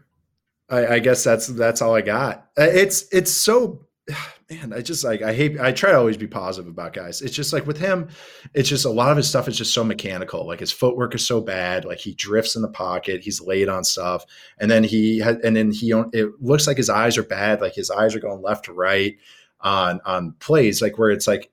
[0.68, 2.48] I, I guess that's that's all I got.
[2.58, 3.86] Uh, It's it's so
[4.50, 4.72] man.
[4.72, 5.60] I just like I hate.
[5.60, 7.22] I try to always be positive about guys.
[7.22, 8.08] It's just like with him,
[8.54, 10.46] it's just a lot of his stuff is just so mechanical.
[10.46, 11.84] Like his footwork is so bad.
[11.84, 13.22] Like he drifts in the pocket.
[13.22, 14.24] He's late on stuff,
[14.58, 15.90] and then he and then he.
[16.12, 17.60] It looks like his eyes are bad.
[17.60, 19.16] Like his eyes are going left to right
[19.60, 20.82] on on plays.
[20.82, 21.50] Like where it's like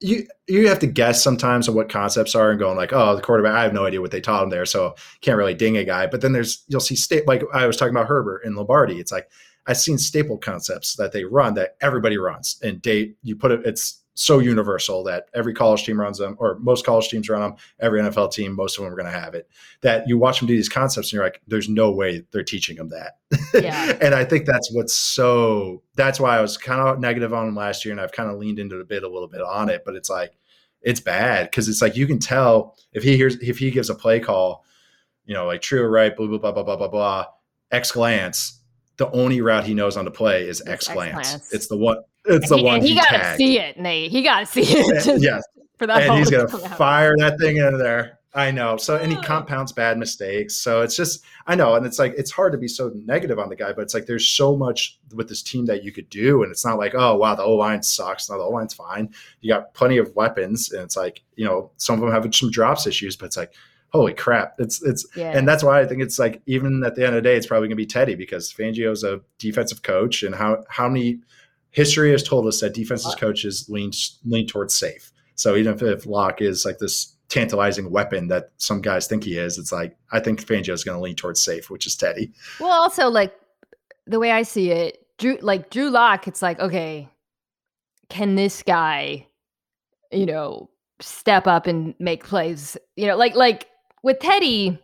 [0.00, 3.22] you you have to guess sometimes on what concepts are and going like, oh, the
[3.22, 3.54] quarterback.
[3.54, 6.06] I have no idea what they taught him there, so can't really ding a guy.
[6.06, 9.00] But then there's you'll see state like I was talking about Herbert and Lombardi.
[9.00, 9.28] It's like
[9.66, 13.60] I've seen staple concepts that they run that everybody runs, and date you put it.
[13.64, 17.56] It's so universal that every college team runs them, or most college teams run them.
[17.80, 19.48] Every NFL team, most of them are going to have it.
[19.80, 22.76] That you watch them do these concepts, and you're like, "There's no way they're teaching
[22.76, 23.18] them that."
[23.54, 23.96] Yeah.
[24.00, 25.82] and I think that's what's so.
[25.96, 28.38] That's why I was kind of negative on them last year, and I've kind of
[28.38, 29.82] leaned into the bit a little bit on it.
[29.84, 30.32] But it's like,
[30.82, 33.94] it's bad because it's like you can tell if he hears if he gives a
[33.94, 34.64] play call,
[35.24, 37.26] you know, like true or right, blah blah blah blah blah blah blah,
[37.72, 38.60] X glance.
[38.96, 41.52] The only route he knows on to play is X glance.
[41.52, 41.98] It's the one.
[42.26, 44.10] It's the he, one and he, he gotta see it, Nate.
[44.10, 45.20] He gotta see it.
[45.20, 45.42] yes,
[45.76, 48.18] for that and he's to gonna fire that thing into there.
[48.34, 48.76] I know.
[48.76, 50.56] So and he compounds bad mistakes.
[50.56, 53.48] So it's just I know, and it's like it's hard to be so negative on
[53.48, 56.42] the guy, but it's like there's so much with this team that you could do,
[56.42, 58.28] and it's not like oh wow the O line sucks.
[58.28, 59.12] No, the O line's fine.
[59.40, 62.50] You got plenty of weapons, and it's like you know some of them have some
[62.50, 63.54] drops issues, but it's like
[63.94, 65.36] holy crap, it's it's Yeah.
[65.36, 67.46] and that's why I think it's like even at the end of the day, it's
[67.46, 71.20] probably gonna be Teddy because Fangio's a defensive coach, and how how many
[71.70, 73.92] history has told us that defensive uh, coaches lean
[74.24, 75.12] lean towards safe.
[75.36, 79.38] So even if, if Lock is like this tantalizing weapon that some guys think he
[79.38, 82.32] is, it's like I think Fangio is going to lean towards safe, which is Teddy.
[82.60, 83.34] Well, also like
[84.06, 87.08] the way I see it, Drew like Drew Lock, it's like, okay,
[88.08, 89.26] can this guy,
[90.12, 90.70] you know,
[91.00, 92.76] step up and make plays?
[92.96, 93.66] You know, like like
[94.04, 94.78] with Teddy,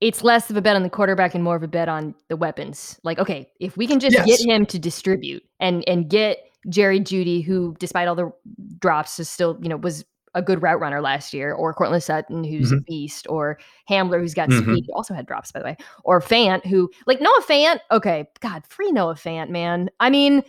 [0.00, 2.36] it's less of a bet on the quarterback and more of a bet on the
[2.36, 2.98] weapons.
[3.04, 4.26] Like, okay, if we can just Yes.
[4.26, 8.32] get him to distribute and and get Jerry Jeudy, who despite all the
[8.78, 10.04] drops is still, you know, was
[10.34, 13.58] a good route runner last year, or Courtland Sutton, who's a beast, or
[13.90, 14.62] Hamler, who's got Mhm.
[14.62, 17.80] speed, who also had drops, by the way, or Fant, who like Noah Fant.
[17.90, 19.90] Okay, God, free Noah Fant, man.
[19.98, 20.42] I mean,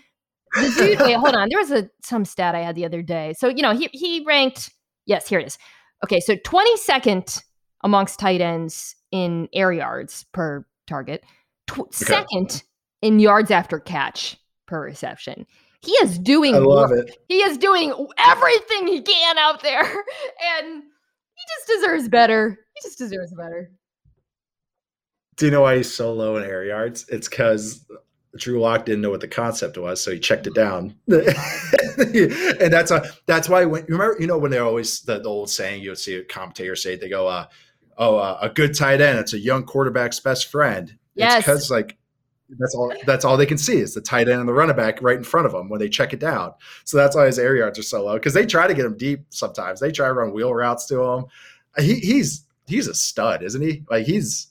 [0.54, 1.00] the dude.
[1.00, 1.50] wait, hold on.
[1.50, 3.34] There was a some stat I had the other day.
[3.34, 4.70] So you know, he he ranked.
[5.08, 5.58] Yes, here it is.
[6.04, 7.42] Okay, so twenty second
[7.84, 11.24] amongst tight ends in air yards per target,
[11.68, 12.64] tw- second
[13.02, 15.46] in yards after catch per reception.
[15.82, 17.08] He is doing I love work.
[17.08, 17.18] it.
[17.28, 22.58] He is doing everything he can out there, and he just deserves better.
[22.76, 23.72] He just deserves better.
[25.38, 27.06] Do you know why he's so low in air yards?
[27.10, 27.84] It's because
[28.38, 30.96] Drew Lock didn't know what the concept was, so he checked it down.
[31.08, 35.28] and that's a, that's why when you remember, you know, when they're always the, the
[35.28, 37.48] old saying, you would see a commentator say, they go, uh,
[37.98, 41.44] "Oh, uh, a good tight end, it's a young quarterback's best friend." Yes.
[41.44, 41.98] Because like
[42.60, 45.02] that's all that's all they can see is the tight end and the running back
[45.02, 46.54] right in front of them when they check it down.
[46.84, 48.98] So that's why his air yards are so low because they try to get him
[48.98, 49.80] deep sometimes.
[49.80, 51.26] They try to run wheel routes to him.
[51.78, 53.84] He, he's he's a stud, isn't he?
[53.90, 54.48] Like he's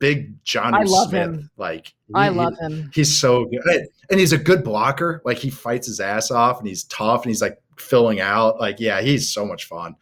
[0.00, 1.22] big Jonnu I love Smith.
[1.22, 1.50] him.
[1.56, 2.90] Like I he- love him.
[2.92, 5.22] He's so good, and he's a good blocker.
[5.24, 8.58] Like he fights his ass off, and he's tough, and he's like filling out.
[8.58, 9.94] Like yeah, he's so much fun.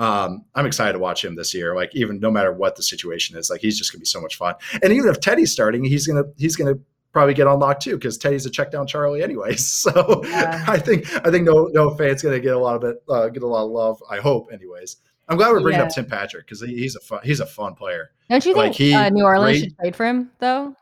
[0.00, 1.76] Um, I'm excited to watch him this year.
[1.76, 4.36] Like even no matter what the situation is, like he's just gonna be so much
[4.36, 4.54] fun.
[4.82, 6.76] And even if Teddy's starting, he's gonna he's gonna
[7.12, 9.56] probably get unlocked too because Teddy's a check down Charlie anyway.
[9.58, 10.64] So Yeah.
[10.66, 13.42] I think I think no no fan's gonna get a lot of it uh, get
[13.42, 14.02] a lot of love.
[14.10, 14.96] I hope anyways.
[15.28, 17.74] I'm glad we're bringing up Tim Patrick because he, he's a fun he's a fun
[17.74, 18.10] player.
[18.30, 20.74] Don't you Like, think he uh, New Orleans great- should trade for him though?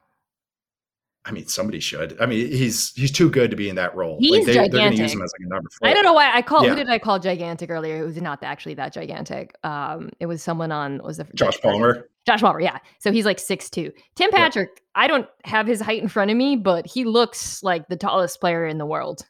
[1.28, 2.18] I mean, somebody should.
[2.20, 4.16] I mean, he's he's too good to be in that role.
[4.18, 5.14] He's like they, they're going to use gigantic.
[5.14, 5.88] him as like a number four.
[5.88, 6.64] I don't know why I called.
[6.64, 6.70] Yeah.
[6.70, 8.02] Who did I call gigantic earlier?
[8.02, 9.54] It was not actually that gigantic.
[9.62, 12.08] Um, it was someone on was the Josh Palmer.
[12.26, 12.78] Josh Palmer, yeah.
[12.98, 13.92] So he's like six two.
[14.16, 14.38] Tim Yeah.
[14.38, 17.96] Patrick, I don't have his height in front of me, but he looks like the
[17.96, 19.26] tallest player in the world.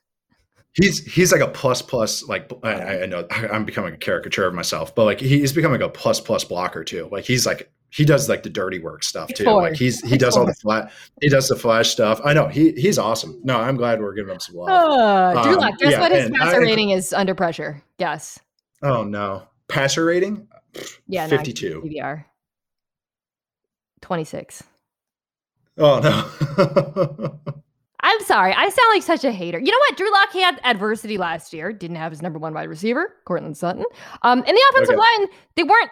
[0.74, 2.22] He's he's like a plus plus.
[2.28, 5.88] Like I, I know I'm becoming a caricature of myself, but like he's becoming a
[5.88, 7.08] plus plus blocker too.
[7.10, 9.44] Like he's like he does like the dirty work stuff too.
[9.44, 12.20] Like he's he does all the flat he does the flash stuff.
[12.24, 13.40] I know he he's awesome.
[13.44, 14.68] No, I'm glad we're giving him some love.
[14.68, 17.82] Uh, Drew Um, Lock, guess yeah, what his passer I- rating is under pressure?
[17.98, 18.38] Yes.
[18.82, 20.46] Oh no, passer rating
[21.06, 21.82] Yeah, no, 52.
[21.86, 22.24] PBR.
[24.02, 24.62] 26.
[25.78, 27.38] Oh no.
[28.00, 28.52] I'm sorry.
[28.54, 29.58] I sound like such a hater.
[29.58, 29.96] You know what?
[29.96, 31.72] Drew Lock had adversity last year.
[31.72, 33.84] Didn't have his number one wide receiver, Courtland Sutton.
[34.22, 35.00] Um, and the offensive Okay.
[35.18, 35.90] line, they weren't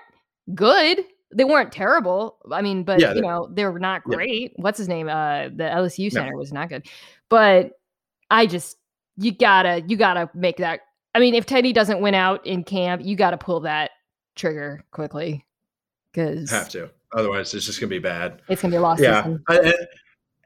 [0.54, 1.04] good.
[1.34, 2.36] They weren't terrible.
[2.50, 4.14] I mean, but Yeah, you know, they were not Yeah.
[4.16, 4.52] great.
[4.56, 5.08] What's his name?
[5.08, 6.20] Uh, the LSU No.
[6.20, 6.86] center was not good.
[7.28, 7.72] But
[8.30, 8.76] I just,
[9.16, 10.80] you gotta, you gotta make that.
[11.14, 13.90] I mean, if Teddy doesn't win out in camp, you gotta pull that
[14.36, 15.44] trigger quickly
[16.12, 16.90] because Have to.
[17.12, 18.40] Otherwise, it's just gonna be bad.
[18.48, 19.36] it's gonna be a lost Yeah.
[19.48, 19.74] I- and,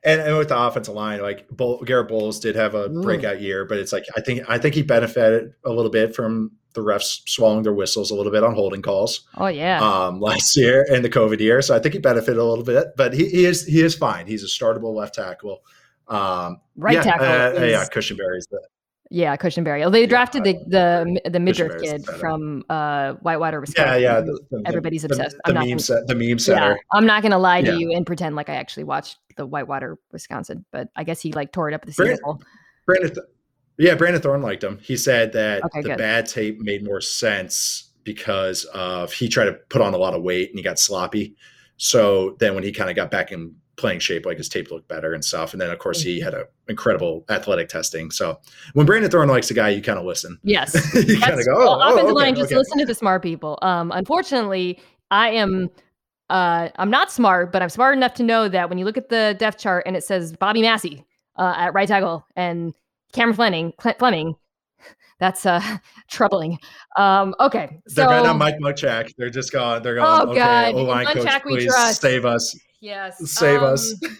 [0.04, 3.02] and and with the offensive line, like Bull, Garrett Bolles did have a Ooh.
[3.02, 6.52] breakout year, but it's like I think I think he benefited a little bit from
[6.74, 9.80] the refs swallowing their whistles a little bit on holding calls Oh yeah.
[9.80, 11.62] um, last year and the COVID year.
[11.62, 14.26] So I think he benefited a little bit, but he, he is he is fine.
[14.26, 15.62] He's a startable left tackle.
[16.08, 17.26] Um, right yeah, tackle.
[17.26, 18.60] uh, yeah, is- Cushenberry's the
[19.10, 19.84] Yeah, Cushenberry.
[19.84, 24.02] Oh, they Yeah, drafted the the the midriff kid from uh, Whitewater, Wisconsin.
[24.02, 24.20] yeah.
[24.20, 25.36] who The, the- everybody's the, obsessed.
[25.44, 26.78] The, I'm not meme set, the meme yeah, center.
[26.92, 27.78] I'm not gonna lie to Yeah.
[27.78, 31.52] you and pretend like I actually watched the Whitewater, Wisconsin, but I guess he like
[31.52, 32.38] tore it up at the Brandon-
[32.86, 33.16] Brandon,
[33.80, 34.78] Yeah, Brandon Thorn liked him.
[34.78, 35.98] He said that Okay, the good.
[35.98, 40.22] bad tape made more sense because of he tried to put on a lot of
[40.22, 41.34] weight and he got sloppy.
[41.78, 44.86] So then when he kind of got back in playing shape, like his tape looked
[44.86, 45.52] better and stuff.
[45.52, 48.10] And then of course he had a incredible athletic testing.
[48.10, 48.38] So
[48.74, 50.38] when Brandon Thorn likes a guy, you kind of listen.
[50.42, 50.74] Yes.
[51.08, 52.34] you kind of go, well, oh, oh, offensive okay, line.
[52.34, 53.58] Just okay." listen to the smart people.
[53.62, 54.78] Um, unfortunately,
[55.10, 55.70] I am.
[56.28, 59.08] Uh, I'm not smart, but I'm smart enough to know that when you look at
[59.08, 61.04] the depth chart and it says Bobby Massie
[61.36, 62.72] uh, at right tackle and
[63.12, 64.34] Cameron Fleming, Fleming,
[65.18, 65.60] that's uh,
[66.10, 66.58] troubling.
[66.96, 69.12] Um, okay, so They're on Mike Munchak.
[69.16, 69.82] They're just going.
[69.82, 70.06] They're going.
[70.06, 70.74] Oh, okay, God.
[70.74, 72.58] O-line Munchak we please trust." save us.
[72.80, 73.94] yes, Save us.
[74.04, 74.18] um,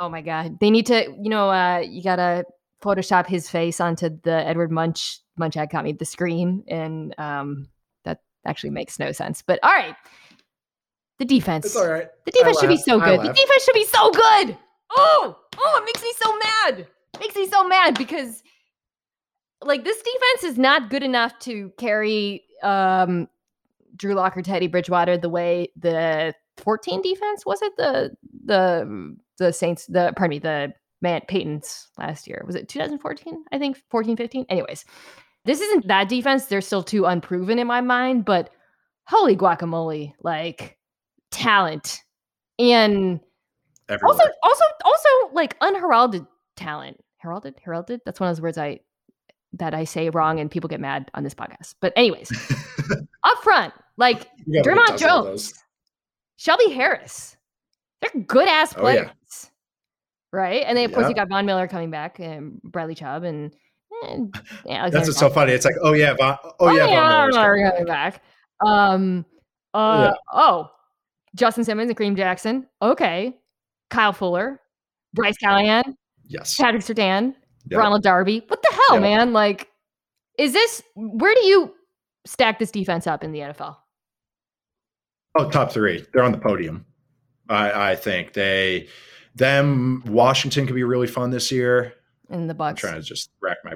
[0.00, 1.04] Oh my god, they need to.
[1.20, 2.44] You know, uh, you gotta
[2.82, 7.68] Photoshop his face onto the Edward Munch Munchak got me the screen, and um,
[8.04, 9.42] that actually makes no sense.
[9.42, 9.94] But all right,
[11.18, 11.66] the defense.
[11.66, 12.08] It's all right.
[12.24, 13.20] The defense should be so good.
[13.20, 14.56] The defense should be so good.
[14.96, 16.86] Oh, oh, it makes me so mad.
[17.18, 18.42] Makes me so mad because
[19.62, 23.28] like this defense is not good enough to carry um
[23.96, 27.72] Drew Locker, Teddy Bridgewater the way the 14 defense was it?
[27.76, 30.72] The the the Saints the pardon me the
[31.02, 32.42] man Peyton's last year.
[32.46, 34.84] Was it 2014 I think 14 15 anyways
[35.46, 36.46] this isn't that defense.
[36.46, 38.50] They're still too unproven in my mind but
[39.06, 40.78] holy guacamole like
[41.30, 42.02] talent.
[42.58, 43.20] And
[43.88, 44.12] Everywhere.
[44.12, 46.26] also also also like unheralded
[46.60, 48.00] talent heralded heralded.
[48.04, 48.80] That's one of those words i
[49.54, 51.74] that i say wrong and people get mad on this podcast.
[51.80, 52.30] But anyways
[53.24, 55.54] up front like You got like a Dre'Mont jones
[56.36, 57.36] shelby harris
[58.00, 59.04] they're good ass Oh, yeah.
[59.04, 59.50] players
[60.32, 60.62] right?
[60.66, 63.52] And then of course you got von miller coming back and bradley chubb and,
[64.02, 64.34] and
[64.64, 65.52] yeah, That's what's so funny.
[65.52, 68.22] It's like, oh yeah, Von, oh, yeah, Von Miller's Miller coming coming back.
[68.64, 69.26] Um,
[69.74, 70.70] uh, oh,
[71.34, 72.66] Justin Simmons and Kareem Jackson.
[72.80, 73.36] Okay,
[73.90, 74.60] Kyle Fuller,
[75.12, 75.96] Bryce Callahan,
[76.30, 76.56] Yes.
[76.56, 77.34] Patrick Surtain,
[77.68, 77.78] Yep.
[77.78, 78.44] Ronald Darby.
[78.48, 79.02] What the hell, Yep.
[79.02, 79.32] man?
[79.32, 79.68] Like,
[80.38, 80.82] is this?
[80.94, 81.74] Where do you
[82.24, 83.76] stack this defense up in the NFL?
[85.36, 86.06] Oh, top three.
[86.12, 86.86] They're on the podium.
[87.48, 88.88] I, I think they,
[89.34, 91.94] them, Washington could be really fun this year.
[92.30, 93.74] In the I'm trying to just rack my,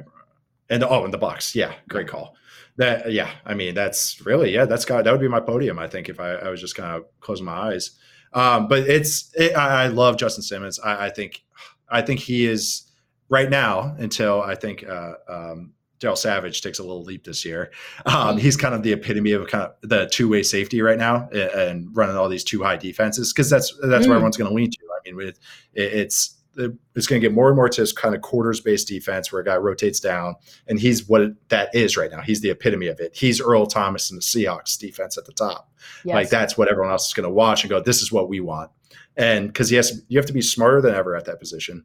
[0.70, 1.54] and oh, in the Bucs.
[1.54, 2.36] Yeah, great call.
[2.76, 5.78] That yeah, I mean that's really yeah, that's got that would be my podium.
[5.78, 7.92] I think if I, I was just kind of closing my eyes.
[8.32, 10.80] Um, but it's it, I, I love Justin Simmons.
[10.80, 11.44] I, I think
[11.94, 12.90] I think he is
[13.28, 17.72] right now until I think uh, um, Darnell Savage takes a little leap this year.
[18.06, 21.28] Um, he's kind of the epitome of kind of the two way safety right now
[21.32, 24.08] and, and running all these two high defenses because that's that's Mm.
[24.08, 24.78] where everyone's going to lean to.
[24.94, 25.38] I mean, with
[25.74, 28.86] it, it's it's going to get more and more to this kind of quarters based
[28.86, 30.36] defense where a guy rotates down,
[30.68, 32.20] and he's what that is right now.
[32.20, 33.16] He's the epitome of it.
[33.16, 35.68] He's Earl Thomas and the Seahawks defense at the top.
[36.04, 36.14] yes.
[36.14, 38.38] Like that's what everyone else is going to watch and go, "This is what we
[38.40, 38.70] want."
[39.16, 41.84] And because yes, you have to be smarter than ever at that position,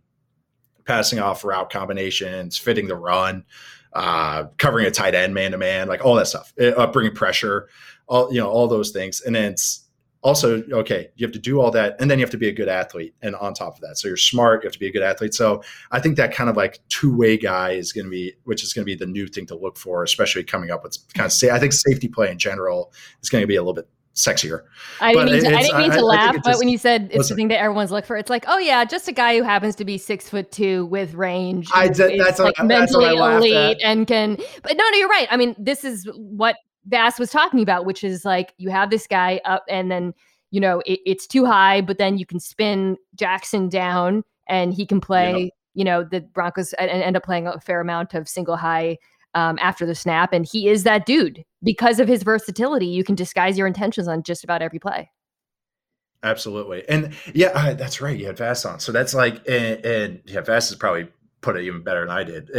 [0.86, 3.46] passing off route combinations, fitting the run,
[3.94, 7.70] uh, covering a tight end man to man, like all that stuff, uh, bringing pressure,
[8.08, 9.86] all you know, all those things, and then it's
[10.22, 12.52] also okay you have to do all that and then you have to be a
[12.52, 13.98] good athlete and on top of that.
[13.98, 15.34] So you're smart you have to be a good athlete.
[15.34, 18.74] So i think that kind of like two-way guy is going to be which is
[18.74, 21.32] going to be the new thing to look for especially coming up with kind of
[21.32, 22.92] say i think safety play in general
[23.22, 24.64] is going to be a little bit sexier
[25.00, 26.50] I didn't but mean to, I didn't mean I- I to think laugh, it but
[26.52, 28.84] just- when you said it's the thing that everyone's look for, it's like, oh yeah,
[28.86, 31.70] just a guy who happens to be six foot two with range.
[31.74, 33.90] I did- that's what- like that's what I mentally laughed elite at.
[33.90, 34.36] and can.
[34.64, 35.28] But no, no, you're right.
[35.32, 36.56] I mean, this is what
[36.86, 40.14] Bass was talking about, which is like you have this guy up, and then
[40.52, 44.86] you know it, it's too high, but then you can spin Jackson down, and he
[44.86, 45.52] can play.
[45.76, 48.98] You know, the Broncos and end up playing a fair amount of single high
[49.36, 52.88] um, after the snap, and he is that dude because of his versatility.
[52.88, 55.12] You can disguise your intentions on just about every play.
[56.22, 56.88] Absolutely.
[56.90, 58.18] And yeah, uh, that's right.
[58.18, 58.80] You had Vass on.
[58.80, 61.08] So that's like, and, and yeah, Vass has probably
[61.42, 62.50] put it even better than I did,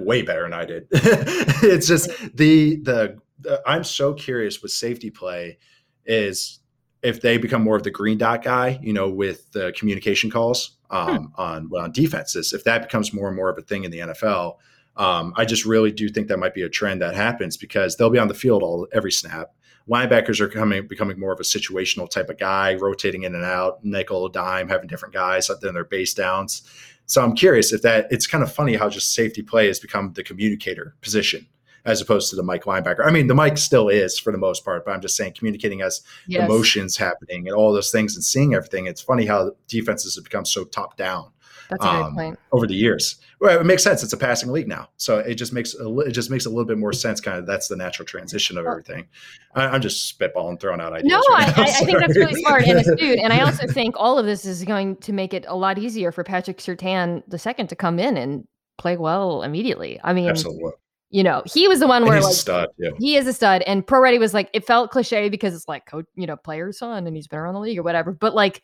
[0.00, 0.88] way better than I did.
[0.92, 5.58] it's just the, the, the, I'm so curious with safety play
[6.06, 6.60] is
[7.02, 10.78] if they become more of the green dot guy, you know, with the communication calls
[10.88, 13.98] um, on, on defenses, if that becomes more and more of a thing in the
[13.98, 14.56] NFL,
[14.96, 18.10] um, I just really do think that might be a trend that happens because they'll
[18.10, 19.52] be on the field all every snap
[19.88, 23.84] linebackers are coming becoming more of a situational type of guy, rotating in and out,
[23.84, 26.62] nickel, dime, having different guys than their base downs.
[27.06, 30.12] So I'm curious if that it's kind of funny how just safety play has become
[30.12, 31.46] the communicator position
[31.84, 33.04] as opposed to the Mike linebacker.
[33.04, 35.82] I mean, the Mike still is for the most part, but I'm just saying communicating
[35.82, 36.44] as Yes.
[36.44, 38.86] emotions happening and all those things and seeing everything.
[38.86, 41.32] It's funny how defenses have become so top down
[41.70, 42.38] That's a great um, point.
[42.52, 43.16] over the years.
[43.40, 44.02] Well, it makes sense.
[44.02, 46.64] It's a passing league now, so it just makes a, it just makes a little
[46.64, 47.20] bit more sense.
[47.20, 49.06] Kind of that's the natural transition of everything.
[49.54, 51.10] I, I'm just spitballing, throwing out ideas.
[51.10, 51.62] No, right I.
[51.62, 53.18] I, think that's really smart and astute.
[53.18, 56.12] And I also think all of this is going to make it a lot easier
[56.12, 58.46] for Patrick Surtain the second to come in and
[58.78, 59.98] play well immediately.
[60.04, 60.72] I mean, Absolutely.
[61.10, 62.94] you know, he was the one where he's a like stud, too.
[62.98, 65.86] he is a stud, and Pro Ready was like it felt cliche because it's like
[65.86, 68.12] coach, you know, player's son, and he's been around the league or whatever.
[68.12, 68.62] But like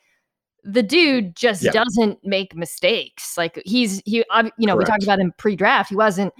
[0.63, 1.71] the dude just Yeah.
[1.71, 3.37] doesn't make mistakes.
[3.37, 4.23] Like he's he,
[4.57, 5.89] you know, we talked about him pre-draft.
[5.89, 6.33] He wasn't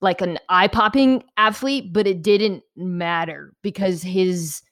[0.00, 4.62] like an eye-popping athlete, but it didn't matter because his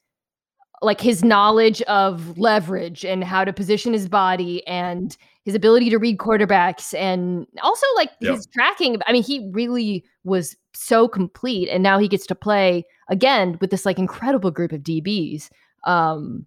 [0.80, 5.98] like his knowledge of leverage and how to position his body and his ability to
[5.98, 8.34] read quarterbacks and also like Yep.
[8.34, 12.84] his tracking i mean he really was so complete and now he gets to play
[13.08, 15.48] again with this like incredible group of dbs
[15.84, 16.46] um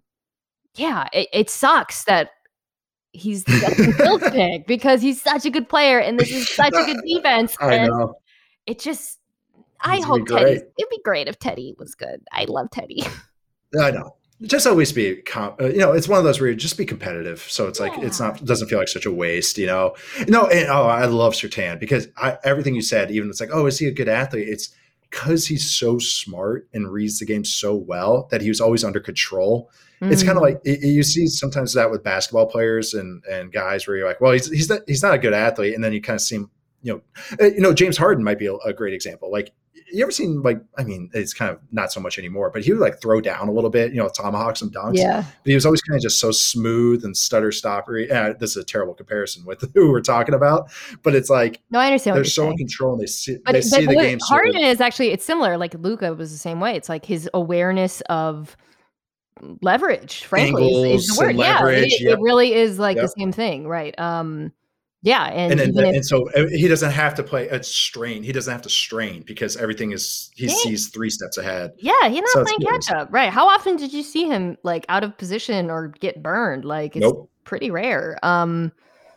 [0.76, 2.30] yeah it, it sucks that
[3.12, 6.84] he's the Fields pick because he's such a good player and this is such a
[6.84, 8.14] good defense I and know.
[8.66, 9.18] it just
[9.80, 13.04] i It's hope teddy it'd be great if teddy was good i love teddy
[13.80, 14.16] I know.
[14.42, 16.84] Just always be, com- uh, you know, it's one of those where you just be
[16.84, 17.40] competitive.
[17.48, 19.94] So it's like it's not doesn't feel like such a waste, you know.
[20.26, 23.66] No, and oh, I love Surtain because I, everything you said, even it's like, oh,
[23.66, 24.48] is he a good athlete?
[24.48, 24.70] It's
[25.12, 28.98] because he's so smart and reads the game so well that he was always under
[28.98, 29.70] control.
[30.00, 30.38] It's kind Mm.
[30.38, 34.08] of like y- you see sometimes that with basketball players and and guys where you're
[34.08, 36.20] like, well, he's he's not, he's not a good athlete, and then you kind of
[36.22, 36.50] see him,
[36.82, 37.00] you know,
[37.40, 39.30] uh, you know, James Harden might be a, a great example.
[39.30, 39.52] Like,
[39.92, 42.72] you ever seen like, I mean, it's kind of not so much anymore, but he
[42.72, 44.96] would like throw down a little bit, you know, tomahawks and dunks.
[44.96, 48.10] yeah But he was always kind of just so smooth and stutter stoppery.
[48.10, 50.70] Uh, this is a terrible comparison with who we're talking about,
[51.02, 53.58] but it's like no i understand they're so in control and they see But, they
[53.60, 54.18] but see the game.
[54.22, 55.58] Harden is actually it's similar.
[55.58, 56.74] Like Luka was the same way.
[56.74, 58.56] It's like his awareness of
[59.60, 61.30] leverage, frankly, is, is the word.
[61.30, 62.18] and Yeah, it, yep.
[62.18, 63.04] it really is like Yep.
[63.04, 63.98] the same thing, right?
[63.98, 64.52] Um,
[65.02, 68.22] yeah, and, and and, if, and so uh, he doesn't have to play a strain.
[68.22, 70.54] He doesn't have to strain because everything is he Yeah.
[70.54, 71.72] sees three steps ahead.
[71.78, 73.30] yeah, he's not so playing catch up, right?
[73.30, 76.64] How often did you see him like out of position or get burned?
[76.64, 78.16] Like it's Nope, pretty rare.
[78.22, 78.72] Um,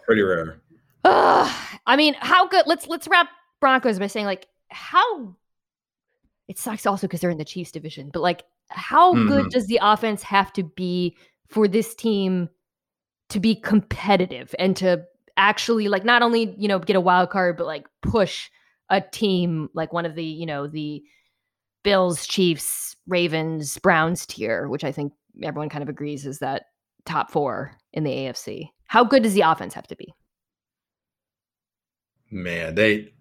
[0.06, 0.62] pretty rare.
[1.04, 1.52] Ugh,
[1.86, 2.66] I mean, how good?
[2.66, 3.30] Let's let's wrap
[3.60, 5.36] Broncos by saying like how.
[6.48, 9.50] It sucks also because they're in the Chiefs division, but like, how good Mhm.
[9.50, 11.18] does the offense have to be
[11.48, 12.50] for this team
[13.30, 15.04] to be competitive and to
[15.38, 18.50] actually like not only you know get a wild card, but like push
[18.90, 21.04] a team like one of the you know the
[21.84, 25.14] Bills, Chiefs, Ravens, Browns tier, which I think
[25.44, 26.64] everyone kind of agrees is that
[27.06, 28.70] top four in the AFC.
[28.88, 30.14] How good does the offense have to be?
[32.32, 33.14] Man, they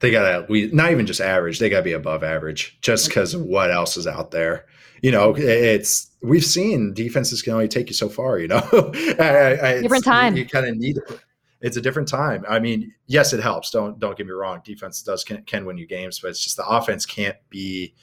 [0.00, 1.58] they gotta we not even just average.
[1.58, 3.10] They gotta be above average just mm-hmm.
[3.10, 4.66] because of what else is out there.
[5.02, 8.38] You know, it's we've seen defenses can only take you so far.
[8.38, 8.62] You know,
[9.18, 10.36] I- I- Different time.
[10.36, 11.20] You, kind of need it.
[11.60, 12.44] It's a different time.
[12.48, 13.70] I mean, yes, it helps.
[13.70, 14.60] Don't don't get me wrong.
[14.64, 17.94] Defense does can, can win you games, but it's just the offense can't be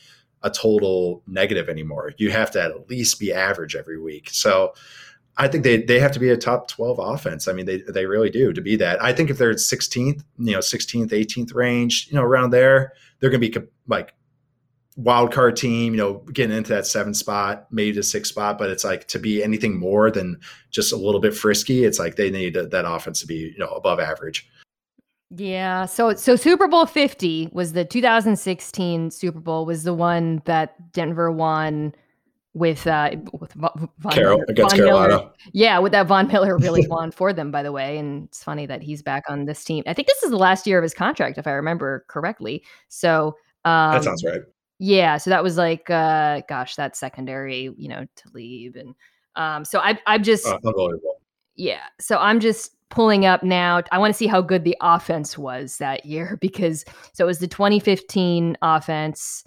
[0.43, 2.13] a total negative anymore.
[2.17, 4.29] You have to at least be average every week.
[4.31, 4.73] So
[5.37, 7.47] I think they they have to be a top 12 offense.
[7.47, 9.01] I mean, they they really do to be that.
[9.01, 13.29] I think if they're 16th, you know, 16th, 18th range, you know, around there, they're
[13.29, 14.13] going to be like
[14.97, 18.69] wild card team, you know, getting into that seven spot, maybe the six spot, but
[18.69, 20.39] it's like to be anything more than
[20.71, 23.67] just a little bit frisky, it's like they need that offense to be, you know,
[23.67, 24.49] above average.
[25.29, 25.85] Yeah.
[25.85, 31.31] So so Super Bowl 50 was the 2016 Super Bowl was the one that Denver
[31.31, 31.93] won
[32.53, 35.07] with uh with Von Carol Miller- against Von Miller.
[35.09, 35.31] Carolina.
[35.51, 38.65] Yeah, with that Von Miller really won for them by the way and it's funny
[38.67, 39.83] that he's back on this team.
[39.85, 42.63] I think this is the last year of his contract if I remember correctly.
[42.87, 44.41] So um That sounds right.
[44.79, 48.95] Yeah, so that was like uh gosh, that secondary, you know, to leave and
[49.35, 50.59] um so I I'm just Uh,
[51.57, 51.81] yeah.
[51.99, 53.81] So I'm just pulling up now.
[53.91, 57.39] I want to see how good the offense was that year because so it was
[57.39, 59.43] the 2015 offense.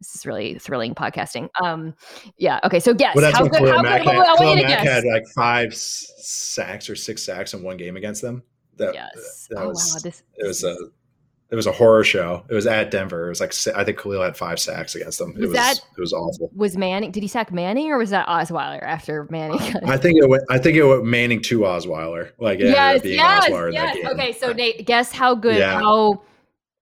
[0.00, 1.48] This is really thrilling podcasting.
[1.62, 1.94] Um,
[2.36, 2.60] yeah.
[2.64, 2.80] Okay.
[2.80, 3.68] So guess Well, how good?
[3.68, 4.12] How Mack, good?
[4.12, 4.86] had, I want you to guess.
[4.86, 8.42] had like five sacks or six sacks in one game against them.
[8.76, 9.46] That, yes.
[9.50, 10.00] that oh was wow.
[10.02, 10.76] This it was a
[11.50, 12.44] it was a horror show.
[12.48, 13.26] It was at Denver.
[13.26, 15.30] It was like I think Khalil had five sacks against them.
[15.36, 16.50] It Was was that- it was awful.
[16.54, 17.10] was Manning.
[17.12, 19.60] Did he sack Manning or was that Osweiler after Manning?
[19.86, 20.42] I think it went.
[20.50, 22.32] I think it went Manning to Osweiler.
[22.38, 23.04] Like it ended yes.
[23.04, 23.50] Yes.
[23.50, 23.96] Osweiler Yes.
[24.12, 24.32] Okay.
[24.32, 25.56] So Nate, guess how good?
[25.58, 25.78] Yeah.
[25.78, 26.22] How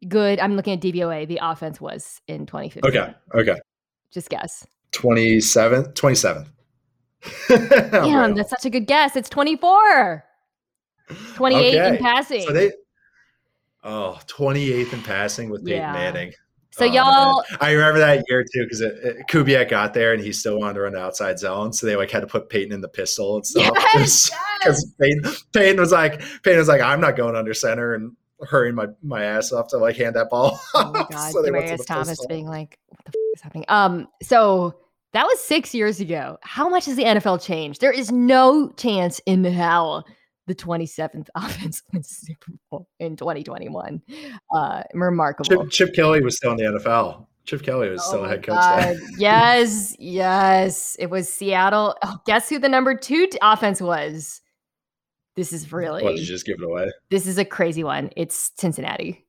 [0.09, 0.39] good?
[0.41, 1.27] I'm looking at DVOA.
[1.29, 2.89] The offense was in 2015.
[2.89, 3.15] Okay.
[3.35, 3.61] Okay.
[4.11, 4.67] Just guess.
[4.93, 5.93] 27th.
[5.95, 6.47] 27th.
[7.49, 9.17] Damn, that's such a good guess.
[9.17, 10.25] It's 24.
[11.35, 12.43] 28 in passing.
[12.43, 12.73] So they.
[13.85, 15.93] Oh, 28th in passing with Peyton Yeah.
[15.93, 16.33] Manning.
[16.71, 18.81] So Oh, y'all, I remember that year too because
[19.29, 22.11] Kubiak got there and he still wanted to run the outside zone, so they like
[22.11, 23.71] had to put Peyton in the pistol and stuff.
[23.95, 24.31] yes,
[24.65, 24.83] yes.
[24.85, 28.17] because Peyton, Peyton was like, Peyton was like, I'm not going under center and
[28.49, 30.59] hurrying my, my ass off to like hand that ball.
[30.75, 31.05] Oh my.
[31.11, 32.29] God, So they went to Demaryius Thomas pistol.
[32.29, 34.75] being like, "What the f- is happening?" Um, so
[35.13, 36.39] that was six years ago.
[36.41, 37.83] How much has the NFL changed?
[37.83, 40.07] There is no chance in the hell
[40.53, 44.03] the 27th offense wins Super Bowl in 2021.
[44.55, 45.63] Uh, remarkable.
[45.65, 47.27] Chip, Chip Kelly was still in the NFL.
[47.45, 48.55] Chip Kelly was still Oh a head coach.
[48.55, 48.97] God.
[49.19, 50.97] yes, yes.
[50.99, 51.97] It was Seattle.
[52.05, 54.41] Oh, guess who the number two offense was?
[55.35, 56.91] This is really What did you just give it away?
[57.11, 58.11] this is a crazy one.
[58.17, 59.25] It's Cincinnati.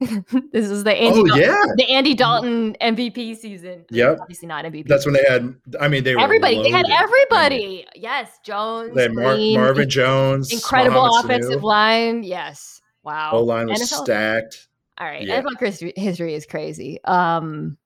[0.52, 3.84] this is the Andy Oh Dal- yeah, the Andy Dalton MVP season.
[3.90, 4.18] Yep.
[4.22, 4.86] Obviously not MVP.
[4.88, 5.54] that's when they had.
[5.78, 6.62] I mean, they were everybody.
[6.62, 7.02] They had loaded.
[7.02, 7.86] everybody.
[7.94, 8.94] Yes, Jones.
[8.94, 11.64] They had Mar- Green, Marvin Jones, incredible Mohamed offensive Sanu.
[11.64, 12.22] line.
[12.22, 12.80] Yes.
[13.02, 13.32] Wow.
[13.32, 14.68] O line was NFL stacked.
[14.98, 15.26] All right.
[15.26, 15.42] Yeah.
[15.42, 16.98] NFL history, history is crazy.
[17.04, 17.76] Um,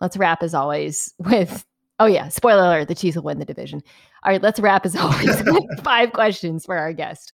[0.00, 1.64] let's wrap as always with
[1.98, 3.82] oh yeah, spoiler alert, the Chiefs will win the division.
[4.22, 7.32] All right, let's wrap as always with five questions for our guest.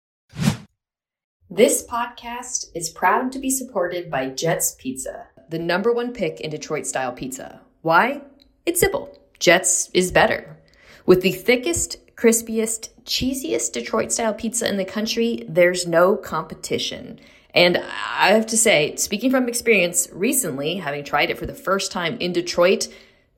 [1.49, 6.49] This podcast is proud to be supported by Jets Pizza, the number one pick in
[6.49, 7.61] Detroit style pizza.
[7.83, 8.21] Why?
[8.65, 9.15] It's simple.
[9.37, 10.57] Jets is better.
[11.05, 17.19] With the thickest, crispiest, cheesiest Detroit style pizza in the country, there's no competition.
[17.53, 21.91] And I have to say, speaking from experience recently, having tried it for the first
[21.91, 22.87] time in Detroit,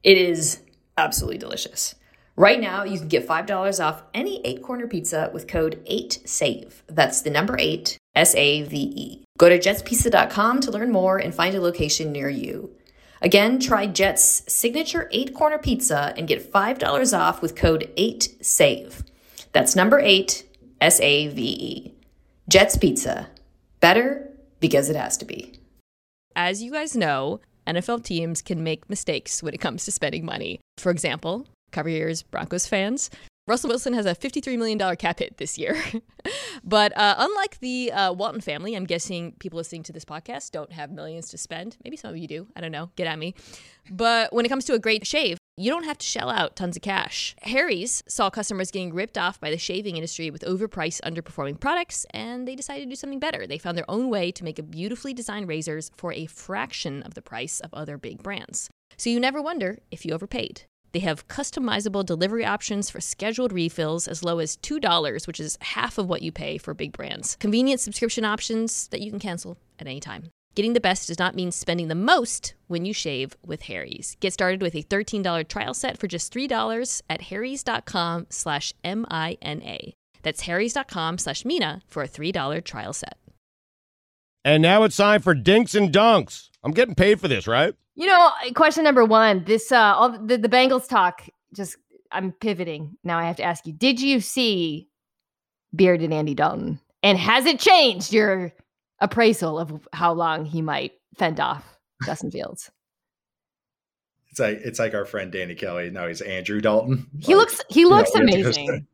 [0.04, 0.62] it is
[0.98, 1.94] absolutely delicious.
[2.40, 6.72] Right now, you can get $5 off any eight corner pizza with code 8SAVE.
[6.86, 9.24] That's the number 8, S A V E.
[9.40, 12.76] Go to jetspizza.com to learn more and find a location near you.
[13.24, 19.04] Again, try Jet's signature eight corner pizza and get $5 off with code 8SAVE.
[19.52, 20.46] That's number 8,
[20.80, 21.94] S A V E.
[22.48, 23.30] Jet's Pizza.
[23.80, 25.60] Better because it has to be.
[26.36, 30.60] As you guys know, NFL teams can make mistakes when it comes to spending money.
[30.78, 31.48] For example,
[31.86, 33.10] ears, Broncos fans.
[33.48, 35.82] Russell Wilson has a $53 million cap hit this year.
[36.66, 40.74] but uh, unlike the uh, Walton family, I'm guessing people listening to this podcast don't
[40.74, 41.78] have millions to spend.
[41.86, 42.48] Maybe some of you do.
[42.58, 42.92] I don't know.
[42.98, 43.36] Get at me.
[43.90, 46.76] But when it comes to a great shave, you don't have to shell out tons
[46.76, 47.36] of cash.
[47.44, 52.46] Harry's saw customers getting ripped off by the shaving industry with overpriced, underperforming products, and
[52.46, 53.48] they decided to do something better.
[53.48, 57.22] They found their own way to make beautifully designed razors for a fraction of the
[57.22, 58.70] price of other big brands.
[58.98, 60.64] So you never wonder if you overpaid.
[60.98, 66.00] They have customizable delivery options for scheduled refills as low as $2, which is half
[66.00, 67.36] of what you pay for big brands.
[67.36, 70.32] Convenient subscription options that you can cancel at any time.
[70.56, 74.18] Getting the best does not mean spending the most when you shave with Harry's.
[74.22, 79.94] Get started with a $13 trial set for just $3 at harrys.com slash M-I-N-A.
[80.24, 83.20] That's harrys.com slash Mina for a $3 trial set.
[84.46, 86.50] And now it's time for Dinks and Dunks.
[86.64, 87.74] I'm getting paid for this, right?
[87.96, 89.44] You know, question number one.
[89.46, 91.24] This uh all the, the Bengals talk.
[91.54, 91.78] Just
[92.12, 92.98] I'm pivoting.
[93.04, 94.88] Now I have to ask you, did you see
[95.76, 96.80] bearded Andy Dalton?
[97.04, 98.54] And has it changed your
[99.00, 102.72] appraisal of how long he might fend off Justin Fields?
[104.30, 105.90] It's like it's like our friend Danny Kelly.
[105.90, 107.08] No, he's Andrew Dalton.
[107.20, 108.88] He Like, looks he looks we have to go amazing.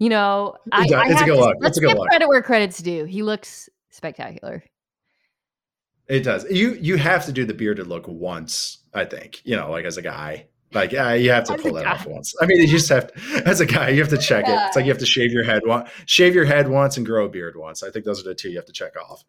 [0.00, 1.56] You know, I, It's a good to- look.
[1.60, 2.08] Let's It's a good give look.
[2.08, 3.04] credit where credit's due.
[3.04, 4.62] He looks spectacular.
[6.08, 6.50] It does.
[6.50, 9.42] You you have to do the bearded look once, I think.
[9.44, 10.46] You know, like as a guy.
[10.72, 12.34] Like yeah, you have to As pull that off once.
[12.42, 14.52] I mean, you just have to, as a guy, you have to check it.
[14.52, 17.24] It's like you have to shave your head once, shave your head once, and grow
[17.24, 17.82] a beard once.
[17.82, 19.24] I think those are the two you have to check off.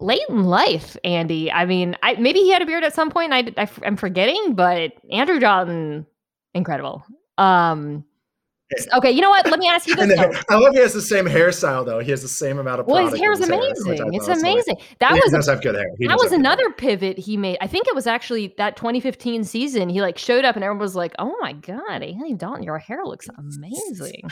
[0.00, 1.52] Late in life, Andy.
[1.52, 3.32] I mean, I maybe he had a beard at some point.
[3.32, 6.06] I, I am forgetting, but Andrew Dalton,
[6.54, 7.04] incredible.
[7.38, 8.04] Um,
[8.94, 9.46] okay, you know what?
[9.46, 10.02] Let me ask you this.
[10.02, 10.38] And then, though.
[10.48, 11.98] I love he has the same hairstyle though.
[11.98, 12.86] He has the same amount of.
[12.86, 13.92] Well, his hair is in hair, amazing.
[13.92, 14.40] It's thought was funny.
[14.40, 14.76] amazing.
[15.00, 15.86] That he was does have good hair.
[15.98, 16.38] He that was good hair.
[16.40, 17.58] another pivot he made.
[17.60, 19.88] I think it was actually that 2015 season.
[19.88, 23.04] He like showed up and everyone was like, "Oh my god, Andy Dalton, your hair
[23.04, 24.22] looks amazing."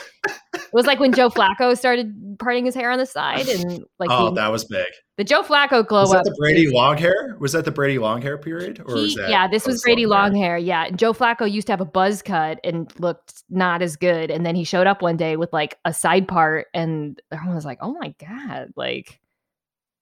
[0.55, 4.09] It was like when Joe Flacco started parting his hair on the side and like
[4.11, 4.87] Oh, the, that was big.
[5.17, 6.25] the Joe Flacco glow Was up.
[6.25, 7.37] that the Brady long hair?
[7.41, 8.81] Was that the Brady long hair period?
[8.87, 10.57] Or He- was that yeah, this was post Brady long long hair.
[10.57, 14.31] Yeah, and Joe Flacco used to have a buzz cut and looked not as good.
[14.31, 17.65] And then he showed up one day with like a side part, and everyone was
[17.67, 19.21] like, "Oh my god!" Like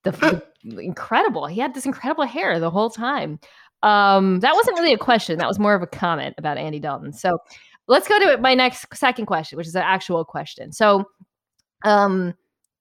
[0.04, 0.12] the,
[0.62, 1.46] the incredible.
[1.46, 3.40] He had this incredible hair the whole time.
[3.82, 5.38] Um, that wasn't really a question.
[5.38, 7.12] That was more of a comment about Andy Dalton.
[7.12, 7.38] So
[7.88, 10.72] let's go to my next second question, which is an actual question.
[10.72, 11.04] So,
[11.84, 12.34] um,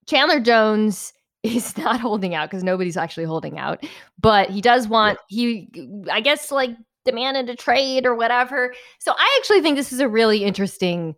[0.07, 1.13] Chandler Jones
[1.43, 3.85] is not holding out because nobody's actually holding out,
[4.19, 5.69] but he does want he,
[6.11, 6.71] I guess, like
[7.05, 8.73] demanded a trade or whatever.
[8.99, 11.15] So I actually think this is a really interesting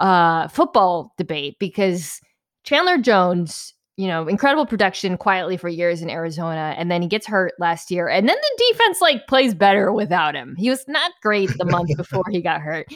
[0.00, 2.20] uh football debate because
[2.64, 7.26] Chandler Jones, you know, incredible production quietly for years in Arizona, and then he gets
[7.26, 10.54] hurt last year, and then the defense like plays better without him.
[10.56, 12.86] He was not great the month before he got hurt,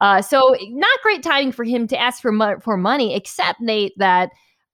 [0.00, 3.14] uh, so not great timing for him to ask for mo- for money.
[3.14, 4.30] Except Nate that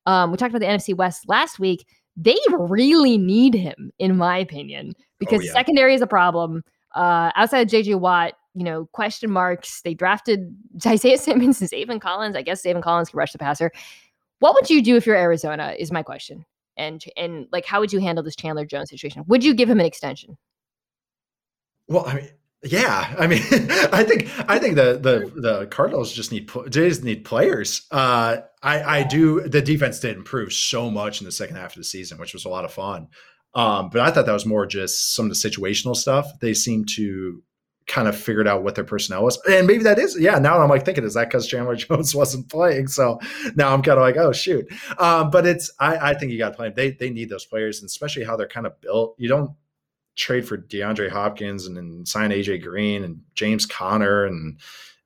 [0.07, 1.87] um, we talked about the NFC West last week.
[2.17, 5.53] They really need him, in my opinion, because yeah.
[5.53, 6.63] secondary is a problem.
[6.95, 9.81] Uh, outside of JJ Watt, you know, question marks.
[9.83, 10.55] They drafted
[10.85, 12.37] Isaiah Simmons and Zaven Collins.
[12.37, 13.71] I guess Zaven Collins can rush the passer.
[14.41, 15.75] What would you do if you're Arizona?
[15.79, 16.45] Is my question.
[16.77, 19.25] And and like, how would you handle this Chandler Jones situation?
[19.29, 20.37] Would you give him an extension?
[21.89, 22.29] Well, I mean,
[22.63, 23.43] yeah, I mean,
[23.93, 27.87] I think I think the the the Cardinals just need just need players.
[27.91, 29.43] Uh, I I do.
[29.43, 32.45] The defense did improve so much in the second half of the season, which was
[32.45, 33.09] a lot of fun.
[33.55, 36.39] Um, but I thought that was more just some of the situational stuff.
[36.41, 37.43] They seem to
[37.87, 40.19] kind of figured out what their personnel was, and maybe that is.
[40.19, 42.89] Yeah, now I'm like thinking, is that because Chandler Jones wasn't playing?
[42.89, 43.19] So
[43.57, 44.67] now I'm kind of like, oh shoot.
[44.99, 46.71] Um, but it's I I think you got to play.
[46.71, 49.15] They they need those players, and especially how they're kind of built.
[49.19, 49.51] You don't
[50.17, 54.61] trade for DeAndre Hopkins and then sign AJ Green and James Conner and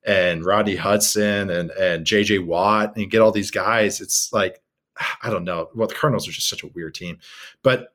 [0.05, 4.01] and Rodney Hudson and and JJ Watt and get all these guys.
[4.01, 4.61] It's like
[5.23, 5.69] I don't know.
[5.75, 7.19] Well, the Cardinals are just such a weird team,
[7.63, 7.93] but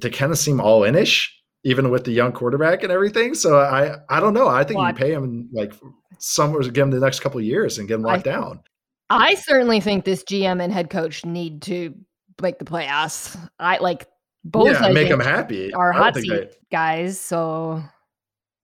[0.00, 1.30] they kind of seem all inish,
[1.64, 3.34] even with the young quarterback and everything.
[3.34, 4.48] So I I don't know.
[4.48, 5.72] I think well, you pay him like
[6.18, 8.60] somewhere to give him the next couple years and get him locked I, down.
[9.10, 11.94] I certainly think this GM and head coach need to
[12.40, 13.38] make the playoffs.
[13.58, 14.06] I like
[14.44, 15.72] both yeah, make them happy.
[15.72, 16.50] Are hot seat they...
[16.70, 17.82] guys, so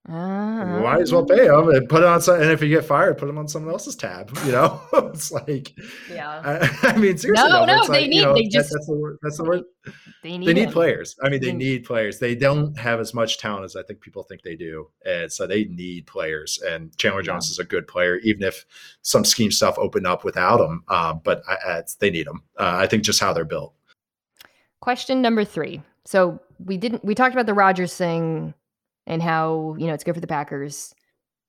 [0.06, 2.38] uh, might as well pay them and put it on some.
[2.38, 4.36] And if you get fired, put them on someone else's tab.
[4.44, 5.72] You know, it's like,
[6.10, 6.42] yeah.
[6.44, 8.16] I, I mean, seriously, no, though, no, they like, need.
[8.16, 9.18] You know, they just that's the word.
[9.22, 9.62] That's the word.
[10.22, 10.46] They need.
[10.46, 11.16] They need players.
[11.22, 12.18] I mean, they, they need players.
[12.18, 15.46] They don't have as much talent as I think people think they do, and so
[15.46, 16.60] they need players.
[16.66, 17.52] And Chandler Jones yeah.
[17.52, 18.66] is a good player, even if
[19.00, 20.84] some scheme stuff opened up without him.
[20.88, 22.42] Um, but I, they need him.
[22.58, 23.72] Uh, I think just how they're built.
[24.80, 25.80] Question number three.
[26.04, 28.52] So we didn't we talked about the Rodgers thing
[29.06, 30.94] and how, you know, it's good for the Packers.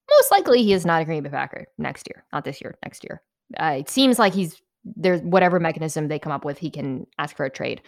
[0.09, 3.03] Most likely he is not a Green Bay Packer next year, not this year, next
[3.03, 3.21] year.
[3.57, 4.61] Uh, it seems like he's
[4.95, 7.81] there's whatever mechanism they come up with, he can ask for a trade.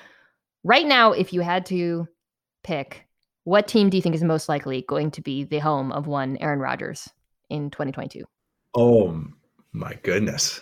[0.64, 2.07] Right now, if you had to
[2.64, 3.06] pick,
[3.44, 6.38] what team do you think is most likely going to be the home of one
[6.38, 7.07] Aaron Rodgers
[7.49, 8.23] in 2022?
[8.76, 9.23] Oh
[9.72, 10.60] my goodness.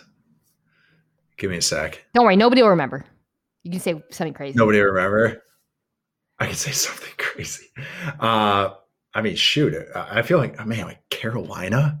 [1.38, 2.04] Give me a sec.
[2.14, 3.04] Don't worry, nobody will remember.
[3.62, 4.56] You can say something crazy.
[4.56, 5.42] Nobody remember.
[6.38, 7.66] I can say something crazy.
[8.20, 8.70] Uh,
[9.16, 11.98] I mean, shoot, I feel like, oh, man, like Carolina,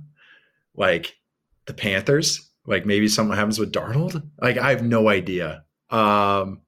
[0.74, 1.16] like
[1.64, 4.22] the Panthers, like maybe something happens with Darnold.
[4.38, 5.64] Like I have no idea.
[5.88, 6.60] Um,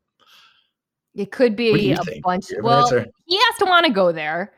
[1.15, 2.25] it could be a think?
[2.25, 2.47] bunch.
[2.63, 2.89] Well,
[3.27, 4.55] he has to want to go there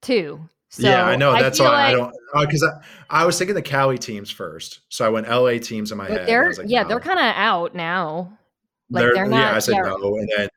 [0.00, 0.48] too.
[0.68, 1.32] So yeah, I know.
[1.32, 2.80] That's why like, I don't because uh,
[3.10, 6.06] I, I was thinking the Cali teams first, so I went LA teams in my
[6.06, 6.28] head.
[6.28, 6.88] They're like, yeah, no.
[6.88, 8.38] they're kind of out now.
[8.90, 9.38] Like they're, they're not.
[9.38, 10.48] Yeah, I said no, and then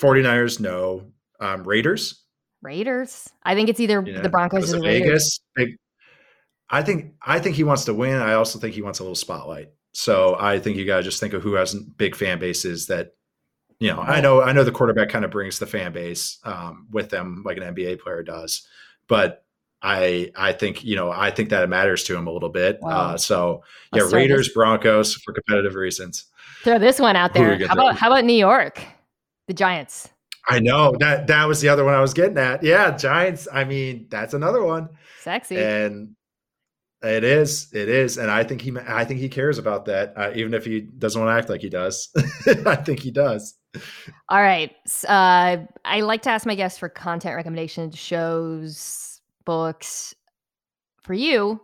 [0.00, 1.12] 49ers, no.
[1.38, 2.19] Um, Raiders.
[2.62, 3.28] Raiders.
[3.42, 5.40] I think it's either the Broncos or the Vegas.
[5.54, 5.76] Big,
[6.68, 8.16] I think I think he wants to win.
[8.16, 9.70] I also think he wants a little spotlight.
[9.92, 13.12] So I think you gotta just think of who has big fan bases that
[13.80, 16.86] you know, I know I know the quarterback kind of brings the fan base um,
[16.90, 18.66] with them like an NBA player does,
[19.08, 19.44] but
[19.82, 22.78] I I think you know I think that it matters to him a little bit.
[22.82, 22.90] Wow.
[22.90, 23.62] Uh, so
[23.94, 26.26] yeah, Raiders, Broncos for competitive reasons.
[26.62, 27.66] Throw this one out there.
[27.66, 28.82] How about how about New York?
[29.48, 30.10] The Giants.
[30.48, 32.62] I know that that was the other one I was getting at.
[32.62, 33.46] Yeah, Giants.
[33.52, 34.88] I mean, that's another one.
[35.20, 35.58] Sexy.
[35.58, 36.16] And
[37.02, 37.68] it is.
[37.72, 38.18] It is.
[38.18, 38.72] And I think he.
[38.86, 41.62] I think he cares about that, uh, even if he doesn't want to act like
[41.62, 42.08] he does.
[42.66, 43.54] I think he does.
[44.28, 44.74] All right.
[45.06, 50.14] Uh, I like to ask my guests for content recommendations, shows, books.
[51.02, 51.60] For you,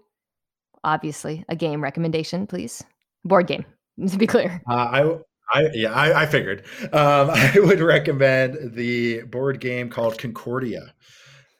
[0.82, 2.82] obviously, a game recommendation, please.
[3.24, 3.64] Board game.
[4.08, 4.60] To be clear.
[4.68, 5.16] Uh, I
[5.52, 6.64] I yeah, I, I figured.
[6.92, 10.94] Um, I would recommend the board game called Concordia.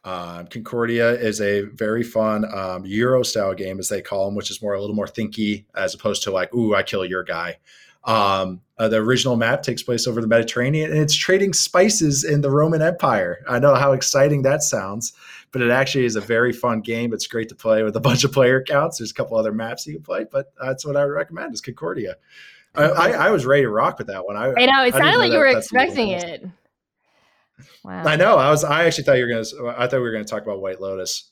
[0.05, 4.51] Uh, Concordia is a very fun um, Euro style game, as they call them, which
[4.53, 7.59] is more a little more thinky as opposed to like, "Ooh, I kill your guy."
[8.05, 12.41] Um, uh, the original map takes place over the Mediterranean, and it's trading spices in
[12.41, 13.45] the Roman Empire.
[13.49, 15.13] I know how exciting that sounds,
[15.51, 17.13] but it actually is a very fun game.
[17.13, 18.99] It's great to play with a bunch of player counts.
[18.99, 21.61] There's a couple other maps you can play, but that's what I would recommend is
[21.61, 22.15] Concordia.
[22.77, 24.36] I, I, was ready to rock with that one.
[24.36, 26.44] I, I know it sounded like you were expecting it.
[27.85, 28.03] Wow.
[28.05, 28.36] I know.
[28.36, 28.65] I was.
[28.65, 29.78] I actually thought you were gonna.
[29.78, 31.31] I thought we were gonna talk about White Lotus.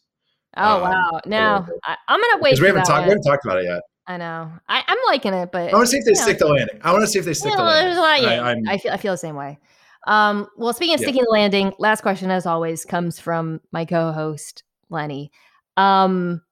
[0.57, 1.21] Oh um, wow!
[1.27, 2.61] No, I, am gonna wait.
[2.61, 3.05] We haven't talked.
[3.05, 3.83] We haven't talked about it yet.
[4.07, 4.53] I know.
[4.69, 6.49] I, am liking it, but I want to see if they stick know.
[6.49, 6.81] the landing.
[6.83, 7.97] I want to see if they stick you the landing.
[7.97, 8.93] Lot, yeah, I, I, feel.
[8.93, 9.59] I feel the same way.
[10.07, 11.07] Um, well, speaking of yeah.
[11.07, 15.33] sticking the landing, last question, as always, comes from my co-host Lenny.
[15.77, 16.43] Um,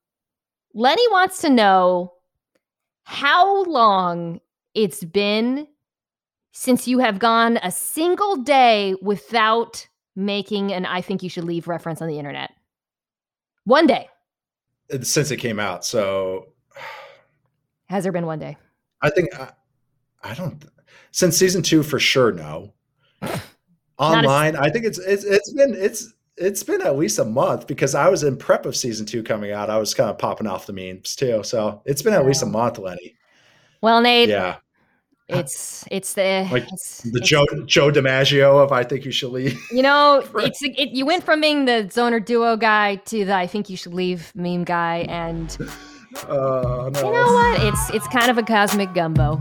[0.75, 2.15] Lenny wants to know
[3.05, 4.41] how long
[4.75, 5.67] it's been
[6.53, 11.69] since you have gone a single day without making an I think you should leave
[11.69, 12.53] reference on the internet.
[13.65, 14.09] One day.
[14.93, 15.85] Uh, since it came out.
[15.85, 16.49] So
[17.87, 18.57] has there been one day?
[19.01, 19.51] I think I,
[20.23, 20.65] I don't
[21.11, 22.73] since season 2 for sure no.
[23.99, 27.67] Online, a, I think it's it's it's been it's it's been at least a month
[27.67, 29.71] because I was in prep of season 2 coming out.
[29.71, 31.43] I was kind of popping off the memes too.
[31.45, 33.15] So, it's been at least a month, Lenny.
[33.83, 34.29] Well, Nate.
[34.29, 34.57] Yeah.
[35.29, 39.31] It's it's the Like it's, The it's- Joe Joe DiMaggio of I think you should
[39.31, 39.59] leave.
[39.71, 40.49] You know, Right.
[40.49, 43.77] it's it, you went from being the zoner duo guy to the I think you
[43.77, 45.57] should leave meme guy, and
[46.29, 47.01] Uh, no.
[47.07, 47.63] you know what?
[47.63, 49.41] It's it's kind of a cosmic gumbo.